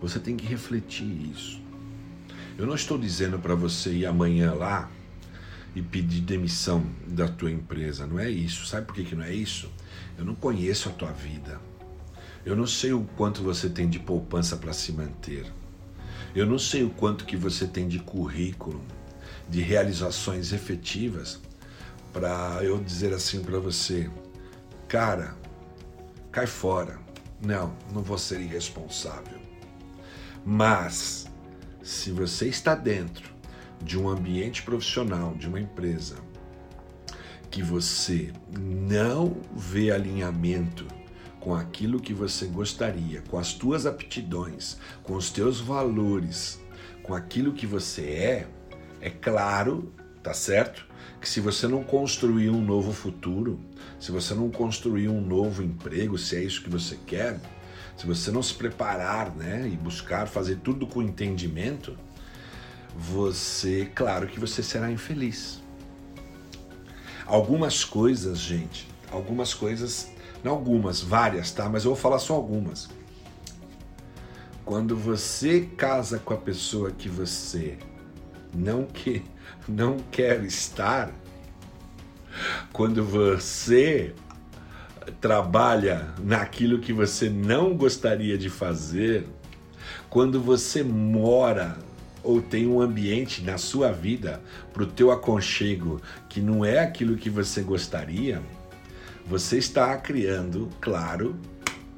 você 0.00 0.18
tem 0.18 0.36
que 0.36 0.44
refletir 0.44 1.30
isso. 1.30 1.62
Eu 2.58 2.66
não 2.66 2.74
estou 2.74 2.98
dizendo 2.98 3.38
para 3.38 3.54
você 3.54 3.92
ir 3.92 4.06
amanhã 4.06 4.52
lá 4.52 4.90
e 5.74 5.82
pedir 5.82 6.20
demissão 6.20 6.84
da 7.06 7.26
tua 7.26 7.50
empresa. 7.50 8.06
Não 8.06 8.18
é 8.18 8.30
isso. 8.30 8.66
Sabe 8.66 8.86
por 8.86 8.94
que, 8.94 9.04
que 9.04 9.14
não 9.14 9.24
é 9.24 9.32
isso? 9.32 9.70
Eu 10.16 10.24
não 10.24 10.34
conheço 10.34 10.88
a 10.88 10.92
tua 10.92 11.10
vida. 11.10 11.60
Eu 12.46 12.54
não 12.54 12.66
sei 12.66 12.92
o 12.92 13.04
quanto 13.16 13.42
você 13.42 13.68
tem 13.68 13.88
de 13.88 13.98
poupança 13.98 14.56
para 14.56 14.72
se 14.72 14.92
manter. 14.92 15.50
Eu 16.34 16.46
não 16.46 16.58
sei 16.58 16.84
o 16.84 16.90
quanto 16.90 17.24
que 17.24 17.36
você 17.36 17.66
tem 17.66 17.88
de 17.88 17.98
currículo, 17.98 18.80
de 19.48 19.60
realizações 19.60 20.52
efetivas 20.52 21.40
para 22.12 22.60
eu 22.62 22.78
dizer 22.78 23.12
assim 23.12 23.42
para 23.42 23.58
você, 23.58 24.08
cara, 24.86 25.36
cai 26.30 26.46
fora. 26.46 26.98
Não, 27.44 27.76
não 27.92 28.02
vou 28.02 28.16
ser 28.16 28.40
irresponsável. 28.40 29.38
Mas 30.44 31.26
se 31.82 32.10
você 32.10 32.46
está 32.48 32.74
dentro 32.74 33.33
de 33.82 33.98
um 33.98 34.08
ambiente 34.08 34.62
profissional, 34.62 35.34
de 35.34 35.48
uma 35.48 35.60
empresa, 35.60 36.16
que 37.50 37.62
você 37.62 38.32
não 38.58 39.36
vê 39.54 39.90
alinhamento 39.90 40.86
com 41.38 41.54
aquilo 41.54 42.00
que 42.00 42.14
você 42.14 42.46
gostaria, 42.46 43.22
com 43.28 43.38
as 43.38 43.52
tuas 43.52 43.84
aptidões, 43.84 44.78
com 45.02 45.14
os 45.14 45.30
teus 45.30 45.60
valores, 45.60 46.58
com 47.02 47.14
aquilo 47.14 47.52
que 47.52 47.66
você 47.66 48.02
é, 48.02 48.48
é 49.00 49.10
claro, 49.10 49.92
tá 50.22 50.32
certo? 50.32 50.86
Que 51.20 51.28
se 51.28 51.40
você 51.40 51.68
não 51.68 51.84
construir 51.84 52.48
um 52.48 52.64
novo 52.64 52.92
futuro, 52.92 53.60
se 54.00 54.10
você 54.10 54.34
não 54.34 54.50
construir 54.50 55.08
um 55.08 55.20
novo 55.20 55.62
emprego, 55.62 56.16
se 56.16 56.34
é 56.36 56.42
isso 56.42 56.62
que 56.62 56.70
você 56.70 56.98
quer, 57.06 57.38
se 57.96 58.06
você 58.06 58.30
não 58.30 58.42
se 58.42 58.54
preparar, 58.54 59.30
né, 59.36 59.68
e 59.70 59.76
buscar 59.76 60.26
fazer 60.26 60.56
tudo 60.56 60.86
com 60.86 61.02
entendimento, 61.02 61.96
você, 62.96 63.90
claro 63.94 64.26
que 64.26 64.38
você 64.38 64.62
será 64.62 64.90
infeliz. 64.90 65.62
Algumas 67.26 67.84
coisas, 67.84 68.38
gente, 68.38 68.88
algumas 69.10 69.54
coisas, 69.54 70.10
não 70.42 70.52
algumas, 70.52 71.00
várias, 71.00 71.50
tá? 71.50 71.68
Mas 71.68 71.84
eu 71.84 71.90
vou 71.90 72.00
falar 72.00 72.18
só 72.18 72.34
algumas. 72.34 72.88
Quando 74.64 74.96
você 74.96 75.62
casa 75.76 76.18
com 76.18 76.34
a 76.34 76.38
pessoa 76.38 76.90
que 76.90 77.08
você 77.08 77.78
não 78.54 78.84
que 78.84 79.22
não 79.68 79.98
quer 80.10 80.42
estar, 80.44 81.12
quando 82.72 83.04
você 83.04 84.14
trabalha 85.20 86.14
naquilo 86.22 86.78
que 86.78 86.92
você 86.92 87.28
não 87.28 87.76
gostaria 87.76 88.38
de 88.38 88.48
fazer, 88.48 89.26
quando 90.08 90.40
você 90.40 90.82
mora 90.82 91.76
ou 92.24 92.40
tem 92.40 92.66
um 92.66 92.80
ambiente 92.80 93.42
na 93.42 93.58
sua 93.58 93.92
vida 93.92 94.42
para 94.72 94.82
o 94.82 94.86
teu 94.86 95.12
aconchego 95.12 96.00
que 96.28 96.40
não 96.40 96.64
é 96.64 96.80
aquilo 96.80 97.16
que 97.16 97.30
você 97.30 97.62
gostaria, 97.62 98.42
você 99.26 99.58
está 99.58 99.96
criando, 99.96 100.68
claro, 100.80 101.36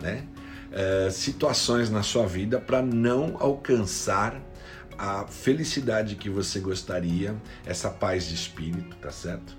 né, 0.00 0.24
uh, 0.70 1.10
situações 1.10 1.88
na 1.88 2.02
sua 2.02 2.26
vida 2.26 2.60
para 2.60 2.82
não 2.82 3.36
alcançar 3.38 4.40
a 4.98 5.26
felicidade 5.26 6.16
que 6.16 6.28
você 6.28 6.58
gostaria, 6.58 7.34
essa 7.64 7.90
paz 7.90 8.26
de 8.26 8.34
espírito, 8.34 8.96
tá 8.96 9.10
certo? 9.10 9.56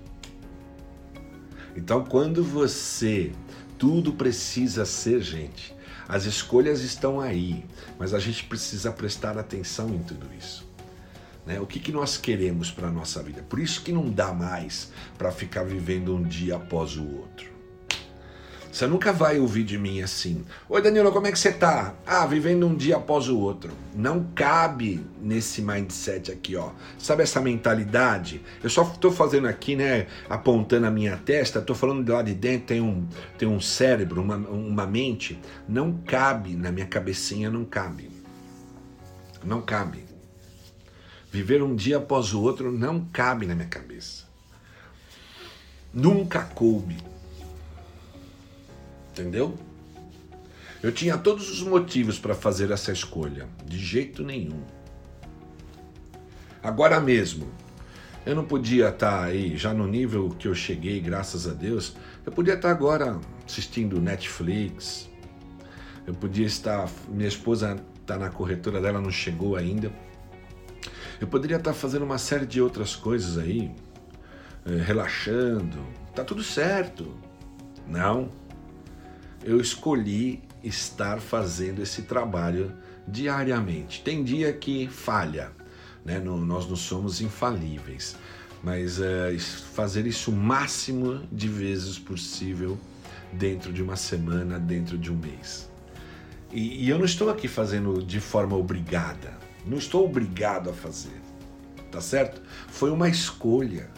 Então, 1.76 2.04
quando 2.04 2.42
você 2.42 3.32
tudo 3.78 4.12
precisa 4.12 4.84
ser, 4.84 5.20
gente, 5.20 5.72
as 6.08 6.24
escolhas 6.24 6.80
estão 6.80 7.20
aí, 7.20 7.66
mas 7.98 8.14
a 8.14 8.18
gente 8.18 8.44
precisa 8.44 8.90
prestar 8.90 9.36
atenção 9.36 9.94
em 9.94 9.98
tudo 9.98 10.26
isso. 10.38 10.66
Né? 11.44 11.60
O 11.60 11.66
que, 11.66 11.78
que 11.78 11.92
nós 11.92 12.16
queremos 12.16 12.70
para 12.70 12.88
a 12.88 12.90
nossa 12.90 13.22
vida? 13.22 13.42
Por 13.42 13.58
isso 13.58 13.82
que 13.82 13.92
não 13.92 14.10
dá 14.10 14.32
mais 14.32 14.90
para 15.18 15.30
ficar 15.30 15.64
vivendo 15.64 16.14
um 16.16 16.22
dia 16.22 16.56
após 16.56 16.96
o 16.96 17.06
outro. 17.18 17.57
Você 18.78 18.86
nunca 18.86 19.12
vai 19.12 19.40
ouvir 19.40 19.64
de 19.64 19.76
mim 19.76 20.02
assim: 20.02 20.44
Oi 20.68 20.80
Danilo, 20.80 21.10
como 21.10 21.26
é 21.26 21.32
que 21.32 21.38
você 21.40 21.50
tá? 21.50 21.96
Ah, 22.06 22.24
vivendo 22.24 22.64
um 22.64 22.76
dia 22.76 22.96
após 22.96 23.28
o 23.28 23.36
outro. 23.36 23.72
Não 23.92 24.28
cabe 24.36 25.04
nesse 25.20 25.60
mindset 25.60 26.30
aqui, 26.30 26.54
ó. 26.54 26.70
Sabe 26.96 27.24
essa 27.24 27.40
mentalidade? 27.40 28.40
Eu 28.62 28.70
só 28.70 28.84
tô 28.84 29.10
fazendo 29.10 29.48
aqui, 29.48 29.74
né? 29.74 30.06
Apontando 30.30 30.86
a 30.86 30.92
minha 30.92 31.16
testa, 31.16 31.60
tô 31.60 31.74
falando 31.74 32.04
de 32.04 32.12
lá 32.12 32.22
de 32.22 32.34
dentro, 32.34 32.68
tem 32.68 32.80
um, 32.80 33.04
tem 33.36 33.48
um 33.48 33.60
cérebro, 33.60 34.22
uma, 34.22 34.36
uma 34.36 34.86
mente. 34.86 35.40
Não 35.68 35.98
cabe 36.06 36.54
na 36.54 36.70
minha 36.70 36.86
cabecinha, 36.86 37.50
não 37.50 37.64
cabe. 37.64 38.08
Não 39.42 39.60
cabe. 39.60 40.04
Viver 41.32 41.64
um 41.64 41.74
dia 41.74 41.96
após 41.96 42.32
o 42.32 42.40
outro 42.40 42.70
não 42.70 43.04
cabe 43.12 43.44
na 43.44 43.56
minha 43.56 43.66
cabeça. 43.66 44.28
Nunca 45.92 46.42
coube. 46.44 47.17
Entendeu? 49.18 49.56
Eu 50.80 50.92
tinha 50.92 51.18
todos 51.18 51.50
os 51.50 51.60
motivos 51.60 52.20
para 52.20 52.36
fazer 52.36 52.70
essa 52.70 52.92
escolha, 52.92 53.48
de 53.66 53.76
jeito 53.76 54.22
nenhum. 54.22 54.62
Agora 56.62 57.00
mesmo, 57.00 57.50
eu 58.24 58.36
não 58.36 58.44
podia 58.44 58.90
estar 58.90 59.24
aí 59.24 59.56
já 59.56 59.74
no 59.74 59.88
nível 59.88 60.28
que 60.30 60.46
eu 60.46 60.54
cheguei, 60.54 61.00
graças 61.00 61.48
a 61.48 61.52
Deus. 61.52 61.96
Eu 62.24 62.30
podia 62.30 62.54
estar 62.54 62.70
agora 62.70 63.18
assistindo 63.44 64.00
Netflix. 64.00 65.08
Eu 66.06 66.14
podia 66.14 66.46
estar, 66.46 66.88
minha 67.08 67.28
esposa 67.28 67.76
está 68.00 68.16
na 68.16 68.30
corretora 68.30 68.80
dela, 68.80 69.00
não 69.00 69.10
chegou 69.10 69.56
ainda. 69.56 69.90
Eu 71.20 71.26
poderia 71.26 71.56
estar 71.56 71.72
fazendo 71.72 72.04
uma 72.04 72.18
série 72.18 72.46
de 72.46 72.62
outras 72.62 72.94
coisas 72.94 73.36
aí, 73.36 73.72
eh, 74.64 74.80
relaxando. 74.84 75.84
Tá 76.14 76.22
tudo 76.22 76.44
certo. 76.44 77.16
Não. 77.84 78.30
Eu 79.48 79.62
escolhi 79.62 80.42
estar 80.62 81.22
fazendo 81.22 81.82
esse 81.82 82.02
trabalho 82.02 82.70
diariamente. 83.06 84.02
Tem 84.02 84.22
dia 84.22 84.52
que 84.52 84.86
falha, 84.88 85.52
né? 86.04 86.20
nós 86.20 86.68
não 86.68 86.76
somos 86.76 87.22
infalíveis, 87.22 88.14
mas 88.62 89.00
é, 89.00 89.34
fazer 89.38 90.06
isso 90.06 90.30
o 90.30 90.36
máximo 90.36 91.26
de 91.32 91.48
vezes 91.48 91.98
possível 91.98 92.78
dentro 93.32 93.72
de 93.72 93.82
uma 93.82 93.96
semana, 93.96 94.58
dentro 94.58 94.98
de 94.98 95.10
um 95.10 95.16
mês. 95.16 95.70
E, 96.52 96.84
e 96.84 96.90
eu 96.90 96.98
não 96.98 97.06
estou 97.06 97.30
aqui 97.30 97.48
fazendo 97.48 98.02
de 98.02 98.20
forma 98.20 98.54
obrigada, 98.54 99.32
não 99.64 99.78
estou 99.78 100.04
obrigado 100.04 100.68
a 100.68 100.74
fazer, 100.74 101.22
tá 101.90 102.02
certo? 102.02 102.42
Foi 102.68 102.90
uma 102.90 103.08
escolha. 103.08 103.88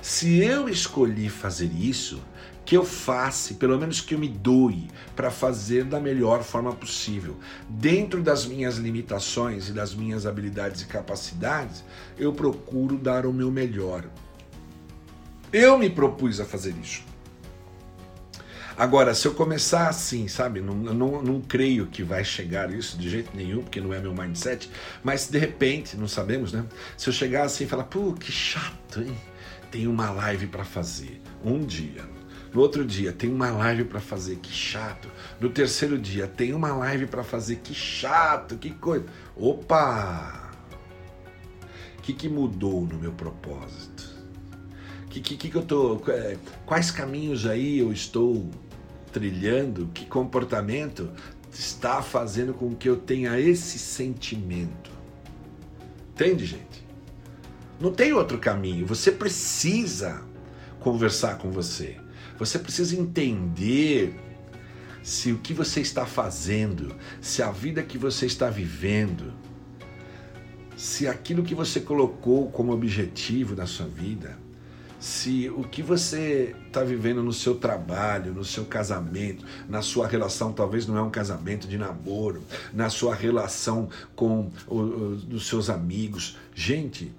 Se 0.00 0.38
eu 0.38 0.68
escolhi 0.68 1.28
fazer 1.28 1.72
isso, 1.72 2.22
que 2.68 2.76
eu 2.76 2.84
faça, 2.84 3.54
pelo 3.54 3.78
menos 3.78 4.02
que 4.02 4.14
eu 4.14 4.18
me 4.18 4.28
doe 4.28 4.88
para 5.16 5.30
fazer 5.30 5.84
da 5.84 5.98
melhor 5.98 6.42
forma 6.42 6.70
possível. 6.70 7.38
Dentro 7.66 8.22
das 8.22 8.44
minhas 8.44 8.76
limitações 8.76 9.70
e 9.70 9.72
das 9.72 9.94
minhas 9.94 10.26
habilidades 10.26 10.82
e 10.82 10.84
capacidades, 10.84 11.82
eu 12.18 12.30
procuro 12.30 12.98
dar 12.98 13.24
o 13.24 13.32
meu 13.32 13.50
melhor. 13.50 14.04
Eu 15.50 15.78
me 15.78 15.88
propus 15.88 16.40
a 16.40 16.44
fazer 16.44 16.74
isso. 16.82 17.02
Agora, 18.76 19.14
se 19.14 19.26
eu 19.26 19.32
começar 19.32 19.88
assim, 19.88 20.28
sabe, 20.28 20.60
não, 20.60 20.74
não, 20.74 21.22
não 21.22 21.40
creio 21.40 21.86
que 21.86 22.02
vai 22.02 22.22
chegar 22.22 22.70
isso 22.70 22.98
de 22.98 23.08
jeito 23.08 23.34
nenhum, 23.34 23.62
porque 23.62 23.80
não 23.80 23.94
é 23.94 23.98
meu 23.98 24.12
mindset, 24.12 24.70
mas 25.02 25.26
de 25.26 25.38
repente, 25.38 25.96
não 25.96 26.06
sabemos, 26.06 26.52
né? 26.52 26.66
Se 26.98 27.08
eu 27.08 27.14
chegar 27.14 27.44
assim 27.44 27.64
e 27.64 27.66
falar, 27.66 27.84
pô, 27.84 28.12
que 28.12 28.30
chato, 28.30 29.00
hein? 29.00 29.16
Tem 29.70 29.86
uma 29.86 30.10
live 30.10 30.48
para 30.48 30.66
fazer. 30.66 31.22
Um 31.42 31.64
dia, 31.64 32.17
no 32.58 32.62
outro 32.62 32.84
dia, 32.84 33.12
tem 33.12 33.30
uma 33.30 33.52
live 33.52 33.84
para 33.84 34.00
fazer, 34.00 34.34
que 34.34 34.52
chato. 34.52 35.08
No 35.40 35.48
terceiro 35.48 35.96
dia, 35.96 36.26
tem 36.26 36.52
uma 36.52 36.72
live 36.74 37.06
para 37.06 37.22
fazer, 37.22 37.60
que 37.62 37.72
chato, 37.72 38.56
que 38.56 38.70
coisa. 38.70 39.06
Opa! 39.36 40.50
O 41.96 42.02
que, 42.02 42.12
que 42.12 42.28
mudou 42.28 42.80
no 42.84 42.98
meu 42.98 43.12
propósito? 43.12 44.12
Que, 45.08 45.20
que, 45.20 45.36
que 45.36 45.54
eu 45.54 45.62
tô, 45.62 46.02
é, 46.08 46.36
quais 46.66 46.90
caminhos 46.90 47.46
aí 47.46 47.78
eu 47.78 47.92
estou 47.92 48.50
trilhando? 49.12 49.88
Que 49.94 50.04
comportamento 50.04 51.12
está 51.52 52.02
fazendo 52.02 52.52
com 52.52 52.74
que 52.74 52.88
eu 52.88 52.96
tenha 52.96 53.38
esse 53.38 53.78
sentimento? 53.78 54.90
Entende, 56.12 56.44
gente? 56.44 56.84
Não 57.78 57.92
tem 57.92 58.12
outro 58.12 58.36
caminho. 58.36 58.84
Você 58.84 59.12
precisa 59.12 60.24
conversar 60.80 61.38
com 61.38 61.52
você. 61.52 62.07
Você 62.38 62.58
precisa 62.58 62.94
entender 62.96 64.14
se 65.02 65.32
o 65.32 65.38
que 65.38 65.52
você 65.52 65.80
está 65.80 66.06
fazendo, 66.06 66.94
se 67.20 67.42
a 67.42 67.50
vida 67.50 67.82
que 67.82 67.98
você 67.98 68.26
está 68.26 68.48
vivendo, 68.50 69.32
se 70.76 71.08
aquilo 71.08 71.42
que 71.42 71.54
você 71.54 71.80
colocou 71.80 72.50
como 72.50 72.72
objetivo 72.72 73.56
na 73.56 73.66
sua 73.66 73.86
vida, 73.86 74.38
se 75.00 75.48
o 75.50 75.62
que 75.62 75.82
você 75.82 76.54
está 76.66 76.82
vivendo 76.82 77.22
no 77.22 77.32
seu 77.32 77.54
trabalho, 77.54 78.34
no 78.34 78.44
seu 78.44 78.64
casamento, 78.64 79.44
na 79.68 79.80
sua 79.80 80.08
relação, 80.08 80.52
talvez 80.52 80.86
não 80.86 80.96
é 80.96 81.02
um 81.02 81.10
casamento 81.10 81.68
de 81.68 81.78
namoro, 81.78 82.42
na 82.72 82.90
sua 82.90 83.14
relação 83.14 83.88
com 84.16 84.50
os 84.68 85.46
seus 85.46 85.70
amigos. 85.70 86.36
Gente, 86.54 87.12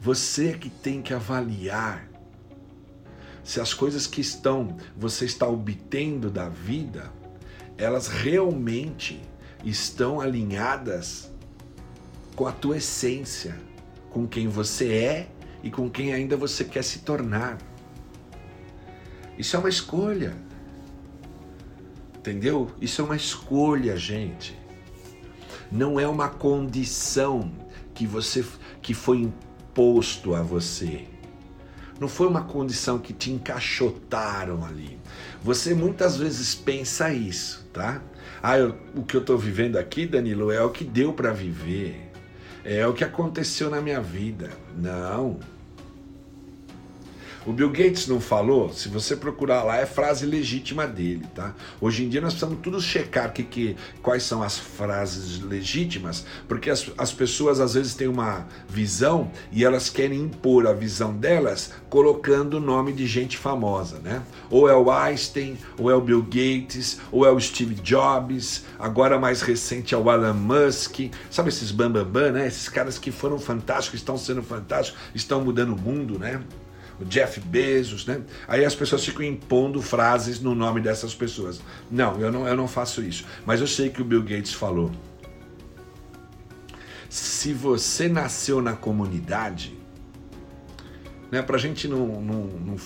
você 0.00 0.54
que 0.54 0.70
tem 0.70 1.02
que 1.02 1.12
avaliar 1.12 2.07
se 3.48 3.62
as 3.62 3.72
coisas 3.72 4.06
que 4.06 4.20
estão 4.20 4.76
você 4.94 5.24
está 5.24 5.48
obtendo 5.48 6.28
da 6.28 6.50
vida, 6.50 7.10
elas 7.78 8.06
realmente 8.06 9.22
estão 9.64 10.20
alinhadas 10.20 11.32
com 12.36 12.46
a 12.46 12.52
tua 12.52 12.76
essência, 12.76 13.58
com 14.10 14.26
quem 14.26 14.48
você 14.48 14.92
é 14.92 15.28
e 15.62 15.70
com 15.70 15.88
quem 15.88 16.12
ainda 16.12 16.36
você 16.36 16.62
quer 16.62 16.84
se 16.84 16.98
tornar. 16.98 17.56
Isso 19.38 19.56
é 19.56 19.58
uma 19.58 19.70
escolha. 19.70 20.36
Entendeu? 22.18 22.70
Isso 22.82 23.00
é 23.00 23.04
uma 23.06 23.16
escolha, 23.16 23.96
gente. 23.96 24.54
Não 25.72 25.98
é 25.98 26.06
uma 26.06 26.28
condição 26.28 27.50
que 27.94 28.06
você 28.06 28.44
que 28.82 28.92
foi 28.92 29.20
imposto 29.20 30.34
a 30.34 30.42
você. 30.42 31.06
Não 32.00 32.08
foi 32.08 32.26
uma 32.26 32.42
condição 32.42 32.98
que 32.98 33.12
te 33.12 33.30
encaixotaram 33.30 34.64
ali. 34.64 34.98
Você 35.42 35.74
muitas 35.74 36.16
vezes 36.16 36.54
pensa 36.54 37.12
isso, 37.12 37.66
tá? 37.72 38.00
Ah, 38.42 38.58
eu, 38.58 38.76
o 38.94 39.02
que 39.02 39.16
eu 39.16 39.20
estou 39.20 39.36
vivendo 39.36 39.76
aqui, 39.76 40.06
Danilo, 40.06 40.50
é 40.50 40.62
o 40.62 40.70
que 40.70 40.84
deu 40.84 41.12
para 41.12 41.32
viver. 41.32 42.10
É 42.64 42.86
o 42.86 42.92
que 42.92 43.02
aconteceu 43.02 43.68
na 43.70 43.80
minha 43.80 44.00
vida. 44.00 44.50
Não. 44.76 45.40
O 47.48 47.52
Bill 47.54 47.70
Gates 47.70 48.06
não 48.06 48.20
falou, 48.20 48.74
se 48.74 48.90
você 48.90 49.16
procurar 49.16 49.62
lá, 49.62 49.78
é 49.78 49.86
frase 49.86 50.26
legítima 50.26 50.86
dele, 50.86 51.24
tá? 51.34 51.54
Hoje 51.80 52.04
em 52.04 52.08
dia 52.10 52.20
nós 52.20 52.34
precisamos 52.34 52.58
tudo 52.62 52.78
checar 52.78 53.32
que, 53.32 53.42
que, 53.42 53.74
quais 54.02 54.22
são 54.22 54.42
as 54.42 54.58
frases 54.58 55.40
legítimas, 55.40 56.26
porque 56.46 56.68
as, 56.68 56.90
as 56.98 57.10
pessoas 57.10 57.58
às 57.58 57.72
vezes 57.72 57.94
têm 57.94 58.06
uma 58.06 58.46
visão 58.68 59.30
e 59.50 59.64
elas 59.64 59.88
querem 59.88 60.20
impor 60.20 60.66
a 60.66 60.74
visão 60.74 61.16
delas 61.16 61.72
colocando 61.88 62.58
o 62.58 62.60
nome 62.60 62.92
de 62.92 63.06
gente 63.06 63.38
famosa, 63.38 63.98
né? 64.00 64.22
Ou 64.50 64.68
é 64.68 64.76
o 64.76 64.90
Einstein, 64.90 65.56
ou 65.78 65.90
é 65.90 65.94
o 65.94 66.02
Bill 66.02 66.22
Gates, 66.24 67.00
ou 67.10 67.24
é 67.24 67.30
o 67.30 67.40
Steve 67.40 67.76
Jobs, 67.76 68.66
agora 68.78 69.18
mais 69.18 69.40
recente 69.40 69.94
é 69.94 69.96
o 69.96 70.12
Elon 70.12 70.34
Musk, 70.34 71.10
sabe 71.30 71.48
esses 71.48 71.70
bambambam, 71.70 72.12
bam, 72.12 72.24
bam, 72.24 72.32
né? 72.32 72.46
Esses 72.46 72.68
caras 72.68 72.98
que 72.98 73.10
foram 73.10 73.38
fantásticos, 73.38 74.00
estão 74.00 74.18
sendo 74.18 74.42
fantásticos, 74.42 75.00
estão 75.14 75.42
mudando 75.42 75.72
o 75.72 75.80
mundo, 75.80 76.18
né? 76.18 76.42
O 77.00 77.04
Jeff 77.04 77.40
Bezos, 77.40 78.06
né? 78.06 78.22
Aí 78.46 78.64
as 78.64 78.74
pessoas 78.74 79.04
ficam 79.04 79.22
impondo 79.22 79.80
frases 79.80 80.40
no 80.40 80.54
nome 80.54 80.80
dessas 80.80 81.14
pessoas. 81.14 81.60
Não, 81.90 82.18
eu 82.20 82.32
não, 82.32 82.46
eu 82.46 82.56
não 82.56 82.66
faço 82.66 83.02
isso. 83.02 83.24
Mas 83.46 83.60
eu 83.60 83.66
sei 83.66 83.88
que 83.88 84.02
o 84.02 84.04
Bill 84.04 84.22
Gates 84.22 84.52
falou. 84.52 84.90
Se 87.08 87.52
você 87.52 88.08
nasceu 88.08 88.60
na 88.60 88.74
comunidade, 88.74 89.78
né? 91.30 91.40
Pra 91.42 91.56
gente 91.56 91.86
não, 91.86 92.06
não, 92.20 92.44
não 92.44 92.76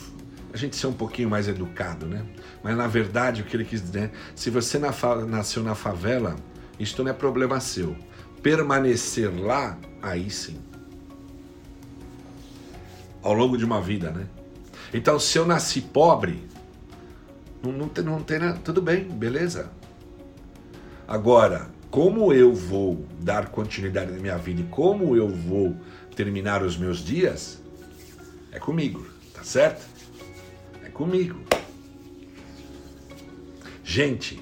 a 0.53 0.57
gente 0.57 0.77
ser 0.77 0.87
um 0.87 0.93
pouquinho 0.93 1.31
mais 1.31 1.49
educado, 1.49 2.07
né? 2.07 2.25
Mas 2.63 2.77
na 2.77 2.87
verdade 2.87 3.43
o 3.43 3.45
que 3.45 3.57
ele 3.57 3.65
quis 3.65 3.81
dizer, 3.81 4.11
se 4.35 4.51
você 4.51 4.79
na, 4.79 4.93
nasceu 5.27 5.63
na 5.63 5.75
favela, 5.75 6.37
isto 6.79 7.03
não 7.03 7.11
é 7.11 7.15
problema 7.15 7.59
seu. 7.61 7.97
Permanecer 8.43 9.33
lá, 9.35 9.79
aí 10.03 10.29
sim 10.31 10.72
ao 13.23 13.33
longo 13.33 13.57
de 13.57 13.65
uma 13.65 13.81
vida, 13.81 14.11
né? 14.11 14.27
Então, 14.93 15.19
se 15.19 15.39
eu 15.39 15.47
nasci 15.47 15.81
pobre, 15.81 16.47
não, 17.63 17.73
não, 17.73 17.89
tem, 17.89 18.05
não 18.05 18.23
tem 18.23 18.39
nada, 18.39 18.59
tudo 18.59 18.83
bem, 18.83 19.05
beleza. 19.05 19.71
Agora, 21.07 21.71
como 21.91 22.33
eu 22.33 22.55
vou 22.55 23.07
dar 23.21 23.49
continuidade 23.49 24.13
na 24.13 24.19
minha 24.19 24.37
vida 24.37 24.61
e 24.61 24.65
como 24.65 25.17
eu 25.17 25.29
vou 25.29 25.77
terminar 26.17 26.63
os 26.63 26.77
meus 26.77 26.99
dias, 26.99 27.63
é 28.51 28.59
comigo, 28.59 29.07
tá 29.33 29.43
certo? 29.45 29.87
É 30.85 30.89
comigo. 30.89 31.41
Gente, 33.85 34.41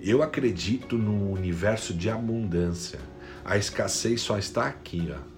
eu 0.00 0.22
acredito 0.22 0.98
no 0.98 1.30
universo 1.30 1.94
de 1.94 2.10
abundância. 2.10 2.98
A 3.44 3.56
escassez 3.56 4.20
só 4.20 4.38
está 4.38 4.66
aqui, 4.66 5.12
ó. 5.14 5.31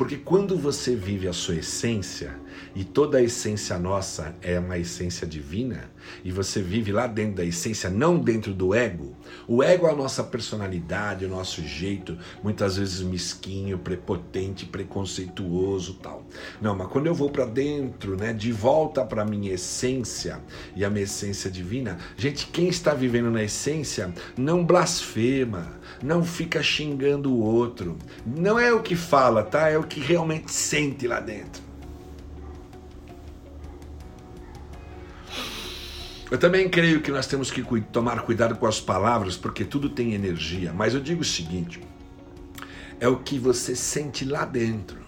Porque 0.00 0.16
quando 0.16 0.56
você 0.56 0.96
vive 0.96 1.28
a 1.28 1.32
sua 1.34 1.56
essência, 1.56 2.34
e 2.74 2.84
toda 2.84 3.18
a 3.18 3.22
essência 3.22 3.78
nossa 3.78 4.34
é 4.40 4.58
uma 4.58 4.78
essência 4.78 5.26
divina, 5.26 5.90
e 6.24 6.30
você 6.30 6.62
vive 6.62 6.92
lá 6.92 7.06
dentro 7.06 7.36
da 7.36 7.44
essência, 7.44 7.90
não 7.90 8.18
dentro 8.18 8.52
do 8.52 8.74
ego. 8.74 9.16
O 9.46 9.62
ego 9.62 9.86
é 9.86 9.90
a 9.90 9.96
nossa 9.96 10.22
personalidade, 10.22 11.24
o 11.24 11.28
nosso 11.28 11.62
jeito, 11.62 12.18
muitas 12.42 12.76
vezes 12.76 13.00
mesquinho, 13.00 13.78
prepotente, 13.78 14.66
preconceituoso, 14.66 15.94
tal. 15.94 16.24
Não, 16.60 16.76
mas 16.76 16.88
quando 16.88 17.06
eu 17.06 17.14
vou 17.14 17.30
para 17.30 17.44
dentro, 17.44 18.16
né, 18.16 18.32
de 18.32 18.52
volta 18.52 19.04
para 19.04 19.24
minha 19.24 19.52
essência 19.52 20.40
e 20.74 20.84
a 20.84 20.90
minha 20.90 21.04
essência 21.04 21.50
divina, 21.50 21.98
gente, 22.16 22.46
quem 22.46 22.68
está 22.68 22.94
vivendo 22.94 23.30
na 23.30 23.42
essência 23.42 24.12
não 24.36 24.64
blasfema, 24.64 25.78
não 26.02 26.24
fica 26.24 26.62
xingando 26.62 27.32
o 27.32 27.40
outro. 27.40 27.96
Não 28.24 28.58
é 28.58 28.72
o 28.72 28.82
que 28.82 28.96
fala, 28.96 29.42
tá? 29.42 29.68
É 29.68 29.78
o 29.78 29.84
que 29.84 30.00
realmente 30.00 30.52
sente 30.52 31.06
lá 31.06 31.20
dentro. 31.20 31.69
Eu 36.30 36.38
também 36.38 36.68
creio 36.68 37.00
que 37.00 37.10
nós 37.10 37.26
temos 37.26 37.50
que 37.50 37.62
tomar 37.80 38.22
cuidado 38.22 38.54
com 38.54 38.66
as 38.66 38.80
palavras, 38.80 39.36
porque 39.36 39.64
tudo 39.64 39.88
tem 39.88 40.14
energia. 40.14 40.72
Mas 40.72 40.94
eu 40.94 41.00
digo 41.00 41.22
o 41.22 41.24
seguinte: 41.24 41.80
é 43.00 43.08
o 43.08 43.16
que 43.16 43.36
você 43.36 43.74
sente 43.74 44.24
lá 44.24 44.44
dentro, 44.44 44.98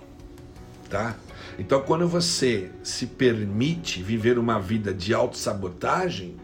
tá? 0.91 1.15
Então, 1.59 1.81
quando 1.83 2.09
você 2.09 2.71
se 2.83 3.07
permite 3.07 4.03
viver 4.03 4.37
uma 4.37 4.59
vida 4.59 4.93
de 4.93 5.15
autossabotagem, 5.15 6.37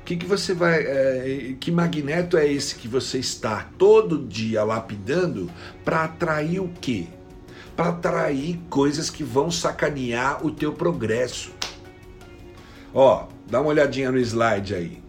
o 0.00 0.02
que, 0.04 0.16
que 0.16 0.26
você 0.26 0.54
vai. 0.54 0.82
É, 0.82 1.54
que 1.60 1.70
magneto 1.70 2.36
é 2.36 2.50
esse 2.50 2.74
que 2.74 2.88
você 2.88 3.18
está 3.18 3.68
todo 3.78 4.26
dia 4.26 4.64
lapidando 4.64 5.48
para 5.84 6.04
atrair 6.04 6.60
o 6.60 6.68
quê? 6.80 7.06
Para 7.76 7.90
atrair 7.90 8.58
coisas 8.68 9.08
que 9.08 9.22
vão 9.22 9.52
sacanear 9.52 10.44
o 10.44 10.50
teu 10.50 10.72
progresso. 10.72 11.52
Ó, 12.92 13.28
Dá 13.50 13.62
uma 13.62 13.70
olhadinha 13.70 14.12
no 14.12 14.18
slide 14.18 14.74
aí, 14.74 15.02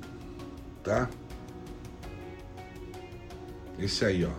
tá? 0.82 1.10
Esse 3.78 4.06
aí, 4.06 4.24
ó. 4.24 4.32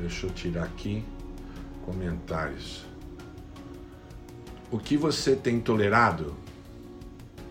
Deixa 0.00 0.26
eu 0.26 0.30
tirar 0.30 0.64
aqui 0.64 1.04
comentários. 1.84 2.86
O 4.70 4.78
que 4.78 4.96
você 4.96 5.36
tem 5.36 5.60
tolerado? 5.60 6.34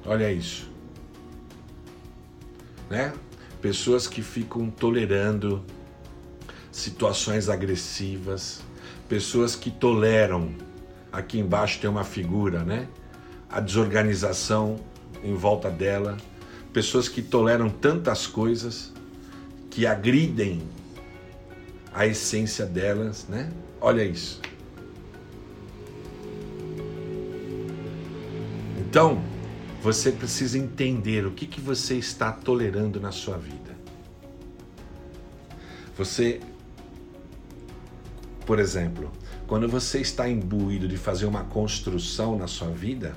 Olha 0.03 0.31
isso. 0.31 0.67
Né? 2.89 3.13
Pessoas 3.61 4.07
que 4.07 4.23
ficam 4.23 4.67
tolerando 4.71 5.63
situações 6.71 7.49
agressivas, 7.49 8.63
pessoas 9.07 9.55
que 9.55 9.69
toleram 9.69 10.70
Aqui 11.11 11.39
embaixo 11.39 11.79
tem 11.79 11.89
uma 11.89 12.03
figura, 12.03 12.63
né? 12.63 12.87
A 13.49 13.59
desorganização 13.59 14.79
em 15.23 15.35
volta 15.35 15.69
dela, 15.69 16.17
pessoas 16.71 17.09
que 17.09 17.21
toleram 17.21 17.69
tantas 17.69 18.25
coisas, 18.25 18.93
que 19.69 19.85
agridem 19.85 20.61
a 21.93 22.05
essência 22.05 22.65
delas, 22.65 23.27
né? 23.27 23.51
Olha 23.79 24.03
isso. 24.03 24.39
Então, 28.79 29.21
você 29.81 30.11
precisa 30.11 30.57
entender 30.57 31.25
o 31.25 31.31
que, 31.31 31.45
que 31.45 31.59
você 31.59 31.95
está 31.95 32.31
tolerando 32.31 32.99
na 32.99 33.11
sua 33.11 33.37
vida. 33.37 33.71
Você, 35.97 36.39
por 38.45 38.59
exemplo, 38.59 39.11
quando 39.51 39.67
você 39.67 39.99
está 39.99 40.29
imbuído 40.29 40.87
de 40.87 40.95
fazer 40.95 41.25
uma 41.25 41.43
construção 41.43 42.37
na 42.37 42.47
sua 42.47 42.69
vida, 42.69 43.11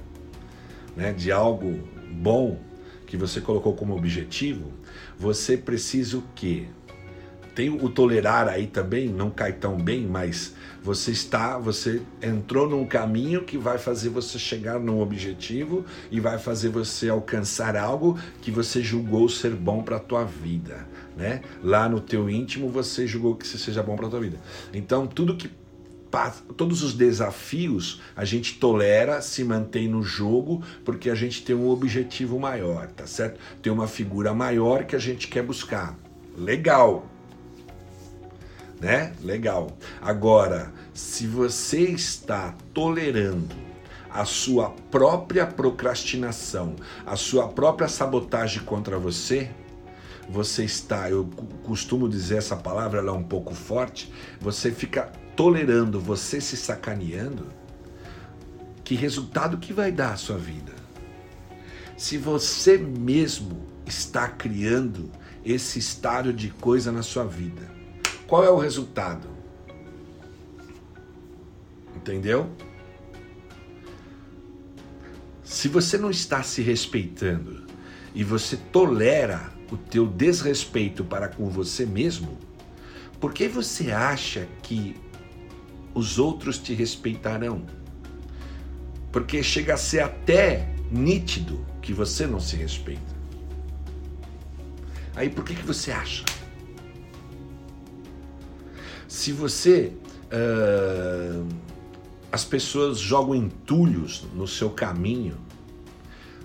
né, 0.96 1.12
de 1.12 1.30
algo 1.30 1.78
bom 2.10 2.58
que 3.06 3.16
você 3.16 3.40
colocou 3.40 3.72
como 3.74 3.96
objetivo, 3.96 4.72
você 5.16 5.56
precisa 5.56 6.18
o 6.18 6.24
quê? 6.34 6.64
Tem 7.54 7.70
o 7.70 7.88
tolerar 7.88 8.48
aí 8.48 8.66
também, 8.66 9.08
não 9.08 9.30
cai 9.30 9.52
tão 9.52 9.80
bem, 9.80 10.08
mas 10.08 10.56
você 10.82 11.12
está, 11.12 11.56
você 11.56 12.02
entrou 12.20 12.68
num 12.68 12.84
caminho 12.84 13.44
que 13.44 13.56
vai 13.56 13.78
fazer 13.78 14.08
você 14.08 14.36
chegar 14.36 14.80
num 14.80 15.00
objetivo 15.00 15.84
e 16.10 16.18
vai 16.18 16.36
fazer 16.36 16.68
você 16.68 17.08
alcançar 17.08 17.76
algo 17.76 18.18
que 18.42 18.50
você 18.50 18.82
julgou 18.82 19.28
ser 19.28 19.54
bom 19.54 19.84
para 19.84 19.98
a 19.98 20.00
tua 20.00 20.24
vida, 20.24 20.84
né? 21.16 21.42
Lá 21.62 21.88
no 21.88 22.00
teu 22.00 22.28
íntimo 22.28 22.68
você 22.68 23.06
julgou 23.06 23.36
que 23.36 23.46
seja 23.46 23.84
bom 23.84 23.94
para 23.94 24.08
a 24.08 24.10
tua 24.10 24.20
vida. 24.20 24.40
Então, 24.72 25.06
tudo 25.06 25.36
que 25.36 25.48
todos 26.56 26.82
os 26.82 26.94
desafios 26.94 28.00
a 28.16 28.24
gente 28.24 28.58
tolera, 28.58 29.20
se 29.20 29.44
mantém 29.44 29.88
no 29.88 30.02
jogo, 30.02 30.62
porque 30.84 31.10
a 31.10 31.14
gente 31.14 31.42
tem 31.42 31.54
um 31.54 31.68
objetivo 31.68 32.38
maior, 32.38 32.88
tá 32.88 33.06
certo? 33.06 33.40
Tem 33.62 33.72
uma 33.72 33.86
figura 33.86 34.32
maior 34.34 34.84
que 34.84 34.94
a 34.94 34.98
gente 34.98 35.28
quer 35.28 35.42
buscar. 35.42 35.98
Legal. 36.36 37.06
Né? 38.80 39.12
Legal. 39.22 39.76
Agora, 40.00 40.72
se 40.92 41.26
você 41.26 41.80
está 41.80 42.54
tolerando 42.72 43.54
a 44.10 44.24
sua 44.24 44.70
própria 44.90 45.46
procrastinação, 45.46 46.76
a 47.04 47.16
sua 47.16 47.48
própria 47.48 47.88
sabotagem 47.88 48.62
contra 48.62 48.98
você, 48.98 49.50
você 50.28 50.64
está, 50.64 51.10
eu 51.10 51.28
costumo 51.64 52.08
dizer 52.08 52.38
essa 52.38 52.56
palavra, 52.56 53.00
ela 53.00 53.10
é 53.10 53.14
um 53.14 53.22
pouco 53.22 53.54
forte, 53.54 54.12
você 54.40 54.70
fica 54.70 55.12
tolerando 55.36 56.00
você 56.00 56.40
se 56.40 56.56
sacaneando, 56.56 57.48
que 58.82 58.94
resultado 58.94 59.58
que 59.58 59.72
vai 59.72 59.90
dar 59.90 60.12
a 60.12 60.16
sua 60.16 60.36
vida? 60.36 60.72
Se 61.96 62.18
você 62.18 62.76
mesmo 62.76 63.66
está 63.86 64.28
criando 64.28 65.10
esse 65.44 65.78
estado 65.78 66.32
de 66.32 66.50
coisa 66.50 66.90
na 66.90 67.02
sua 67.02 67.24
vida, 67.24 67.70
qual 68.26 68.44
é 68.44 68.50
o 68.50 68.58
resultado? 68.58 69.28
Entendeu? 71.96 72.50
Se 75.42 75.68
você 75.68 75.96
não 75.96 76.10
está 76.10 76.42
se 76.42 76.62
respeitando 76.62 77.64
e 78.14 78.24
você 78.24 78.56
tolera 78.56 79.52
o 79.70 79.76
teu 79.76 80.06
desrespeito 80.06 81.04
para 81.04 81.28
com 81.28 81.48
você 81.48 81.86
mesmo, 81.86 82.38
por 83.20 83.32
que 83.32 83.48
você 83.48 83.90
acha 83.90 84.46
que 84.62 84.96
os 85.94 86.18
outros 86.18 86.58
te 86.58 86.74
respeitarão. 86.74 87.64
Porque 89.12 89.42
chega 89.42 89.74
a 89.74 89.76
ser 89.76 90.00
até 90.00 90.74
nítido 90.90 91.64
que 91.80 91.92
você 91.92 92.26
não 92.26 92.40
se 92.40 92.56
respeita. 92.56 93.14
Aí 95.14 95.30
por 95.30 95.44
que, 95.44 95.54
que 95.54 95.64
você 95.64 95.92
acha? 95.92 96.24
Se 99.06 99.32
você. 99.32 99.92
Uh, 100.24 101.46
as 102.32 102.44
pessoas 102.44 102.98
jogam 102.98 103.36
entulhos 103.36 104.26
no 104.34 104.48
seu 104.48 104.68
caminho, 104.68 105.36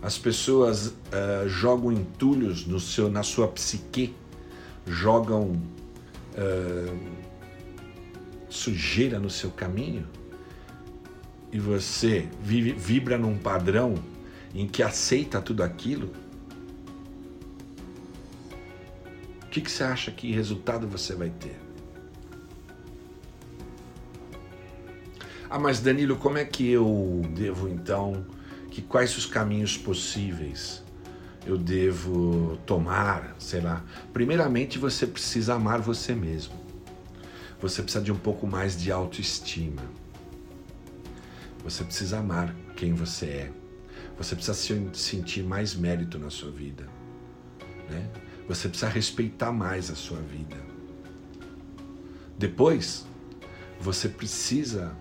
as 0.03 0.19
pessoas 0.19 0.87
uh, 0.87 1.49
jogam 1.49 1.91
entulhos 1.91 2.67
no 2.67 2.79
seu, 2.79 3.09
na 3.09 3.23
sua 3.23 3.47
psique, 3.47 4.13
jogam. 4.85 5.59
Uh, 6.37 7.18
sujeira 8.49 9.19
no 9.19 9.29
seu 9.29 9.51
caminho 9.51 10.07
e 11.51 11.59
você 11.59 12.27
vive, 12.41 12.73
vibra 12.73 13.17
num 13.17 13.37
padrão 13.37 13.95
em 14.53 14.67
que 14.67 14.81
aceita 14.81 15.41
tudo 15.41 15.63
aquilo, 15.63 16.11
o 19.43 19.49
que, 19.49 19.61
que 19.61 19.71
você 19.71 19.83
acha 19.83 20.11
que 20.11 20.31
resultado 20.31 20.87
você 20.87 21.15
vai 21.15 21.29
ter? 21.29 21.57
Ah, 25.49 25.57
mas 25.57 25.79
Danilo, 25.79 26.15
como 26.15 26.37
é 26.37 26.45
que 26.45 26.69
eu 26.69 27.21
devo 27.33 27.67
então, 27.67 28.25
que 28.69 28.83
quais 28.83 29.17
os 29.17 29.25
caminhos 29.25 29.75
possíveis 29.75 30.83
eu 31.47 31.57
devo 31.57 32.59
tomar, 32.67 33.35
sei 33.39 33.61
lá? 33.61 33.83
Primeiramente 34.13 34.77
você 34.77 35.07
precisa 35.07 35.55
amar 35.55 35.81
você 35.81 36.13
mesmo 36.13 36.58
você 37.59 37.81
precisa 37.81 38.03
de 38.03 38.11
um 38.11 38.17
pouco 38.17 38.47
mais 38.47 38.79
de 38.79 38.91
autoestima. 38.91 39.81
Você 41.63 41.83
precisa 41.83 42.19
amar 42.19 42.55
quem 42.75 42.93
você 42.93 43.25
é. 43.25 43.51
Você 44.17 44.35
precisa 44.35 44.53
se 44.53 44.89
sentir 44.93 45.43
mais 45.43 45.75
mérito 45.75 46.17
na 46.17 46.29
sua 46.29 46.51
vida. 46.51 46.87
Né? 47.89 48.09
Você 48.47 48.69
precisa 48.69 48.89
respeitar 48.89 49.51
mais 49.51 49.91
a 49.91 49.95
sua 49.95 50.19
vida. 50.19 50.55
Depois, 52.37 53.05
você 53.79 54.07
precisa 54.07 54.95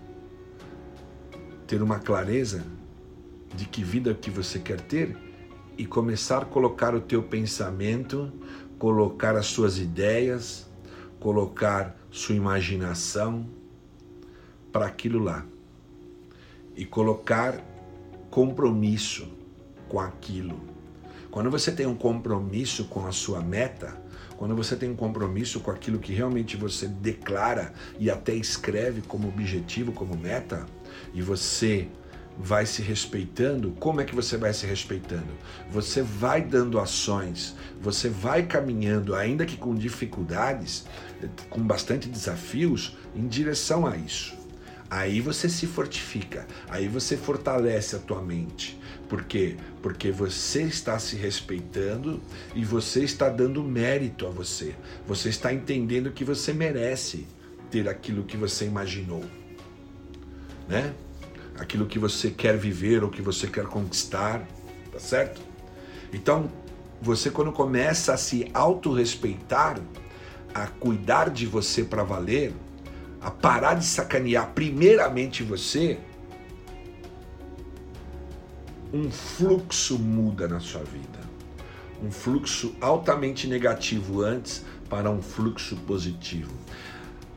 ter 1.65 1.81
uma 1.81 1.99
clareza 1.99 2.63
de 3.55 3.65
que 3.65 3.83
vida 3.83 4.13
que 4.13 4.29
você 4.29 4.59
quer 4.59 4.81
ter 4.81 5.15
e 5.77 5.85
começar 5.85 6.43
a 6.43 6.45
colocar 6.45 6.93
o 6.93 6.99
teu 6.99 7.23
pensamento, 7.23 8.31
colocar 8.77 9.35
as 9.35 9.45
suas 9.45 9.77
ideias, 9.77 10.69
colocar 11.19 11.98
sua 12.11 12.35
imaginação 12.35 13.47
para 14.71 14.85
aquilo 14.85 15.19
lá 15.19 15.45
e 16.75 16.85
colocar 16.85 17.63
compromisso 18.29 19.27
com 19.87 19.99
aquilo. 19.99 20.59
Quando 21.31 21.51
você 21.51 21.71
tem 21.71 21.85
um 21.85 21.95
compromisso 21.95 22.85
com 22.85 23.05
a 23.05 23.11
sua 23.11 23.41
meta, 23.41 24.01
quando 24.37 24.55
você 24.55 24.75
tem 24.75 24.89
um 24.89 24.95
compromisso 24.95 25.59
com 25.59 25.69
aquilo 25.69 25.99
que 25.99 26.13
realmente 26.13 26.55
você 26.55 26.87
declara 26.87 27.73
e 27.99 28.09
até 28.09 28.33
escreve 28.33 29.01
como 29.01 29.27
objetivo, 29.27 29.91
como 29.91 30.15
meta, 30.15 30.65
e 31.13 31.21
você 31.21 31.89
vai 32.37 32.65
se 32.65 32.81
respeitando, 32.81 33.71
como 33.71 33.99
é 33.99 34.05
que 34.05 34.15
você 34.15 34.37
vai 34.37 34.53
se 34.53 34.65
respeitando? 34.65 35.27
Você 35.69 36.01
vai 36.01 36.41
dando 36.41 36.79
ações, 36.79 37.53
você 37.81 38.07
vai 38.07 38.43
caminhando, 38.43 39.13
ainda 39.13 39.45
que 39.45 39.57
com 39.57 39.75
dificuldades, 39.75 40.85
com 41.49 41.61
bastante 41.61 42.07
desafios, 42.07 42.97
em 43.15 43.27
direção 43.27 43.85
a 43.85 43.97
isso. 43.97 44.37
Aí 44.89 45.21
você 45.21 45.47
se 45.47 45.67
fortifica, 45.67 46.47
aí 46.67 46.87
você 46.87 47.15
fortalece 47.15 47.95
a 47.95 47.99
tua 47.99 48.21
mente. 48.21 48.79
Por 49.07 49.23
quê? 49.23 49.55
Porque 49.81 50.11
você 50.11 50.63
está 50.63 50.97
se 50.97 51.15
respeitando 51.15 52.21
e 52.55 52.65
você 52.65 53.03
está 53.03 53.29
dando 53.29 53.63
mérito 53.63 54.25
a 54.25 54.29
você. 54.29 54.75
Você 55.07 55.29
está 55.29 55.53
entendendo 55.53 56.11
que 56.11 56.23
você 56.23 56.53
merece 56.53 57.27
ter 57.69 57.87
aquilo 57.87 58.23
que 58.23 58.37
você 58.37 58.65
imaginou. 58.65 59.23
Né? 60.67 60.93
aquilo 61.59 61.85
que 61.85 61.99
você 61.99 62.31
quer 62.31 62.57
viver 62.57 63.03
ou 63.03 63.09
que 63.09 63.21
você 63.21 63.45
quer 63.45 63.65
conquistar, 63.65 64.47
tá 64.91 64.99
certo? 64.99 65.41
Então, 66.11 66.49
você 67.01 67.29
quando 67.29 67.51
começa 67.51 68.13
a 68.13 68.17
se 68.17 68.49
autorrespeitar, 68.53 69.79
a 70.53 70.67
cuidar 70.67 71.29
de 71.29 71.45
você 71.45 71.83
para 71.83 72.03
valer, 72.03 72.53
a 73.21 73.29
parar 73.29 73.75
de 73.75 73.85
sacanear 73.85 74.51
primeiramente 74.53 75.43
você, 75.43 75.99
um 78.93 79.11
fluxo 79.11 79.99
muda 79.99 80.47
na 80.47 80.59
sua 80.59 80.83
vida. 80.83 81.19
Um 82.01 82.11
fluxo 82.11 82.75
altamente 82.79 83.47
negativo 83.47 84.21
antes 84.21 84.65
para 84.89 85.09
um 85.09 85.21
fluxo 85.21 85.75
positivo. 85.75 86.51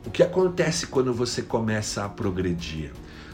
O 0.05 0.09
que 0.09 0.23
acontece 0.23 0.87
quando 0.87 1.13
você 1.13 1.41
começa 1.41 2.03
a 2.03 2.09
progredir? 2.09 2.91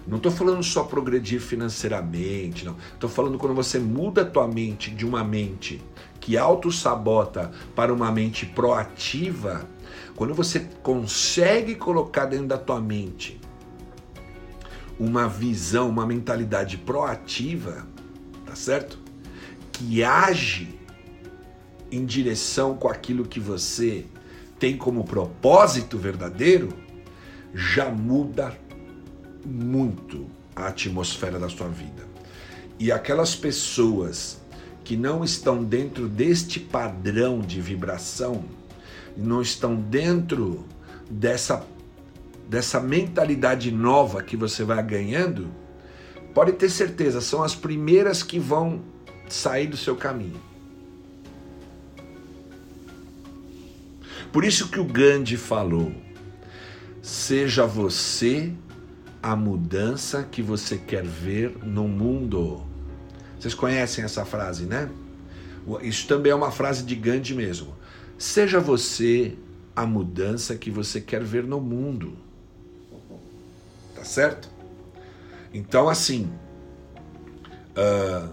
Não 0.08 0.18
estou 0.18 0.32
falando 0.32 0.64
só 0.64 0.84
progredir 0.84 1.40
financeiramente, 1.40 2.66
não. 2.66 2.76
Estou 2.94 3.10
falando 3.10 3.38
quando 3.38 3.54
você 3.54 3.80
muda 3.80 4.24
a 4.24 4.26
tua 4.26 4.48
mente 4.48 4.90
de 4.92 5.06
uma 5.06 5.24
mente 5.24 5.82
que 6.30 6.38
auto-sabota 6.38 7.50
para 7.76 7.92
uma 7.92 8.12
mente 8.12 8.46
proativa, 8.46 9.68
quando 10.16 10.36
você 10.36 10.60
consegue 10.84 11.74
colocar 11.74 12.26
dentro 12.26 12.46
da 12.46 12.58
tua 12.60 12.80
mente 12.80 13.42
uma 15.00 15.28
visão, 15.28 15.90
uma 15.90 16.06
mentalidade 16.06 16.78
proativa, 16.78 17.84
tá 18.46 18.54
certo? 18.56 19.00
Que 19.72 20.04
age 20.04 20.80
em 21.92 22.06
direção 22.06 22.78
com 22.78 22.90
aquilo 22.90 23.26
que 23.26 23.40
você 23.40 24.06
tem 24.60 24.78
como 24.78 25.06
propósito 25.06 25.98
verdadeiro, 25.98 26.70
já 27.56 27.90
muda 27.90 28.56
muito 29.44 30.28
a 30.56 30.68
atmosfera 30.68 31.40
da 31.40 31.50
sua 31.50 31.70
vida. 31.70 32.08
E 32.78 32.92
aquelas 32.92 33.36
pessoas 33.36 34.39
que 34.90 34.98
não 34.98 35.24
estão 35.24 35.64
dentro 35.64 36.08
deste 36.08 36.60
padrão 36.60 37.42
de 37.42 37.62
vibração, 37.62 38.44
não 39.16 39.40
estão 39.40 39.76
dentro 39.76 40.66
dessa 41.08 41.64
dessa 42.50 42.80
mentalidade 42.80 43.72
nova 43.72 44.24
que 44.24 44.36
você 44.36 44.64
vai 44.64 44.82
ganhando, 44.82 45.52
pode 46.34 46.54
ter 46.54 46.72
certeza, 46.72 47.22
são 47.22 47.44
as 47.44 47.54
primeiras 47.54 48.24
que 48.24 48.40
vão 48.40 48.82
sair 49.28 49.68
do 49.68 49.78
seu 49.78 49.96
caminho. 49.96 50.42
Por 54.34 54.44
isso 54.44 54.70
que 54.70 54.80
o 54.80 54.86
Gandhi 54.86 55.38
falou: 55.38 55.94
seja 57.00 57.64
você 57.64 58.52
a 59.22 59.36
mudança 59.36 60.24
que 60.24 60.42
você 60.42 60.80
quer 60.80 61.06
ver 61.06 61.60
no 61.64 61.88
mundo. 61.88 62.69
Vocês 63.40 63.54
conhecem 63.54 64.04
essa 64.04 64.26
frase, 64.26 64.66
né? 64.66 64.90
Isso 65.82 66.08
também 66.08 66.32
é 66.32 66.36
uma 66.36 66.52
frase 66.52 66.84
de 66.84 66.96
Gandhi 66.96 67.34
mesmo. 67.34 67.76
Seja 68.18 68.60
você 68.60 69.36
a 69.76 69.86
mudança 69.86 70.56
que 70.56 70.70
você 70.70 71.00
quer 71.00 71.24
ver 71.24 71.46
no 71.46 71.62
mundo. 71.62 72.18
Tá 73.96 74.04
certo? 74.04 74.50
Então, 75.54 75.88
assim, 75.88 76.30
uh, 77.78 78.30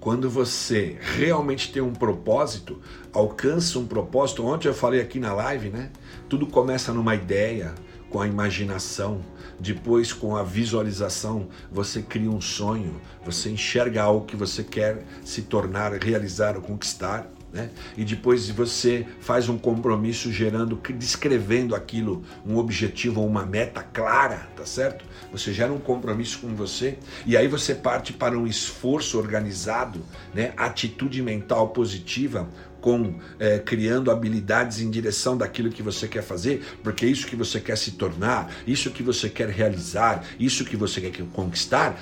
quando 0.00 0.30
você 0.30 0.96
realmente 1.00 1.72
tem 1.72 1.82
um 1.82 1.92
propósito, 1.92 2.80
alcança 3.12 3.78
um 3.78 3.86
propósito. 3.86 4.46
Ontem 4.46 4.68
eu 4.68 4.74
falei 4.74 5.00
aqui 5.00 5.18
na 5.18 5.32
live, 5.34 5.68
né? 5.68 5.90
Tudo 6.28 6.46
começa 6.46 6.92
numa 6.92 7.14
ideia, 7.14 7.74
com 8.08 8.20
a 8.20 8.26
imaginação, 8.26 9.20
depois 9.58 10.12
com 10.12 10.36
a 10.36 10.42
visualização, 10.42 11.48
você 11.70 12.02
cria 12.02 12.30
um 12.30 12.40
sonho, 12.40 13.00
você 13.24 13.50
enxerga 13.50 14.02
algo 14.02 14.26
que 14.26 14.36
você 14.36 14.62
quer 14.62 15.04
se 15.24 15.42
tornar, 15.42 15.92
realizar 15.92 16.56
ou 16.56 16.62
conquistar. 16.62 17.30
Né? 17.52 17.70
E 17.96 18.04
depois 18.04 18.50
você 18.50 19.06
faz 19.20 19.48
um 19.48 19.56
compromisso 19.56 20.30
gerando, 20.30 20.78
descrevendo 20.98 21.74
aquilo, 21.74 22.22
um 22.44 22.56
objetivo 22.56 23.20
ou 23.22 23.26
uma 23.26 23.46
meta 23.46 23.82
clara, 23.82 24.46
tá 24.54 24.66
certo? 24.66 25.06
Você 25.32 25.54
gera 25.54 25.72
um 25.72 25.78
compromisso 25.78 26.40
com 26.40 26.54
você 26.54 26.98
e 27.24 27.34
aí 27.34 27.48
você 27.48 27.74
parte 27.74 28.12
para 28.12 28.38
um 28.38 28.46
esforço 28.46 29.16
organizado, 29.16 30.02
né? 30.34 30.52
Atitude 30.56 31.22
mental 31.22 31.68
positiva 31.68 32.46
com 32.86 33.14
é, 33.40 33.58
criando 33.58 34.12
habilidades 34.12 34.80
em 34.80 34.88
direção 34.88 35.36
daquilo 35.36 35.70
que 35.70 35.82
você 35.82 36.06
quer 36.06 36.22
fazer, 36.22 36.64
porque 36.84 37.04
é 37.04 37.08
isso 37.08 37.26
que 37.26 37.34
você 37.34 37.58
quer 37.58 37.76
se 37.76 37.90
tornar, 37.90 38.48
isso 38.64 38.92
que 38.92 39.02
você 39.02 39.28
quer 39.28 39.48
realizar, 39.48 40.22
isso 40.38 40.64
que 40.64 40.76
você 40.76 41.00
quer 41.00 41.24
conquistar, 41.32 42.00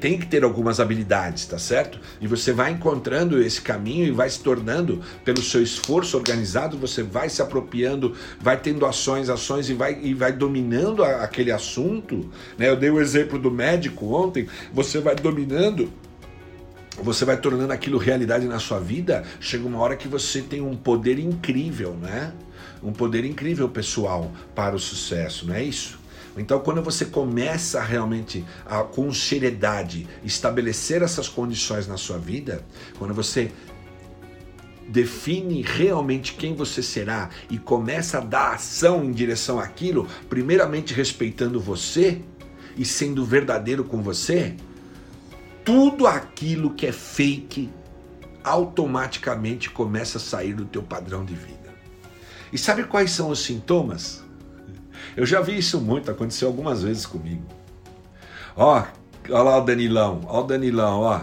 tem 0.00 0.18
que 0.18 0.26
ter 0.26 0.42
algumas 0.42 0.80
habilidades, 0.80 1.46
tá 1.46 1.56
certo? 1.56 2.00
E 2.20 2.26
você 2.26 2.52
vai 2.52 2.72
encontrando 2.72 3.40
esse 3.40 3.60
caminho 3.60 4.06
e 4.06 4.10
vai 4.10 4.28
se 4.28 4.40
tornando, 4.40 5.02
pelo 5.24 5.40
seu 5.40 5.62
esforço 5.62 6.16
organizado, 6.16 6.76
você 6.76 7.04
vai 7.04 7.28
se 7.28 7.40
apropriando, 7.40 8.12
vai 8.40 8.56
tendo 8.56 8.84
ações, 8.86 9.28
ações 9.28 9.70
e 9.70 9.74
vai, 9.74 10.00
e 10.02 10.14
vai 10.14 10.32
dominando 10.32 11.04
aquele 11.04 11.52
assunto. 11.52 12.28
Né? 12.58 12.68
Eu 12.68 12.76
dei 12.76 12.90
o 12.90 13.00
exemplo 13.00 13.38
do 13.38 13.52
médico 13.52 14.12
ontem, 14.12 14.48
você 14.72 14.98
vai 14.98 15.14
dominando 15.14 15.92
você 17.02 17.24
vai 17.24 17.36
tornando 17.36 17.72
aquilo 17.72 17.98
realidade 17.98 18.46
na 18.46 18.58
sua 18.58 18.80
vida, 18.80 19.24
chega 19.40 19.66
uma 19.66 19.78
hora 19.78 19.96
que 19.96 20.08
você 20.08 20.40
tem 20.40 20.60
um 20.60 20.76
poder 20.76 21.18
incrível, 21.18 21.94
né? 21.94 22.32
Um 22.82 22.92
poder 22.92 23.24
incrível 23.24 23.68
pessoal 23.68 24.32
para 24.54 24.74
o 24.74 24.78
sucesso, 24.78 25.46
não 25.46 25.54
é 25.54 25.62
isso? 25.62 25.98
Então, 26.36 26.60
quando 26.60 26.82
você 26.82 27.06
começa 27.06 27.80
realmente 27.80 28.44
a, 28.66 28.82
com 28.82 29.12
seriedade, 29.12 30.06
estabelecer 30.22 31.02
essas 31.02 31.28
condições 31.28 31.86
na 31.86 31.96
sua 31.96 32.18
vida, 32.18 32.62
quando 32.98 33.14
você 33.14 33.50
define 34.88 35.62
realmente 35.62 36.34
quem 36.34 36.54
você 36.54 36.82
será 36.82 37.30
e 37.50 37.58
começa 37.58 38.18
a 38.18 38.20
dar 38.20 38.54
ação 38.54 39.04
em 39.04 39.12
direção 39.12 39.58
àquilo, 39.58 40.06
primeiramente 40.28 40.94
respeitando 40.94 41.58
você 41.58 42.20
e 42.76 42.84
sendo 42.84 43.24
verdadeiro 43.24 43.82
com 43.82 44.02
você, 44.02 44.54
tudo 45.66 46.06
aquilo 46.06 46.70
que 46.70 46.86
é 46.86 46.92
fake 46.92 47.68
automaticamente 48.44 49.68
começa 49.68 50.18
a 50.18 50.20
sair 50.20 50.54
do 50.54 50.64
teu 50.64 50.80
padrão 50.80 51.24
de 51.24 51.34
vida. 51.34 51.74
E 52.52 52.56
sabe 52.56 52.84
quais 52.84 53.10
são 53.10 53.30
os 53.30 53.40
sintomas? 53.40 54.22
Eu 55.16 55.26
já 55.26 55.40
vi 55.40 55.58
isso 55.58 55.80
muito, 55.80 56.08
aconteceu 56.08 56.46
algumas 56.46 56.84
vezes 56.84 57.04
comigo. 57.04 57.44
Ó, 58.56 58.84
ó 59.28 59.42
lá 59.42 59.58
o 59.58 59.62
Danilão, 59.62 60.20
ó 60.28 60.42
o 60.42 60.44
Danilão, 60.44 61.00
ó. 61.00 61.20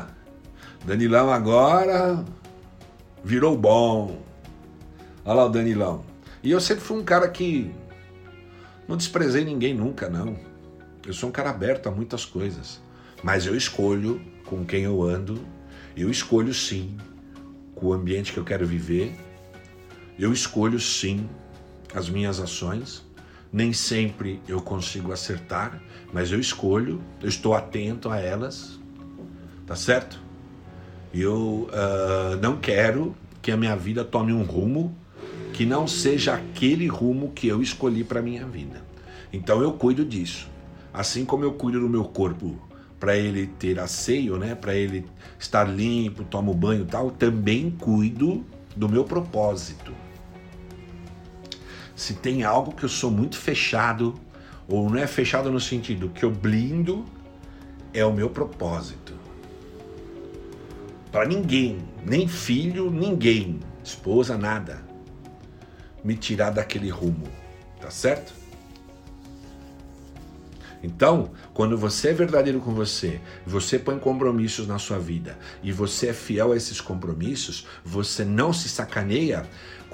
Danilão 0.84 1.32
agora 1.32 2.26
virou 3.24 3.58
bom. 3.58 4.22
Olha 5.24 5.36
lá 5.36 5.46
o 5.46 5.50
Danilão. 5.50 6.04
E 6.44 6.52
eu 6.52 6.60
sempre 6.60 6.84
fui 6.84 6.98
um 6.98 7.06
cara 7.06 7.30
que 7.30 7.74
não 8.90 8.98
desprezei 8.98 9.46
ninguém 9.46 9.74
nunca, 9.74 10.10
não. 10.10 10.36
Eu 11.08 11.14
sou 11.14 11.30
um 11.30 11.32
cara 11.32 11.50
aberto 11.50 11.88
a 11.88 11.92
muitas 11.92 12.26
coisas. 12.26 12.82
Mas 13.24 13.46
eu 13.46 13.56
escolho 13.56 14.33
com 14.54 14.64
quem 14.64 14.84
eu 14.84 15.02
ando, 15.02 15.40
eu 15.98 16.12
escolho 16.12 16.54
sim 16.54 16.96
o 17.76 17.92
ambiente 17.92 18.32
que 18.32 18.38
eu 18.38 18.44
quero 18.44 18.66
viver, 18.68 19.16
eu 20.18 20.32
escolho 20.32 20.80
sim 20.80 21.28
as 21.94 22.08
minhas 22.08 22.40
ações. 22.40 23.04
Nem 23.52 23.72
sempre 23.72 24.42
eu 24.48 24.62
consigo 24.62 25.12
acertar, 25.12 25.82
mas 26.12 26.32
eu 26.32 26.40
escolho, 26.40 27.02
eu 27.22 27.30
estou 27.30 27.54
atento 27.54 28.10
a 28.10 28.20
elas, 28.20 28.80
tá 29.66 29.76
certo? 29.76 30.20
Eu 31.14 31.70
uh, 31.70 32.36
não 32.42 32.58
quero 32.58 33.16
que 33.42 33.52
a 33.52 33.58
minha 33.58 33.76
vida 33.76 34.04
tome 34.04 34.34
um 34.34 34.42
rumo 34.42 34.96
que 35.52 35.66
não 35.66 35.88
seja 35.88 36.34
aquele 36.34 36.88
rumo 36.88 37.32
que 37.32 37.48
eu 37.48 37.62
escolhi 37.62 38.04
para 38.04 38.24
minha 38.24 38.48
vida. 38.48 38.82
Então 39.32 39.62
eu 39.62 39.74
cuido 39.74 40.04
disso. 40.04 40.48
Assim 40.92 41.24
como 41.24 41.44
eu 41.44 41.54
cuido 41.54 41.80
do 41.80 41.90
meu 41.90 42.06
corpo 42.06 42.60
para 43.04 43.18
ele 43.18 43.48
ter 43.48 43.82
asseio, 43.82 44.38
né, 44.38 44.56
para 44.56 44.74
ele 44.74 45.06
estar 45.38 45.66
limpo, 45.66 46.24
tomo 46.24 46.54
banho, 46.54 46.86
tal, 46.86 47.12
também 47.12 47.70
cuido 47.70 48.46
do 48.78 48.88
meu 48.88 49.04
propósito. 49.04 49.94
Se 51.98 52.14
tem 52.14 52.44
algo 52.46 52.74
que 52.74 52.86
eu 52.86 52.88
sou 52.88 53.12
muito 53.12 53.38
fechado, 53.38 54.16
ou 54.70 54.90
não 54.90 54.98
é 54.98 55.06
fechado 55.06 55.52
no 55.52 55.60
sentido 55.60 56.08
que 56.12 56.24
eu 56.24 56.32
blindo, 56.32 57.04
é 57.94 58.06
o 58.06 58.14
meu 58.14 58.30
propósito. 58.30 59.14
Para 61.12 61.26
ninguém, 61.26 61.80
nem 62.06 62.26
filho, 62.26 62.90
ninguém, 62.90 63.60
esposa, 63.84 64.38
nada, 64.38 64.82
me 66.02 66.16
tirar 66.16 66.52
daquele 66.52 66.88
rumo, 66.88 67.28
tá 67.82 67.92
certo? 67.92 68.34
Então, 70.84 71.32
quando 71.54 71.78
você 71.78 72.10
é 72.10 72.14
verdadeiro 72.14 72.60
com 72.60 72.74
você, 72.74 73.22
você 73.48 73.80
põe 73.80 73.98
compromissos 73.98 74.68
na 74.68 74.78
sua 74.78 75.00
vida 75.00 75.40
e 75.64 75.72
você 75.72 76.08
é 76.08 76.14
fiel 76.14 76.52
a 76.52 76.58
esses 76.58 76.82
compromissos, 76.82 77.66
você 77.86 78.26
não 78.26 78.52
se 78.52 78.68
sacaneia, 78.68 79.48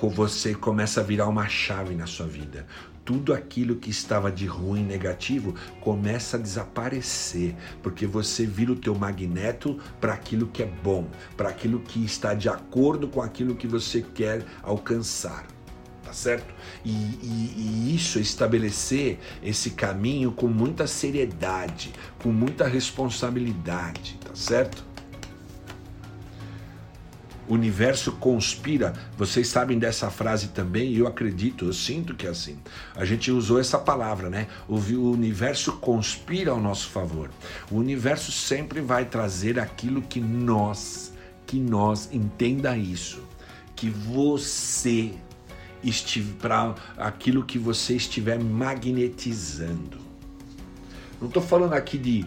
você 0.07 0.55
começa 0.55 1.01
a 1.01 1.03
virar 1.03 1.27
uma 1.27 1.47
chave 1.47 1.93
na 1.93 2.07
sua 2.07 2.25
vida. 2.25 2.65
Tudo 3.03 3.33
aquilo 3.33 3.75
que 3.75 3.89
estava 3.89 4.31
de 4.31 4.45
ruim, 4.45 4.83
negativo, 4.83 5.55
começa 5.81 6.37
a 6.37 6.39
desaparecer, 6.39 7.55
porque 7.83 8.05
você 8.05 8.45
vira 8.45 8.71
o 8.71 8.75
teu 8.75 8.95
magneto 8.95 9.79
para 9.99 10.13
aquilo 10.13 10.47
que 10.47 10.63
é 10.63 10.71
bom, 10.83 11.07
para 11.35 11.49
aquilo 11.49 11.79
que 11.79 12.03
está 12.05 12.33
de 12.33 12.47
acordo 12.47 13.07
com 13.07 13.21
aquilo 13.21 13.55
que 13.55 13.67
você 13.67 14.01
quer 14.01 14.45
alcançar 14.63 15.45
tá 16.09 16.13
certo? 16.13 16.51
E, 16.83 16.89
e, 16.89 17.53
e, 17.55 17.95
isso 17.95 18.19
estabelecer 18.19 19.19
esse 19.43 19.71
caminho 19.71 20.31
com 20.31 20.47
muita 20.47 20.87
seriedade, 20.87 21.93
com 22.23 22.31
muita 22.31 22.67
responsabilidade, 22.67 24.17
tá 24.25 24.33
certo? 24.33 24.83
O 27.47 27.53
universo 27.53 28.13
conspira. 28.13 28.93
Vocês 29.17 29.47
sabem 29.47 29.77
dessa 29.77 30.09
frase 30.09 30.49
também, 30.49 30.91
e 30.91 30.99
eu 30.99 31.07
acredito, 31.07 31.65
eu 31.65 31.73
sinto 31.73 32.15
que 32.15 32.25
é 32.25 32.29
assim. 32.29 32.57
A 32.95 33.05
gente 33.05 33.31
usou 33.31 33.59
essa 33.59 33.77
palavra, 33.77 34.29
né? 34.29 34.47
O 34.67 34.77
universo 34.77 35.73
conspira 35.73 36.51
ao 36.51 36.59
nosso 36.59 36.89
favor. 36.89 37.29
O 37.71 37.77
universo 37.77 38.31
sempre 38.31 38.81
vai 38.81 39.05
trazer 39.05 39.59
aquilo 39.59 40.01
que 40.01 40.19
nós, 40.19 41.13
que 41.45 41.59
nós 41.59 42.09
entenda 42.11 42.75
isso, 42.77 43.23
que 43.75 43.89
você 43.89 45.13
para 46.39 46.75
aquilo 46.97 47.43
que 47.43 47.57
você 47.57 47.95
estiver 47.95 48.39
magnetizando. 48.41 49.99
Não 51.19 51.27
estou 51.27 51.43
falando 51.43 51.73
aqui 51.73 51.97
de. 51.97 52.25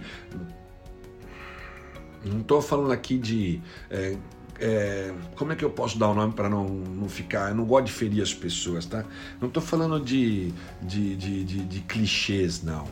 Não 2.24 2.40
estou 2.40 2.60
falando 2.60 2.92
aqui 2.92 3.18
de. 3.18 3.60
É, 3.90 4.16
é, 4.58 5.12
como 5.34 5.52
é 5.52 5.56
que 5.56 5.64
eu 5.64 5.70
posso 5.70 5.98
dar 5.98 6.08
o 6.08 6.12
um 6.12 6.14
nome 6.14 6.32
para 6.34 6.48
não, 6.48 6.68
não 6.68 7.08
ficar. 7.08 7.50
Eu 7.50 7.54
não 7.54 7.64
gosto 7.64 7.86
de 7.86 7.92
ferir 7.92 8.22
as 8.22 8.34
pessoas, 8.34 8.86
tá? 8.86 9.04
Não 9.40 9.48
estou 9.48 9.62
falando 9.62 9.98
de, 9.98 10.52
de, 10.80 11.16
de, 11.16 11.44
de, 11.44 11.64
de 11.64 11.80
clichês, 11.80 12.62
não. 12.62 12.86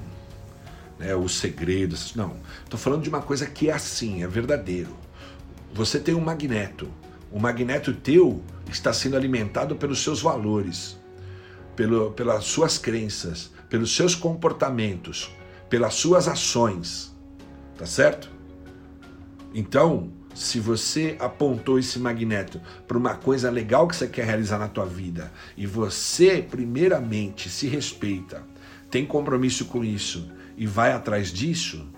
Né, 0.99 1.15
os 1.15 1.39
segredos, 1.39 2.15
não. 2.15 2.37
Estou 2.65 2.79
falando 2.79 3.03
de 3.03 3.09
uma 3.09 3.23
coisa 3.23 3.47
que 3.47 3.69
é 3.71 3.73
assim, 3.73 4.23
é 4.23 4.27
verdadeiro. 4.27 4.97
Você 5.73 6.01
tem 6.01 6.15
um 6.15 6.21
magneto. 6.21 6.91
O 7.31 7.39
magneto 7.39 7.93
teu 7.93 8.43
está 8.71 8.93
sendo 8.93 9.17
alimentado 9.17 9.77
pelos 9.77 10.03
seus 10.03 10.21
valores, 10.21 10.99
pelo, 11.77 12.11
pelas 12.13 12.45
suas 12.45 12.77
crenças, 12.77 13.53
pelos 13.69 13.95
seus 13.95 14.15
comportamentos, 14.15 15.31
pelas 15.69 15.95
suas 15.95 16.27
ações. 16.27 17.15
Tá 17.77 17.87
certo? 17.87 18.31
Então, 19.55 20.13
se 20.35 20.61
você 20.61 21.17
apontou 21.19 21.79
esse 21.79 21.99
magneto 21.99 22.61
para 22.87 22.99
uma 22.99 23.15
coisa 23.15 23.51
legal 23.51 23.87
que 23.89 23.97
você 23.97 24.07
quer 24.07 24.25
realizar 24.25 24.59
na 24.59 24.69
tua 24.69 24.87
vida 24.87 25.33
e 25.57 25.67
você 25.67 26.43
primeiramente 26.43 27.49
se 27.49 27.67
respeita, 27.67 28.45
tem 28.91 29.07
compromisso 29.07 29.67
com 29.67 29.85
isso 29.85 30.31
e 30.57 30.67
vai 30.67 30.93
atrás 30.93 31.33
disso, 31.33 31.89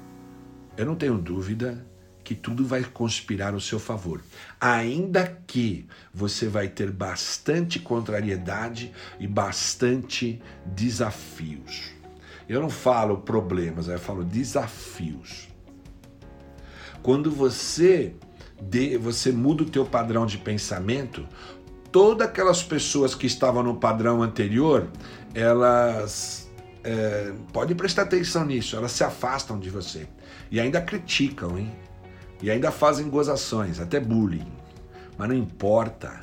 eu 0.76 0.86
não 0.86 0.94
tenho 0.94 1.18
dúvida 1.18 1.86
que 2.22 2.34
tudo 2.34 2.64
vai 2.64 2.84
conspirar 2.84 3.52
ao 3.52 3.60
seu 3.60 3.78
favor. 3.78 4.22
Ainda 4.64 5.26
que 5.44 5.88
você 6.14 6.46
vai 6.46 6.68
ter 6.68 6.92
bastante 6.92 7.80
contrariedade 7.80 8.92
e 9.18 9.26
bastante 9.26 10.40
desafios. 10.64 11.90
Eu 12.48 12.60
não 12.60 12.70
falo 12.70 13.18
problemas, 13.18 13.88
eu 13.88 13.98
falo 13.98 14.22
desafios. 14.22 15.48
Quando 17.02 17.28
você 17.28 18.14
de, 18.60 18.96
você 18.98 19.32
muda 19.32 19.64
o 19.64 19.66
teu 19.68 19.84
padrão 19.84 20.24
de 20.24 20.38
pensamento, 20.38 21.26
todas 21.90 22.28
aquelas 22.28 22.62
pessoas 22.62 23.16
que 23.16 23.26
estavam 23.26 23.64
no 23.64 23.74
padrão 23.74 24.22
anterior, 24.22 24.88
elas 25.34 26.48
é, 26.84 27.32
pode 27.52 27.74
prestar 27.74 28.02
atenção 28.02 28.44
nisso, 28.44 28.76
elas 28.76 28.92
se 28.92 29.02
afastam 29.02 29.58
de 29.58 29.70
você 29.70 30.06
e 30.52 30.60
ainda 30.60 30.80
criticam, 30.80 31.58
hein? 31.58 31.72
E 32.42 32.50
ainda 32.50 32.72
fazem 32.72 33.08
gozações, 33.08 33.78
até 33.78 34.00
bullying. 34.00 34.52
Mas 35.16 35.28
não 35.28 35.36
importa. 35.36 36.20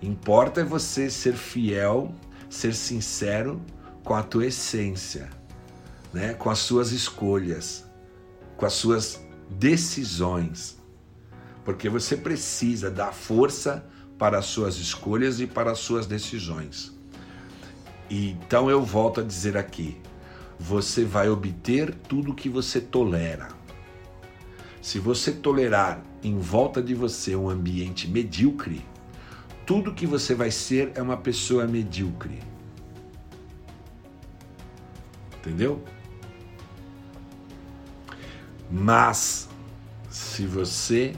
Importa 0.00 0.62
é 0.62 0.64
você 0.64 1.10
ser 1.10 1.34
fiel, 1.34 2.12
ser 2.48 2.74
sincero 2.74 3.60
com 4.02 4.14
a 4.14 4.22
tua 4.22 4.46
essência, 4.46 5.28
né? 6.12 6.34
com 6.34 6.50
as 6.50 6.58
suas 6.58 6.90
escolhas, 6.90 7.84
com 8.56 8.66
as 8.66 8.72
suas 8.72 9.20
decisões. 9.50 10.78
Porque 11.64 11.88
você 11.88 12.16
precisa 12.16 12.90
dar 12.90 13.12
força 13.12 13.84
para 14.18 14.38
as 14.38 14.46
suas 14.46 14.76
escolhas 14.76 15.38
e 15.38 15.46
para 15.46 15.72
as 15.72 15.78
suas 15.78 16.06
decisões. 16.06 16.92
Então 18.10 18.68
eu 18.68 18.82
volto 18.82 19.20
a 19.20 19.24
dizer 19.24 19.56
aqui: 19.56 20.00
você 20.58 21.04
vai 21.04 21.28
obter 21.28 21.94
tudo 21.94 22.34
que 22.34 22.48
você 22.48 22.80
tolera. 22.80 23.48
Se 24.82 24.98
você 24.98 25.30
tolerar 25.30 26.02
em 26.24 26.40
volta 26.40 26.82
de 26.82 26.92
você 26.92 27.36
um 27.36 27.48
ambiente 27.48 28.08
medíocre, 28.10 28.84
tudo 29.64 29.94
que 29.94 30.04
você 30.04 30.34
vai 30.34 30.50
ser 30.50 30.90
é 30.96 31.00
uma 31.00 31.16
pessoa 31.16 31.68
medíocre. 31.68 32.40
Entendeu? 35.38 35.84
Mas 38.68 39.48
se 40.10 40.46
você 40.46 41.14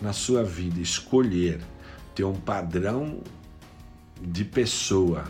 na 0.00 0.14
sua 0.14 0.42
vida 0.42 0.80
escolher 0.80 1.60
ter 2.14 2.24
um 2.24 2.34
padrão 2.34 3.20
de 4.22 4.42
pessoa 4.42 5.24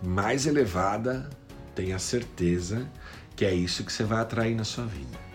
mais 0.00 0.46
elevada, 0.46 1.28
tenha 1.74 1.98
certeza 1.98 2.88
que 3.34 3.44
é 3.44 3.52
isso 3.52 3.82
que 3.82 3.92
você 3.92 4.04
vai 4.04 4.20
atrair 4.20 4.54
na 4.54 4.64
sua 4.64 4.86
vida. 4.86 5.27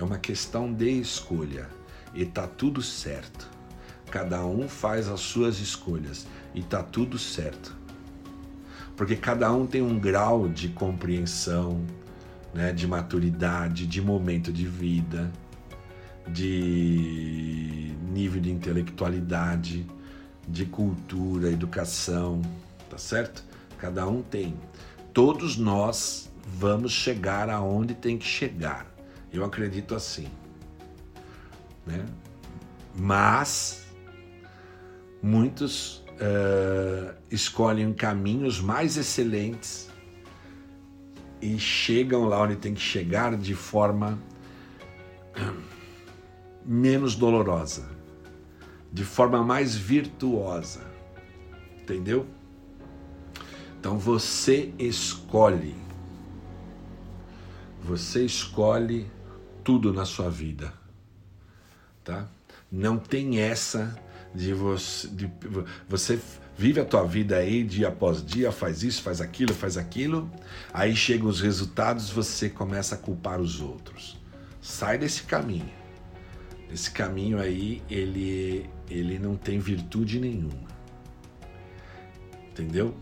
É 0.00 0.02
uma 0.02 0.16
questão 0.16 0.72
de 0.72 0.98
escolha 0.98 1.68
e 2.14 2.24
tá 2.24 2.46
tudo 2.46 2.80
certo. 2.80 3.50
Cada 4.10 4.46
um 4.46 4.66
faz 4.66 5.08
as 5.08 5.20
suas 5.20 5.60
escolhas 5.60 6.26
e 6.54 6.62
tá 6.62 6.82
tudo 6.82 7.18
certo. 7.18 7.76
Porque 8.96 9.14
cada 9.14 9.52
um 9.52 9.66
tem 9.66 9.82
um 9.82 10.00
grau 10.00 10.48
de 10.48 10.68
compreensão, 10.70 11.84
né, 12.54 12.72
de 12.72 12.86
maturidade, 12.86 13.86
de 13.86 14.00
momento 14.00 14.50
de 14.50 14.66
vida, 14.66 15.30
de 16.26 17.94
nível 18.10 18.40
de 18.40 18.50
intelectualidade, 18.50 19.86
de 20.48 20.64
cultura, 20.64 21.50
educação, 21.50 22.40
tá 22.88 22.96
certo? 22.96 23.44
Cada 23.76 24.08
um 24.08 24.22
tem. 24.22 24.54
Todos 25.12 25.58
nós 25.58 26.32
vamos 26.46 26.90
chegar 26.90 27.50
aonde 27.50 27.92
tem 27.92 28.16
que 28.16 28.26
chegar. 28.26 28.89
Eu 29.32 29.44
acredito 29.44 29.94
assim. 29.94 30.28
Né? 31.86 32.04
Mas 32.96 33.86
muitos 35.22 36.04
uh, 36.20 37.14
escolhem 37.30 37.92
caminhos 37.92 38.60
mais 38.60 38.96
excelentes 38.96 39.88
e 41.40 41.58
chegam 41.58 42.24
lá 42.26 42.42
onde 42.42 42.56
tem 42.56 42.74
que 42.74 42.80
chegar 42.80 43.36
de 43.36 43.54
forma 43.54 44.18
menos 46.64 47.14
dolorosa, 47.14 47.88
de 48.92 49.04
forma 49.04 49.42
mais 49.42 49.74
virtuosa. 49.74 50.90
Entendeu? 51.80 52.26
Então 53.78 53.98
você 53.98 54.72
escolhe. 54.78 55.74
Você 57.82 58.24
escolhe 58.24 59.10
tudo 59.70 59.92
na 59.92 60.04
sua 60.04 60.28
vida, 60.28 60.72
tá? 62.02 62.26
Não 62.72 62.98
tem 62.98 63.38
essa 63.38 63.96
de 64.34 64.52
você, 64.52 65.06
de 65.06 65.30
você 65.88 66.20
vive 66.58 66.80
a 66.80 66.84
tua 66.84 67.04
vida 67.04 67.36
aí 67.36 67.62
dia 67.62 67.86
após 67.86 68.20
dia, 68.20 68.50
faz 68.50 68.82
isso, 68.82 69.00
faz 69.00 69.20
aquilo, 69.20 69.54
faz 69.54 69.76
aquilo. 69.76 70.28
Aí 70.74 70.96
chegam 70.96 71.28
os 71.28 71.40
resultados, 71.40 72.10
você 72.10 72.50
começa 72.50 72.96
a 72.96 72.98
culpar 72.98 73.40
os 73.40 73.60
outros. 73.60 74.20
Sai 74.60 74.98
desse 74.98 75.22
caminho. 75.22 75.70
Esse 76.72 76.90
caminho 76.90 77.38
aí, 77.38 77.80
ele, 77.88 78.68
ele 78.90 79.20
não 79.20 79.36
tem 79.36 79.60
virtude 79.60 80.18
nenhuma. 80.18 80.68
Entendeu? 82.50 82.92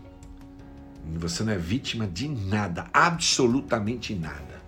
Você 1.15 1.43
não 1.43 1.51
é 1.51 1.57
vítima 1.57 2.05
de 2.05 2.27
nada, 2.27 2.85
absolutamente 2.93 4.13
nada. 4.13 4.58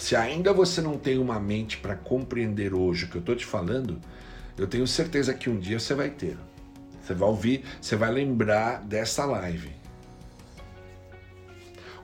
Se 0.00 0.16
ainda 0.16 0.50
você 0.50 0.80
não 0.80 0.96
tem 0.96 1.18
uma 1.18 1.38
mente 1.38 1.76
para 1.76 1.94
compreender 1.94 2.72
hoje 2.72 3.04
o 3.04 3.08
que 3.08 3.16
eu 3.16 3.20
estou 3.20 3.36
te 3.36 3.44
falando, 3.44 4.00
eu 4.56 4.66
tenho 4.66 4.86
certeza 4.86 5.34
que 5.34 5.50
um 5.50 5.58
dia 5.58 5.78
você 5.78 5.94
vai 5.94 6.08
ter. 6.08 6.38
Você 7.02 7.12
vai 7.12 7.28
ouvir, 7.28 7.64
você 7.78 7.96
vai 7.96 8.10
lembrar 8.10 8.80
dessa 8.80 9.26
live. 9.26 9.70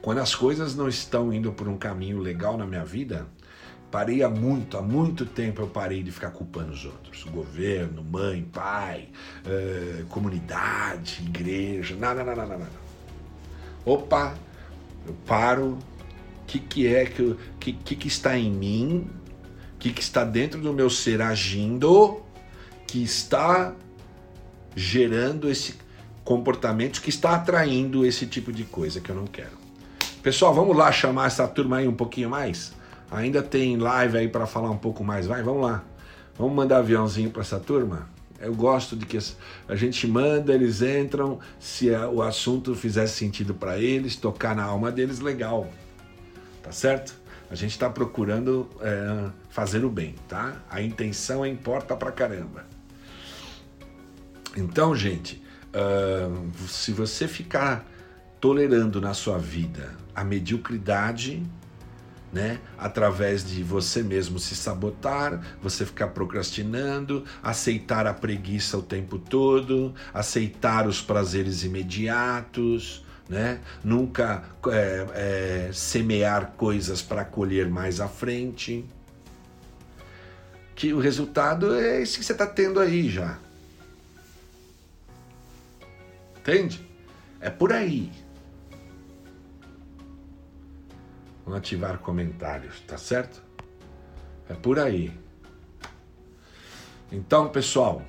Quando 0.02 0.18
as 0.18 0.34
coisas 0.34 0.76
não 0.76 0.90
estão 0.90 1.32
indo 1.32 1.50
por 1.52 1.68
um 1.68 1.78
caminho 1.78 2.18
legal 2.18 2.58
na 2.58 2.66
minha 2.66 2.84
vida, 2.84 3.26
parei 3.90 4.22
há 4.22 4.28
muito, 4.28 4.76
há 4.76 4.82
muito 4.82 5.24
tempo 5.24 5.62
eu 5.62 5.66
parei 5.66 6.02
de 6.02 6.12
ficar 6.12 6.32
culpando 6.32 6.72
os 6.72 6.84
outros. 6.84 7.24
Governo, 7.24 8.04
mãe, 8.04 8.42
pai, 8.52 9.08
eh, 9.46 10.04
comunidade, 10.10 11.22
igreja, 11.24 11.96
nada, 11.96 12.22
nada, 12.22 12.42
nada, 12.44 12.58
nada. 12.58 12.86
Opa, 13.86 14.34
eu 15.06 15.14
paro. 15.26 15.78
Que, 16.46 16.58
que 16.58 16.86
é 16.86 17.04
que, 17.04 17.72
que, 17.72 17.96
que 17.96 18.08
está 18.08 18.38
em 18.38 18.50
mim? 18.50 19.10
O 19.74 19.78
que, 19.78 19.92
que 19.92 20.00
está 20.00 20.24
dentro 20.24 20.60
do 20.60 20.72
meu 20.72 20.88
ser 20.88 21.20
agindo? 21.20 22.22
Que 22.86 23.02
está 23.02 23.74
gerando 24.74 25.50
esse 25.50 25.74
comportamento, 26.24 27.00
que 27.00 27.08
está 27.08 27.34
atraindo 27.34 28.04
esse 28.04 28.26
tipo 28.26 28.52
de 28.52 28.64
coisa 28.64 29.00
que 29.00 29.10
eu 29.10 29.16
não 29.16 29.26
quero. 29.26 29.56
Pessoal, 30.22 30.52
vamos 30.52 30.76
lá 30.76 30.90
chamar 30.90 31.28
essa 31.28 31.46
turma 31.46 31.78
aí 31.78 31.88
um 31.88 31.94
pouquinho 31.94 32.28
mais? 32.28 32.72
Ainda 33.10 33.42
tem 33.42 33.76
live 33.76 34.18
aí 34.18 34.28
para 34.28 34.46
falar 34.46 34.70
um 34.70 34.76
pouco 34.76 35.04
mais, 35.04 35.26
vai, 35.26 35.42
vamos 35.42 35.62
lá. 35.62 35.84
Vamos 36.36 36.54
mandar 36.54 36.78
aviãozinho 36.78 37.30
para 37.30 37.42
essa 37.42 37.60
turma? 37.60 38.08
Eu 38.40 38.54
gosto 38.54 38.96
de 38.96 39.06
que 39.06 39.18
a 39.68 39.76
gente 39.76 40.06
manda, 40.06 40.52
eles 40.52 40.82
entram, 40.82 41.38
se 41.58 41.90
o 41.90 42.20
assunto 42.20 42.74
fizesse 42.74 43.16
sentido 43.16 43.54
para 43.54 43.78
eles, 43.78 44.16
tocar 44.16 44.54
na 44.54 44.64
alma 44.64 44.92
deles, 44.92 45.20
legal. 45.20 45.70
Tá 46.66 46.72
certo? 46.72 47.14
A 47.48 47.54
gente 47.54 47.70
está 47.70 47.88
procurando 47.88 48.68
é, 48.80 49.30
fazer 49.50 49.84
o 49.84 49.88
bem, 49.88 50.16
tá? 50.26 50.56
A 50.68 50.82
intenção 50.82 51.46
importa 51.46 51.94
pra 51.94 52.10
caramba. 52.10 52.66
Então, 54.56 54.96
gente, 54.96 55.40
uh, 55.68 56.66
se 56.66 56.90
você 56.90 57.28
ficar 57.28 57.86
tolerando 58.40 59.00
na 59.00 59.14
sua 59.14 59.38
vida 59.38 59.94
a 60.12 60.24
mediocridade, 60.24 61.40
né? 62.32 62.58
Através 62.76 63.48
de 63.48 63.62
você 63.62 64.02
mesmo 64.02 64.40
se 64.40 64.56
sabotar, 64.56 65.40
você 65.62 65.86
ficar 65.86 66.08
procrastinando, 66.08 67.22
aceitar 67.40 68.08
a 68.08 68.12
preguiça 68.12 68.76
o 68.76 68.82
tempo 68.82 69.20
todo, 69.20 69.94
aceitar 70.12 70.88
os 70.88 71.00
prazeres 71.00 71.62
imediatos, 71.62 73.05
né? 73.28 73.60
Nunca 73.82 74.44
é, 74.68 75.68
é, 75.68 75.72
semear 75.72 76.52
coisas 76.56 77.02
para 77.02 77.24
colher 77.24 77.68
mais 77.68 78.00
à 78.00 78.08
frente. 78.08 78.84
Que 80.74 80.92
o 80.92 80.98
resultado 80.98 81.74
é 81.74 82.02
esse 82.02 82.18
que 82.18 82.24
você 82.24 82.32
está 82.32 82.46
tendo 82.46 82.78
aí 82.78 83.08
já. 83.08 83.38
Entende? 86.38 86.86
É 87.40 87.50
por 87.50 87.72
aí. 87.72 88.12
Vamos 91.44 91.58
ativar 91.58 91.98
comentários, 91.98 92.80
tá 92.80 92.98
certo? 92.98 93.42
É 94.48 94.54
por 94.54 94.78
aí. 94.78 95.12
Então, 97.10 97.48
pessoal, 97.48 98.02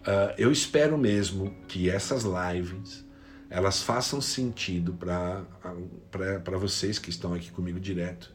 uh, 0.00 0.34
eu 0.36 0.50
espero 0.50 0.98
mesmo 0.98 1.54
que 1.68 1.88
essas 1.88 2.24
lives 2.24 3.05
elas 3.48 3.82
façam 3.82 4.20
sentido 4.20 4.92
para 4.92 6.58
vocês 6.58 6.98
que 6.98 7.10
estão 7.10 7.32
aqui 7.32 7.50
comigo 7.50 7.78
direto 7.78 8.34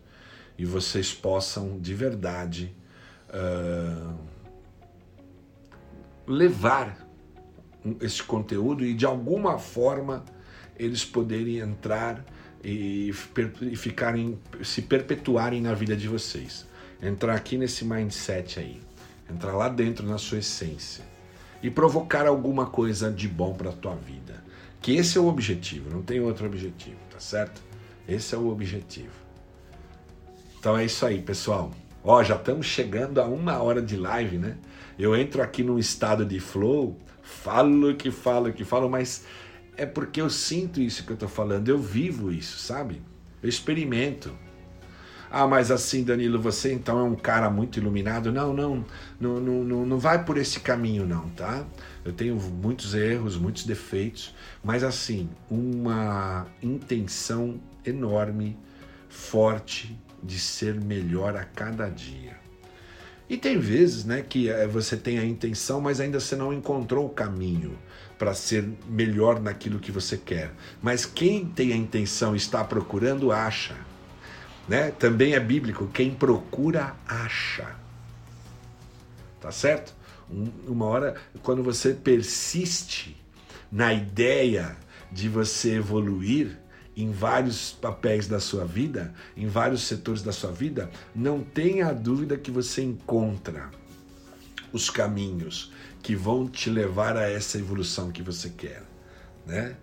e 0.57 0.65
vocês 0.65 1.13
possam 1.13 1.79
de 1.79 1.93
verdade 1.93 2.75
uh, 3.29 4.17
levar 6.25 7.07
esse 7.99 8.21
conteúdo 8.23 8.85
e 8.85 8.93
de 8.93 9.05
alguma 9.05 9.57
forma 9.57 10.23
eles 10.77 11.03
poderem 11.03 11.57
entrar 11.57 12.23
e, 12.63 13.11
e 13.61 13.75
ficarem, 13.75 14.39
se 14.63 14.81
perpetuarem 14.81 15.61
na 15.61 15.73
vida 15.73 15.95
de 15.95 16.07
vocês. 16.07 16.65
Entrar 17.01 17.35
aqui 17.35 17.57
nesse 17.57 17.83
mindset 17.83 18.59
aí, 18.59 18.79
entrar 19.29 19.53
lá 19.53 19.67
dentro 19.67 20.05
na 20.05 20.17
sua 20.17 20.37
essência 20.37 21.03
e 21.61 21.69
provocar 21.69 22.27
alguma 22.27 22.67
coisa 22.67 23.11
de 23.11 23.27
bom 23.27 23.53
para 23.53 23.71
a 23.71 23.73
tua 23.73 23.95
vida. 23.95 24.40
Que 24.81 24.95
esse 24.95 25.17
é 25.17 25.21
o 25.21 25.27
objetivo, 25.27 25.91
não 25.91 26.01
tem 26.01 26.19
outro 26.19 26.45
objetivo, 26.45 26.97
tá 27.09 27.19
certo? 27.19 27.61
Esse 28.07 28.33
é 28.33 28.37
o 28.37 28.49
objetivo. 28.49 29.13
Então 30.59 30.75
é 30.75 30.85
isso 30.85 31.05
aí, 31.05 31.21
pessoal. 31.21 31.71
Ó, 32.03 32.23
já 32.23 32.35
estamos 32.35 32.65
chegando 32.65 33.21
a 33.21 33.25
uma 33.25 33.61
hora 33.61 33.81
de 33.81 33.95
live, 33.95 34.37
né? 34.37 34.57
Eu 34.97 35.15
entro 35.15 35.41
aqui 35.41 35.63
num 35.63 35.77
estado 35.77 36.25
de 36.25 36.39
flow, 36.39 36.97
falo 37.21 37.95
que 37.95 38.09
falo 38.09 38.51
que 38.51 38.65
falo, 38.65 38.89
mas 38.89 39.23
é 39.77 39.85
porque 39.85 40.19
eu 40.19 40.29
sinto 40.29 40.81
isso 40.81 41.03
que 41.03 41.11
eu 41.11 41.15
estou 41.15 41.29
falando, 41.29 41.69
eu 41.69 41.77
vivo 41.77 42.31
isso, 42.31 42.57
sabe? 42.57 43.01
Eu 43.41 43.49
experimento. 43.49 44.35
Ah, 45.31 45.47
mas 45.47 45.71
assim, 45.71 46.03
Danilo, 46.03 46.41
você 46.41 46.73
então 46.73 46.99
é 46.99 47.03
um 47.03 47.15
cara 47.15 47.49
muito 47.49 47.79
iluminado. 47.79 48.33
Não, 48.33 48.53
não, 48.53 48.85
não, 49.17 49.39
não, 49.39 49.85
não 49.85 49.97
vai 49.97 50.25
por 50.25 50.37
esse 50.37 50.59
caminho, 50.59 51.05
não, 51.05 51.29
tá? 51.29 51.65
Eu 52.03 52.11
tenho 52.11 52.35
muitos 52.35 52.93
erros, 52.93 53.37
muitos 53.37 53.63
defeitos, 53.63 54.35
mas 54.61 54.83
assim, 54.83 55.29
uma 55.49 56.47
intenção 56.61 57.61
enorme, 57.85 58.57
forte 59.07 59.97
de 60.21 60.37
ser 60.37 60.75
melhor 60.75 61.37
a 61.37 61.45
cada 61.45 61.87
dia. 61.87 62.35
E 63.29 63.37
tem 63.37 63.57
vezes, 63.57 64.03
né, 64.03 64.21
que 64.21 64.49
eh, 64.49 64.67
você 64.67 64.97
tem 64.97 65.17
a 65.17 65.23
intenção, 65.23 65.79
mas 65.79 66.01
ainda 66.01 66.19
você 66.19 66.35
não 66.35 66.51
encontrou 66.51 67.05
o 67.05 67.09
caminho 67.09 67.77
para 68.19 68.33
ser 68.33 68.67
melhor 68.89 69.39
naquilo 69.39 69.79
que 69.79 69.91
você 69.91 70.17
quer. 70.17 70.51
Mas 70.81 71.05
quem 71.05 71.45
tem 71.45 71.71
a 71.71 71.77
intenção 71.77 72.35
está 72.35 72.61
procurando, 72.65 73.31
acha. 73.31 73.90
Né? 74.67 74.91
Também 74.91 75.33
é 75.33 75.39
bíblico, 75.39 75.87
quem 75.87 76.13
procura, 76.13 76.95
acha. 77.07 77.75
Tá 79.39 79.51
certo? 79.51 79.93
uma 80.67 80.85
hora, 80.85 81.15
quando 81.43 81.61
você 81.61 81.93
persiste 81.93 83.17
na 83.71 83.93
ideia 83.93 84.75
de 85.11 85.27
você 85.27 85.75
evoluir 85.75 86.57
em 86.95 87.11
vários 87.11 87.71
papéis 87.71 88.27
da 88.27 88.39
sua 88.39 88.65
vida, 88.65 89.13
em 89.35 89.47
vários 89.47 89.83
setores 89.83 90.21
da 90.21 90.31
sua 90.31 90.51
vida, 90.51 90.89
não 91.15 91.41
tenha 91.41 91.93
dúvida 91.93 92.37
que 92.37 92.51
você 92.51 92.81
encontra 92.81 93.69
os 94.71 94.89
caminhos 94.89 95.71
que 96.01 96.15
vão 96.15 96.47
te 96.47 96.69
levar 96.69 97.17
a 97.17 97.29
essa 97.29 97.57
evolução 97.57 98.11
que 98.11 98.21
você 98.21 98.49
quer, 98.49 98.83
né? 99.45 99.75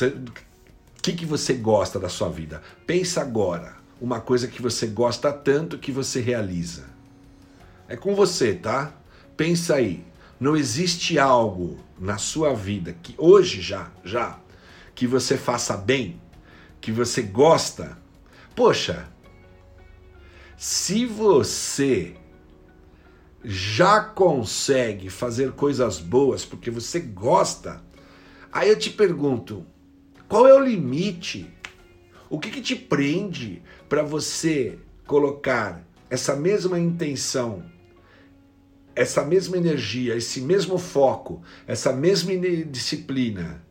O 0.00 1.02
que, 1.02 1.12
que 1.12 1.26
você 1.26 1.54
gosta 1.54 1.98
da 1.98 2.08
sua 2.08 2.28
vida? 2.28 2.62
Pensa 2.86 3.20
agora, 3.20 3.76
uma 4.04 4.20
coisa 4.20 4.46
que 4.46 4.60
você 4.60 4.86
gosta 4.86 5.32
tanto 5.32 5.78
que 5.78 5.90
você 5.90 6.20
realiza. 6.20 6.84
É 7.88 7.96
com 7.96 8.14
você, 8.14 8.52
tá? 8.52 8.92
Pensa 9.34 9.76
aí. 9.76 10.04
Não 10.38 10.54
existe 10.54 11.18
algo 11.18 11.78
na 11.98 12.18
sua 12.18 12.52
vida 12.52 12.94
que 13.02 13.14
hoje 13.16 13.62
já, 13.62 13.90
já, 14.04 14.38
que 14.94 15.06
você 15.06 15.38
faça 15.38 15.74
bem, 15.74 16.20
que 16.82 16.92
você 16.92 17.22
gosta. 17.22 17.96
Poxa, 18.54 19.08
se 20.54 21.06
você 21.06 22.14
já 23.42 24.00
consegue 24.00 25.08
fazer 25.08 25.52
coisas 25.52 25.98
boas 25.98 26.44
porque 26.44 26.70
você 26.70 27.00
gosta, 27.00 27.82
aí 28.52 28.68
eu 28.68 28.78
te 28.78 28.90
pergunto: 28.90 29.64
qual 30.28 30.46
é 30.46 30.52
o 30.52 30.62
limite? 30.62 31.50
O 32.28 32.38
que, 32.40 32.50
que 32.50 32.60
te 32.60 32.74
prende 32.74 33.62
para 33.88 34.02
você 34.02 34.78
colocar 35.06 35.84
essa 36.08 36.34
mesma 36.36 36.78
intenção, 36.78 37.64
essa 38.94 39.24
mesma 39.24 39.56
energia, 39.56 40.16
esse 40.16 40.40
mesmo 40.40 40.78
foco, 40.78 41.42
essa 41.66 41.92
mesma 41.92 42.32
disciplina 42.66 43.64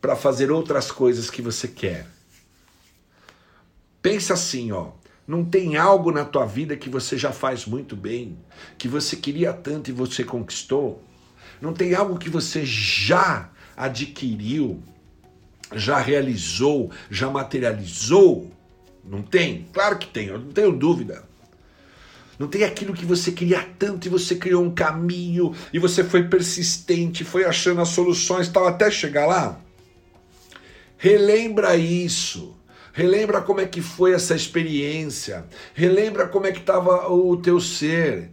para 0.00 0.16
fazer 0.16 0.50
outras 0.50 0.90
coisas 0.90 1.30
que 1.30 1.42
você 1.42 1.68
quer? 1.68 2.06
Pensa 4.02 4.34
assim, 4.34 4.72
ó. 4.72 4.92
Não 5.26 5.44
tem 5.44 5.76
algo 5.76 6.10
na 6.10 6.24
tua 6.24 6.44
vida 6.44 6.76
que 6.76 6.88
você 6.88 7.16
já 7.16 7.30
faz 7.30 7.64
muito 7.64 7.94
bem, 7.94 8.36
que 8.76 8.88
você 8.88 9.14
queria 9.14 9.52
tanto 9.52 9.88
e 9.88 9.92
você 9.92 10.24
conquistou? 10.24 11.04
Não 11.60 11.72
tem 11.72 11.94
algo 11.94 12.18
que 12.18 12.28
você 12.28 12.64
já 12.64 13.48
adquiriu, 13.76 14.82
já 15.72 15.98
realizou, 15.98 16.90
já 17.08 17.30
materializou? 17.30 18.50
Não 19.04 19.22
tem? 19.22 19.66
Claro 19.72 19.98
que 19.98 20.06
tem, 20.06 20.26
eu 20.28 20.38
não 20.38 20.50
tenho 20.50 20.72
dúvida. 20.72 21.28
Não 22.38 22.48
tem 22.48 22.64
aquilo 22.64 22.94
que 22.94 23.04
você 23.04 23.32
queria 23.32 23.62
tanto 23.78 24.06
e 24.06 24.08
você 24.08 24.34
criou 24.34 24.64
um 24.64 24.74
caminho 24.74 25.54
e 25.72 25.78
você 25.78 26.02
foi 26.02 26.22
persistente, 26.22 27.22
foi 27.22 27.44
achando 27.44 27.82
as 27.82 27.88
soluções 27.88 28.48
tal 28.48 28.66
até 28.66 28.90
chegar 28.90 29.26
lá? 29.26 29.60
Relembra 30.96 31.76
isso. 31.76 32.56
Relembra 32.92 33.40
como 33.40 33.60
é 33.60 33.66
que 33.66 33.80
foi 33.80 34.12
essa 34.12 34.34
experiência. 34.34 35.44
Relembra 35.74 36.26
como 36.26 36.46
é 36.46 36.52
que 36.52 36.58
estava 36.58 37.08
o 37.08 37.36
teu 37.36 37.60
ser. 37.60 38.30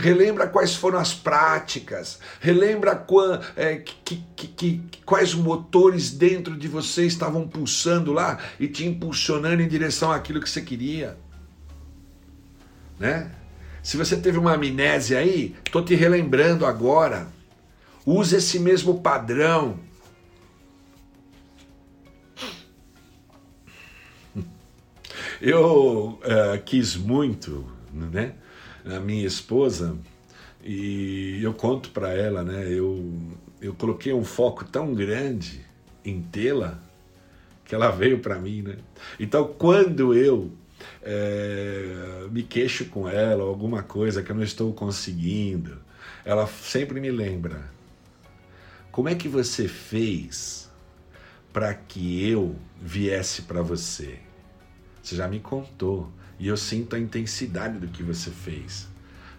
Relembra 0.00 0.46
quais 0.46 0.74
foram 0.74 0.98
as 0.98 1.12
práticas. 1.12 2.18
Relembra 2.40 3.04
é, 3.54 3.76
que, 3.76 4.24
que, 4.34 4.46
que, 4.48 4.82
quais 5.04 5.34
motores 5.34 6.10
dentro 6.10 6.56
de 6.56 6.68
você 6.68 7.04
estavam 7.04 7.46
pulsando 7.46 8.12
lá 8.12 8.38
e 8.58 8.66
te 8.66 8.86
impulsionando 8.86 9.62
em 9.62 9.68
direção 9.68 10.10
àquilo 10.10 10.40
que 10.40 10.48
você 10.48 10.62
queria. 10.62 11.18
Né? 12.98 13.30
Se 13.82 13.96
você 13.96 14.16
teve 14.16 14.38
uma 14.38 14.54
amnésia 14.54 15.18
aí, 15.18 15.54
estou 15.64 15.84
te 15.84 15.94
relembrando 15.94 16.64
agora. 16.64 17.28
Use 18.06 18.36
esse 18.36 18.58
mesmo 18.58 19.00
padrão 19.00 19.78
Eu 25.40 26.18
uh, 26.22 26.62
quis 26.64 26.96
muito, 26.96 27.64
né, 27.92 28.34
a 28.84 28.98
minha 28.98 29.26
esposa 29.26 29.96
e 30.64 31.40
eu 31.42 31.54
conto 31.54 31.90
para 31.90 32.12
ela, 32.12 32.42
né, 32.42 32.66
eu 32.68 33.12
eu 33.60 33.74
coloquei 33.74 34.12
um 34.12 34.24
foco 34.24 34.64
tão 34.64 34.94
grande 34.94 35.64
em 36.04 36.22
tê-la 36.22 36.78
que 37.64 37.74
ela 37.74 37.90
veio 37.90 38.20
para 38.20 38.38
mim, 38.38 38.62
né? 38.62 38.76
Então 39.18 39.52
quando 39.58 40.14
eu 40.14 40.50
é, 41.02 42.26
me 42.30 42.42
queixo 42.42 42.84
com 42.86 43.08
ela 43.08 43.42
alguma 43.42 43.82
coisa 43.82 44.22
que 44.22 44.30
eu 44.30 44.36
não 44.36 44.44
estou 44.44 44.72
conseguindo, 44.72 45.78
ela 46.24 46.46
sempre 46.46 47.00
me 47.00 47.10
lembra 47.10 47.78
como 48.98 49.08
é 49.08 49.14
que 49.14 49.28
você 49.28 49.68
fez 49.68 50.68
para 51.52 51.72
que 51.72 52.28
eu 52.28 52.56
viesse 52.82 53.42
para 53.42 53.62
você? 53.62 54.27
Você 55.08 55.16
já 55.16 55.26
me 55.26 55.40
contou 55.40 56.12
e 56.38 56.48
eu 56.48 56.56
sinto 56.58 56.94
a 56.94 56.98
intensidade 56.98 57.78
do 57.78 57.88
que 57.88 58.02
você 58.02 58.30
fez. 58.30 58.86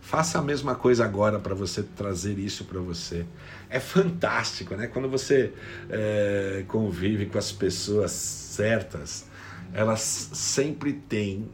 Faça 0.02 0.40
a 0.40 0.42
mesma 0.42 0.74
coisa 0.74 1.06
agora 1.06 1.38
para 1.38 1.54
você 1.54 1.84
trazer 1.84 2.40
isso 2.40 2.66
para 2.66 2.80
você. 2.80 3.24
É 3.70 3.80
fantástico, 3.80 4.74
né? 4.76 4.88
Quando 4.88 5.08
você 5.08 5.54
é, 5.88 6.66
convive 6.68 7.28
com 7.28 7.38
as 7.38 7.52
pessoas 7.52 8.10
certas, 8.10 9.28
elas 9.72 10.02
sempre 10.02 10.92
têm 10.92 11.48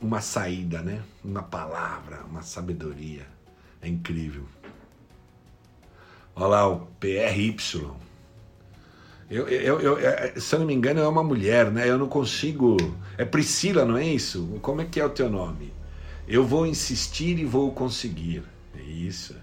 uma 0.00 0.20
saída, 0.20 0.80
né? 0.80 1.02
Uma 1.24 1.42
palavra, 1.42 2.20
uma 2.30 2.42
sabedoria. 2.42 3.26
É 3.82 3.88
incrível. 3.88 4.44
Olha 6.36 6.46
lá 6.46 6.68
o 6.68 6.86
PRY. 7.00 7.56
Eu, 9.30 9.46
eu, 9.46 9.80
eu, 9.80 9.98
é, 9.98 10.40
se 10.40 10.54
eu 10.54 10.60
não 10.60 10.66
me 10.66 10.72
engano, 10.72 11.00
é 11.00 11.06
uma 11.06 11.22
mulher, 11.22 11.70
né? 11.70 11.88
Eu 11.88 11.98
não 11.98 12.08
consigo. 12.08 12.76
É 13.18 13.26
Priscila, 13.26 13.84
não 13.84 13.98
é 13.98 14.06
isso? 14.06 14.58
Como 14.62 14.80
é 14.80 14.86
que 14.86 14.98
é 14.98 15.04
o 15.04 15.10
teu 15.10 15.28
nome? 15.28 15.70
Eu 16.26 16.46
vou 16.46 16.66
insistir 16.66 17.38
e 17.38 17.44
vou 17.44 17.70
conseguir. 17.72 18.42
É 18.74 18.80
isso. 18.80 19.36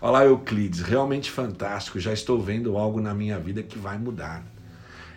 Olá, 0.00 0.24
Euclides, 0.24 0.82
realmente 0.82 1.32
fantástico. 1.32 1.98
Já 1.98 2.12
estou 2.12 2.40
vendo 2.40 2.78
algo 2.78 3.00
na 3.00 3.12
minha 3.12 3.40
vida 3.40 3.60
que 3.60 3.76
vai 3.76 3.98
mudar. 3.98 4.44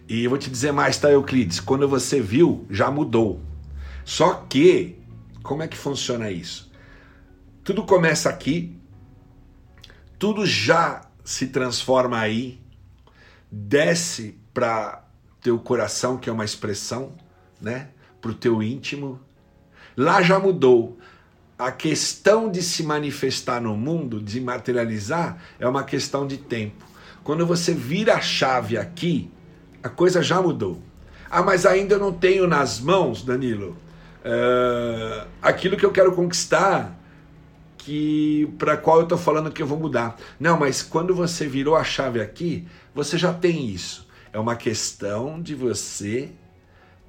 E 0.09 0.23
eu 0.23 0.31
vou 0.31 0.39
te 0.39 0.49
dizer 0.49 0.71
mais, 0.71 0.97
tá, 0.97 1.11
Euclides? 1.11 1.59
Quando 1.59 1.87
você 1.87 2.19
viu, 2.19 2.65
já 2.71 2.89
mudou. 2.89 3.39
Só 4.03 4.33
que, 4.49 4.97
como 5.43 5.61
é 5.61 5.67
que 5.67 5.77
funciona 5.77 6.31
isso? 6.31 6.71
Tudo 7.63 7.83
começa 7.83 8.29
aqui, 8.29 8.75
tudo 10.17 10.43
já 10.43 11.01
se 11.23 11.47
transforma 11.47 12.17
aí 12.19 12.60
desce 13.51 14.39
para 14.53 15.03
teu 15.41 15.59
coração, 15.59 16.17
que 16.17 16.29
é 16.29 16.33
uma 16.33 16.45
expressão, 16.45 17.11
né? 17.59 17.89
Para 18.21 18.31
o 18.31 18.35
teu 18.35 18.63
íntimo. 18.63 19.19
Lá 19.97 20.21
já 20.21 20.39
mudou. 20.39 20.97
A 21.57 21.71
questão 21.71 22.49
de 22.49 22.61
se 22.63 22.81
manifestar 22.81 23.61
no 23.61 23.75
mundo, 23.75 24.21
de 24.21 24.39
materializar, 24.39 25.37
é 25.59 25.67
uma 25.67 25.83
questão 25.83 26.25
de 26.25 26.37
tempo. 26.37 26.85
Quando 27.23 27.45
você 27.45 27.73
vira 27.73 28.15
a 28.15 28.21
chave 28.21 28.77
aqui, 28.77 29.29
a 29.83 29.89
coisa 29.89 30.23
já 30.23 30.41
mudou. 30.41 30.81
Ah, 31.29 31.43
mas 31.43 31.65
ainda 31.65 31.95
eu 31.95 31.99
não 31.99 32.11
tenho 32.11 32.47
nas 32.47 32.79
mãos, 32.79 33.23
Danilo, 33.23 33.77
uh, 34.25 35.27
aquilo 35.41 35.77
que 35.77 35.85
eu 35.85 35.91
quero 35.91 36.13
conquistar, 36.13 36.97
que 37.77 38.51
para 38.57 38.75
qual 38.75 38.97
eu 38.97 39.03
estou 39.03 39.17
falando 39.17 39.51
que 39.51 39.61
eu 39.61 39.67
vou 39.67 39.79
mudar. 39.79 40.17
Não, 40.39 40.59
mas 40.59 40.81
quando 40.81 41.15
você 41.15 41.47
virou 41.47 41.75
a 41.75 41.83
chave 41.83 42.19
aqui, 42.19 42.67
você 42.93 43.17
já 43.17 43.33
tem 43.33 43.67
isso. 43.67 44.07
É 44.33 44.39
uma 44.39 44.55
questão 44.55 45.41
de 45.41 45.55
você 45.55 46.31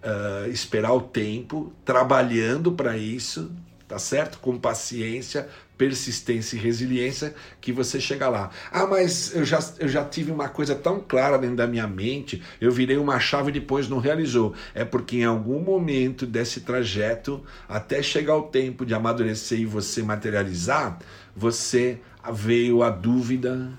uh, 0.02 0.50
esperar 0.50 0.92
o 0.92 1.00
tempo, 1.00 1.72
trabalhando 1.84 2.72
para 2.72 2.96
isso, 2.96 3.50
tá 3.86 3.98
certo? 3.98 4.38
Com 4.38 4.58
paciência, 4.58 5.48
persistência 5.76 6.56
e 6.56 6.58
resiliência 6.58 7.34
que 7.60 7.72
você 7.72 8.00
chega 8.00 8.28
lá. 8.28 8.50
Ah, 8.70 8.86
mas 8.86 9.34
eu 9.34 9.44
já, 9.44 9.58
eu 9.78 9.88
já 9.88 10.04
tive 10.04 10.30
uma 10.30 10.48
coisa 10.48 10.74
tão 10.74 11.00
clara 11.00 11.38
dentro 11.38 11.56
da 11.56 11.66
minha 11.66 11.86
mente, 11.86 12.42
eu 12.60 12.70
virei 12.70 12.96
uma 12.96 13.18
chave 13.20 13.50
e 13.50 13.52
depois 13.52 13.88
não 13.88 13.98
realizou. 13.98 14.54
É 14.74 14.84
porque 14.84 15.18
em 15.18 15.24
algum 15.24 15.60
momento 15.60 16.26
desse 16.26 16.60
trajeto, 16.60 17.42
até 17.68 18.02
chegar 18.02 18.36
o 18.36 18.42
tempo 18.42 18.86
de 18.86 18.94
amadurecer 18.94 19.60
e 19.60 19.66
você 19.66 20.02
materializar, 20.02 20.98
você 21.34 22.00
veio 22.32 22.82
a 22.82 22.90
dúvida, 22.90 23.70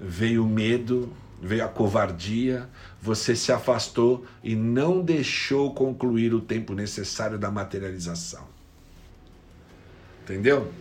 veio 0.00 0.44
o 0.44 0.48
medo, 0.48 1.12
veio 1.42 1.64
a 1.64 1.68
covardia, 1.68 2.70
você 3.00 3.34
se 3.34 3.50
afastou 3.50 4.24
e 4.44 4.54
não 4.54 5.02
deixou 5.02 5.74
concluir 5.74 6.32
o 6.32 6.40
tempo 6.40 6.72
necessário 6.72 7.36
da 7.36 7.50
materialização. 7.50 8.46
Entendeu? 10.22 10.72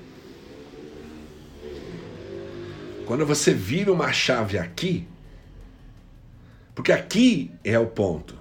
Quando 3.07 3.26
você 3.26 3.51
vira 3.51 3.91
uma 3.91 4.14
chave 4.14 4.59
aqui, 4.59 5.07
porque 6.76 6.91
aqui 6.91 7.51
é 7.64 7.80
o 7.80 7.88
ponto. 7.88 8.38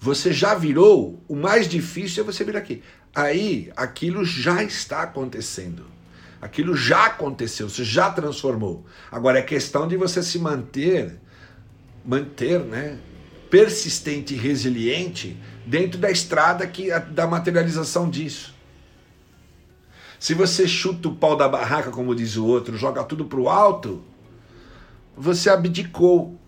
Você 0.00 0.32
já 0.32 0.56
virou, 0.56 1.22
o 1.28 1.36
mais 1.36 1.68
difícil 1.68 2.24
é 2.24 2.26
você 2.26 2.42
vir 2.42 2.56
aqui. 2.56 2.82
Aí 3.14 3.72
aquilo 3.76 4.24
já 4.24 4.62
está 4.62 5.02
acontecendo. 5.02 5.95
Aquilo 6.46 6.76
já 6.76 7.06
aconteceu, 7.06 7.68
você 7.68 7.82
já 7.82 8.08
transformou. 8.08 8.86
Agora 9.10 9.40
é 9.40 9.42
questão 9.42 9.88
de 9.88 9.96
você 9.96 10.22
se 10.22 10.38
manter, 10.38 11.20
manter, 12.04 12.60
né, 12.60 12.98
persistente 13.50 14.32
e 14.34 14.36
resiliente 14.36 15.36
dentro 15.66 15.98
da 15.98 16.08
estrada 16.08 16.64
que 16.64 16.88
da 17.10 17.26
materialização 17.26 18.08
disso. 18.08 18.54
Se 20.20 20.34
você 20.34 20.68
chuta 20.68 21.08
o 21.08 21.16
pau 21.16 21.36
da 21.36 21.48
barraca, 21.48 21.90
como 21.90 22.14
diz 22.14 22.36
o 22.36 22.46
outro, 22.46 22.76
joga 22.76 23.02
tudo 23.02 23.24
para 23.24 23.40
o 23.40 23.48
alto, 23.48 24.04
você 25.16 25.50
abdicou, 25.50 26.38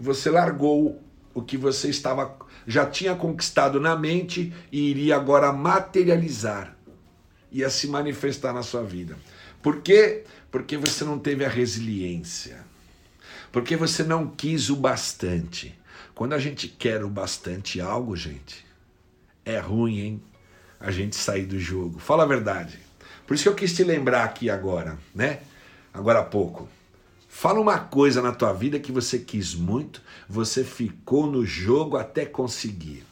você 0.00 0.30
largou 0.30 1.02
o 1.34 1.42
que 1.42 1.58
você 1.58 1.90
estava 1.90 2.34
já 2.66 2.86
tinha 2.86 3.14
conquistado 3.14 3.78
na 3.78 3.94
mente 3.94 4.54
e 4.72 4.90
iria 4.90 5.16
agora 5.16 5.52
materializar 5.52 6.77
ia 7.50 7.70
se 7.70 7.86
manifestar 7.86 8.52
na 8.52 8.62
sua 8.62 8.82
vida. 8.82 9.16
Por 9.62 9.80
quê? 9.80 10.24
Porque 10.50 10.76
você 10.76 11.04
não 11.04 11.18
teve 11.18 11.44
a 11.44 11.48
resiliência. 11.48 12.64
Porque 13.50 13.76
você 13.76 14.02
não 14.02 14.26
quis 14.26 14.70
o 14.70 14.76
bastante. 14.76 15.78
Quando 16.14 16.34
a 16.34 16.38
gente 16.38 16.68
quer 16.68 17.02
o 17.04 17.08
bastante 17.08 17.80
algo, 17.80 18.16
gente, 18.16 18.66
é 19.44 19.58
ruim, 19.58 20.00
hein? 20.00 20.22
A 20.80 20.90
gente 20.90 21.16
sair 21.16 21.46
do 21.46 21.58
jogo. 21.58 21.98
Fala 21.98 22.22
a 22.22 22.26
verdade. 22.26 22.78
Por 23.26 23.34
isso 23.34 23.42
que 23.42 23.48
eu 23.48 23.54
quis 23.54 23.74
te 23.74 23.84
lembrar 23.84 24.24
aqui 24.24 24.48
agora, 24.48 24.98
né? 25.14 25.40
Agora 25.92 26.20
há 26.20 26.24
pouco. 26.24 26.68
Fala 27.28 27.60
uma 27.60 27.78
coisa 27.78 28.22
na 28.22 28.32
tua 28.32 28.52
vida 28.52 28.80
que 28.80 28.90
você 28.90 29.18
quis 29.18 29.54
muito, 29.54 30.02
você 30.28 30.64
ficou 30.64 31.26
no 31.26 31.44
jogo 31.44 31.96
até 31.96 32.24
conseguir. 32.24 33.04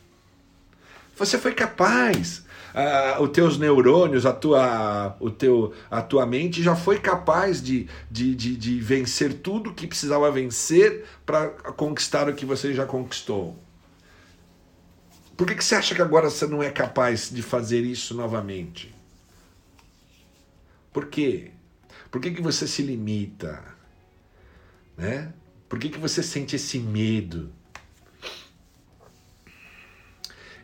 Você 1.17 1.39
foi 1.39 1.53
capaz 1.53 2.46
uh, 2.77 3.23
os 3.23 3.31
teus 3.31 3.59
neurônios, 3.59 4.27
a 4.27 4.33
tua, 4.33 5.17
o 5.19 5.31
teu, 5.31 5.73
a 5.91 6.03
tua 6.03 6.27
mente 6.27 6.63
já 6.63 6.77
foi 6.77 6.99
capaz 6.99 7.63
de, 7.63 7.89
de, 8.11 8.35
de, 8.35 8.57
de 8.57 8.81
vencer 8.81 9.35
tudo 9.35 9.73
que 9.73 9.87
precisava 9.87 10.31
vencer 10.31 11.07
para 11.25 11.49
conquistar 11.49 12.29
o 12.29 12.35
que 12.35 12.45
você 12.45 12.75
já 12.75 12.85
conquistou. 12.85 13.59
Por 15.37 15.47
que, 15.47 15.55
que 15.55 15.65
você 15.65 15.75
acha 15.75 15.95
que 15.95 16.03
agora 16.03 16.31
você 16.31 16.47
não 16.47 16.63
é 16.63 16.71
capaz 16.71 17.31
de 17.31 17.43
fazer 17.43 17.83
isso 17.83 18.15
novamente? 18.15 18.95
Por 20.93 21.07
quê? 21.07 21.51
Por 22.11 22.21
que, 22.21 22.31
que 22.31 22.41
você 22.41 22.67
se 22.67 22.83
limita? 22.83 23.63
Né? 24.97 25.33
Por 25.69 25.79
que, 25.79 25.91
que 25.91 25.99
você 25.99 26.23
sente 26.23 26.57
esse 26.57 26.79
medo? 26.79 27.53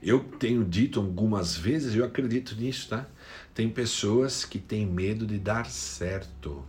Eu 0.02 0.18
tenho 0.18 0.64
dito 0.64 0.98
algumas 0.98 1.56
vezes, 1.56 1.94
eu 1.94 2.04
acredito 2.04 2.56
nisso, 2.56 2.88
tá? 2.88 3.06
Tem 3.54 3.68
pessoas 3.70 4.44
que 4.44 4.58
têm 4.58 4.84
medo 4.84 5.24
de 5.24 5.38
dar 5.38 5.66
certo. 5.66 6.64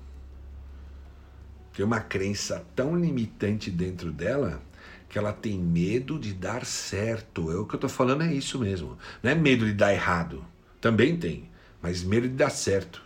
Tem 1.73 1.83
uma 1.83 1.99
crença 1.99 2.63
tão 2.75 2.95
limitante 2.95 3.71
dentro 3.71 4.11
dela 4.11 4.61
que 5.09 5.17
ela 5.17 5.33
tem 5.33 5.57
medo 5.57 6.19
de 6.19 6.33
dar 6.33 6.63
certo. 6.65 7.51
É 7.51 7.55
o 7.55 7.65
que 7.65 7.73
eu 7.73 7.77
estou 7.77 7.89
falando 7.89 8.23
é 8.23 8.31
isso 8.31 8.59
mesmo. 8.59 8.97
Não 9.23 9.31
é 9.31 9.35
medo 9.35 9.65
de 9.65 9.73
dar 9.73 9.93
errado. 9.93 10.45
Também 10.79 11.17
tem, 11.17 11.49
mas 11.81 12.03
medo 12.03 12.27
de 12.27 12.35
dar 12.35 12.51
certo. 12.51 13.01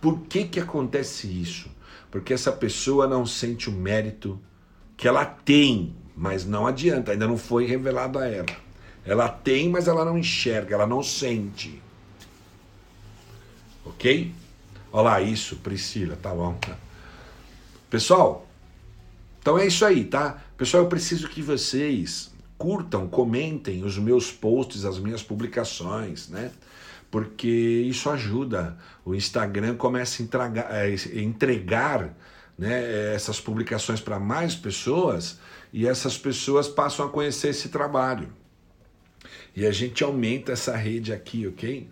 Por 0.00 0.20
que 0.22 0.44
que 0.44 0.60
acontece 0.60 1.26
isso? 1.26 1.70
Porque 2.10 2.34
essa 2.34 2.52
pessoa 2.52 3.06
não 3.06 3.24
sente 3.24 3.70
o 3.70 3.72
mérito 3.72 4.38
que 4.96 5.08
ela 5.08 5.24
tem, 5.24 5.94
mas 6.16 6.46
não 6.46 6.66
adianta, 6.66 7.12
ainda 7.12 7.26
não 7.26 7.36
foi 7.36 7.66
revelado 7.66 8.18
a 8.18 8.26
ela. 8.26 8.46
Ela 9.04 9.28
tem, 9.28 9.68
mas 9.68 9.86
ela 9.86 10.04
não 10.04 10.16
enxerga, 10.16 10.74
ela 10.74 10.86
não 10.86 11.02
sente. 11.02 11.80
Ok? 13.84 14.32
Olha 14.90 15.02
lá, 15.02 15.20
isso, 15.20 15.56
Priscila, 15.56 16.16
tá 16.16 16.34
bom. 16.34 16.58
Pessoal, 17.90 18.48
então 19.40 19.58
é 19.58 19.66
isso 19.66 19.84
aí, 19.84 20.04
tá? 20.04 20.42
Pessoal, 20.56 20.84
eu 20.84 20.88
preciso 20.88 21.28
que 21.28 21.42
vocês 21.42 22.32
curtam, 22.56 23.06
comentem 23.06 23.84
os 23.84 23.98
meus 23.98 24.32
posts, 24.32 24.84
as 24.84 24.98
minhas 24.98 25.22
publicações, 25.22 26.28
né? 26.28 26.50
Porque 27.10 27.46
isso 27.46 28.10
ajuda. 28.10 28.76
O 29.04 29.14
Instagram 29.14 29.76
começa 29.76 30.20
a 30.20 30.24
entregar, 30.24 30.72
a 30.72 30.88
é, 30.88 30.94
entregar 31.14 32.16
né, 32.58 33.14
essas 33.14 33.38
publicações 33.38 34.00
para 34.00 34.18
mais 34.18 34.54
pessoas 34.54 35.38
e 35.76 35.86
essas 35.86 36.16
pessoas 36.16 36.68
passam 36.68 37.04
a 37.04 37.08
conhecer 37.10 37.48
esse 37.48 37.68
trabalho. 37.68 38.30
E 39.54 39.66
a 39.66 39.70
gente 39.70 40.02
aumenta 40.02 40.52
essa 40.52 40.74
rede 40.74 41.12
aqui, 41.12 41.46
ok? 41.46 41.86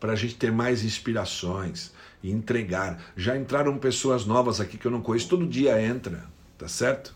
Para 0.00 0.14
a 0.14 0.16
gente 0.16 0.36
ter 0.36 0.50
mais 0.50 0.82
inspirações 0.82 1.92
e 2.22 2.30
entregar. 2.30 3.12
Já 3.14 3.36
entraram 3.36 3.76
pessoas 3.76 4.24
novas 4.24 4.62
aqui 4.62 4.78
que 4.78 4.86
eu 4.86 4.90
não 4.90 5.02
conheço, 5.02 5.28
todo 5.28 5.46
dia 5.46 5.78
entra, 5.78 6.24
tá 6.56 6.66
certo? 6.68 7.14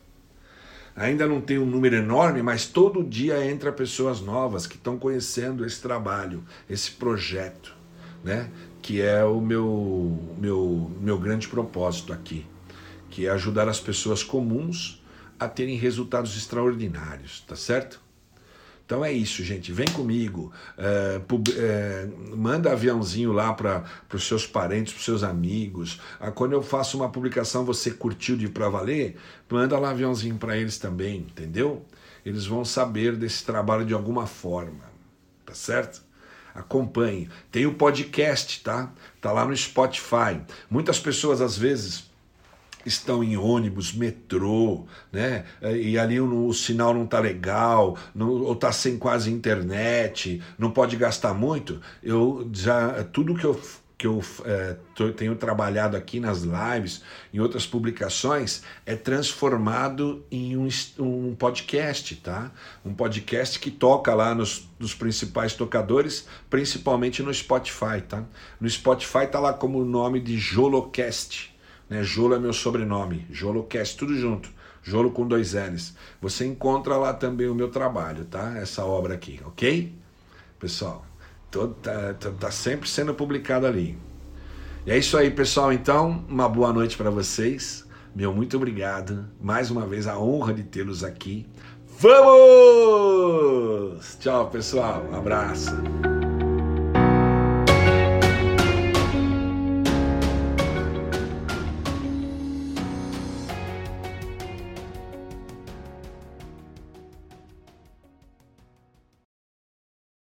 Ainda 0.94 1.26
não 1.26 1.40
tem 1.40 1.58
um 1.58 1.64
número 1.64 1.96
enorme, 1.96 2.42
mas 2.42 2.66
todo 2.66 3.02
dia 3.02 3.42
entra 3.50 3.72
pessoas 3.72 4.20
novas 4.20 4.66
que 4.66 4.76
estão 4.76 4.98
conhecendo 4.98 5.64
esse 5.64 5.80
trabalho, 5.80 6.44
esse 6.68 6.90
projeto, 6.90 7.74
né? 8.22 8.50
Que 8.82 9.00
é 9.00 9.24
o 9.24 9.40
meu, 9.40 10.36
meu, 10.36 10.90
meu 11.00 11.18
grande 11.18 11.48
propósito 11.48 12.12
aqui, 12.12 12.44
que 13.08 13.26
é 13.26 13.30
ajudar 13.30 13.66
as 13.66 13.80
pessoas 13.80 14.22
comuns 14.22 15.02
a 15.38 15.48
terem 15.48 15.76
resultados 15.76 16.36
extraordinários, 16.36 17.40
tá 17.46 17.56
certo? 17.56 18.04
Então 18.86 19.02
é 19.02 19.10
isso, 19.10 19.42
gente. 19.42 19.72
Vem 19.72 19.86
comigo. 19.86 20.52
É, 20.76 21.20
é, 21.56 22.08
manda 22.36 22.70
aviãozinho 22.72 23.32
lá 23.32 23.52
para 23.54 23.84
os 24.12 24.26
seus 24.26 24.46
parentes, 24.46 24.92
para 24.92 24.98
os 24.98 25.04
seus 25.04 25.22
amigos. 25.22 26.00
Ah, 26.20 26.30
quando 26.30 26.52
eu 26.52 26.62
faço 26.62 26.96
uma 26.96 27.08
publicação, 27.08 27.64
você 27.64 27.90
curtiu 27.90 28.36
de 28.36 28.48
para 28.48 28.68
valer? 28.68 29.16
Manda 29.50 29.78
lá 29.78 29.90
aviãozinho 29.90 30.36
para 30.36 30.56
eles 30.56 30.76
também, 30.78 31.20
entendeu? 31.20 31.84
Eles 32.26 32.46
vão 32.46 32.64
saber 32.64 33.16
desse 33.16 33.44
trabalho 33.44 33.86
de 33.86 33.94
alguma 33.94 34.26
forma. 34.26 34.84
Tá 35.46 35.54
certo? 35.54 36.02
Acompanhe. 36.54 37.28
Tem 37.50 37.66
o 37.66 37.74
podcast, 37.74 38.62
tá? 38.62 38.92
Tá 39.20 39.32
lá 39.32 39.46
no 39.46 39.56
Spotify. 39.56 40.40
Muitas 40.70 41.00
pessoas 41.00 41.40
às 41.40 41.56
vezes 41.56 42.10
estão 42.84 43.22
em 43.22 43.36
ônibus, 43.36 43.92
metrô, 43.92 44.86
né? 45.12 45.44
E 45.62 45.98
ali 45.98 46.20
o, 46.20 46.46
o 46.46 46.54
sinal 46.54 46.94
não 46.94 47.06
tá 47.06 47.20
legal, 47.20 47.96
não, 48.14 48.28
ou 48.28 48.54
tá 48.56 48.72
sem 48.72 48.98
quase 48.98 49.30
internet, 49.30 50.42
não 50.58 50.70
pode 50.70 50.96
gastar 50.96 51.34
muito. 51.34 51.80
Eu 52.02 52.48
já 52.52 53.04
tudo 53.04 53.34
que 53.34 53.44
eu 53.44 53.60
que 53.96 54.06
eu 54.06 54.22
é, 54.44 54.76
tô, 54.94 55.10
tenho 55.12 55.36
trabalhado 55.36 55.96
aqui 55.96 56.18
nas 56.18 56.42
lives, 56.42 57.02
em 57.32 57.38
outras 57.38 57.66
publicações, 57.66 58.62
é 58.84 58.96
transformado 58.96 60.24
em 60.30 60.56
um, 60.56 60.68
um 60.98 61.34
podcast, 61.34 62.16
tá? 62.16 62.50
Um 62.84 62.92
podcast 62.92 63.58
que 63.58 63.70
toca 63.70 64.14
lá 64.14 64.34
nos, 64.34 64.68
nos 64.78 64.94
principais 64.94 65.54
tocadores, 65.54 66.26
principalmente 66.50 67.22
no 67.22 67.32
Spotify, 67.32 68.02
tá? 68.06 68.24
No 68.60 68.68
Spotify 68.68 69.26
tá 69.30 69.38
lá 69.38 69.52
como 69.52 69.78
o 69.78 69.84
nome 69.84 70.20
de 70.20 70.36
Jolocast. 70.36 71.53
Né? 71.94 72.02
Jolo 72.02 72.34
é 72.34 72.38
meu 72.40 72.52
sobrenome, 72.52 73.24
JoloCast, 73.30 73.96
tudo 73.96 74.16
junto. 74.16 74.50
Jolo 74.82 75.12
com 75.12 75.26
dois 75.26 75.54
L's. 75.54 75.94
Você 76.20 76.44
encontra 76.44 76.96
lá 76.96 77.14
também 77.14 77.48
o 77.48 77.54
meu 77.54 77.70
trabalho, 77.70 78.24
tá? 78.24 78.58
Essa 78.58 78.84
obra 78.84 79.14
aqui, 79.14 79.40
ok? 79.46 79.94
Pessoal, 80.58 81.06
tô, 81.50 81.68
tá, 81.68 82.14
tá, 82.14 82.32
tá 82.32 82.50
sempre 82.50 82.88
sendo 82.88 83.14
publicado 83.14 83.66
ali. 83.66 83.96
E 84.84 84.90
é 84.90 84.98
isso 84.98 85.16
aí, 85.16 85.30
pessoal. 85.30 85.72
Então, 85.72 86.24
uma 86.28 86.48
boa 86.48 86.72
noite 86.72 86.96
para 86.96 87.10
vocês. 87.10 87.86
Meu 88.14 88.34
muito 88.34 88.56
obrigado. 88.56 89.26
Mais 89.40 89.70
uma 89.70 89.86
vez, 89.86 90.06
a 90.06 90.18
honra 90.18 90.52
de 90.52 90.64
tê-los 90.64 91.02
aqui. 91.02 91.46
Vamos! 91.98 93.36
Tchau, 94.20 94.50
pessoal. 94.50 95.06
Um 95.10 95.16
abraço. 95.16 95.70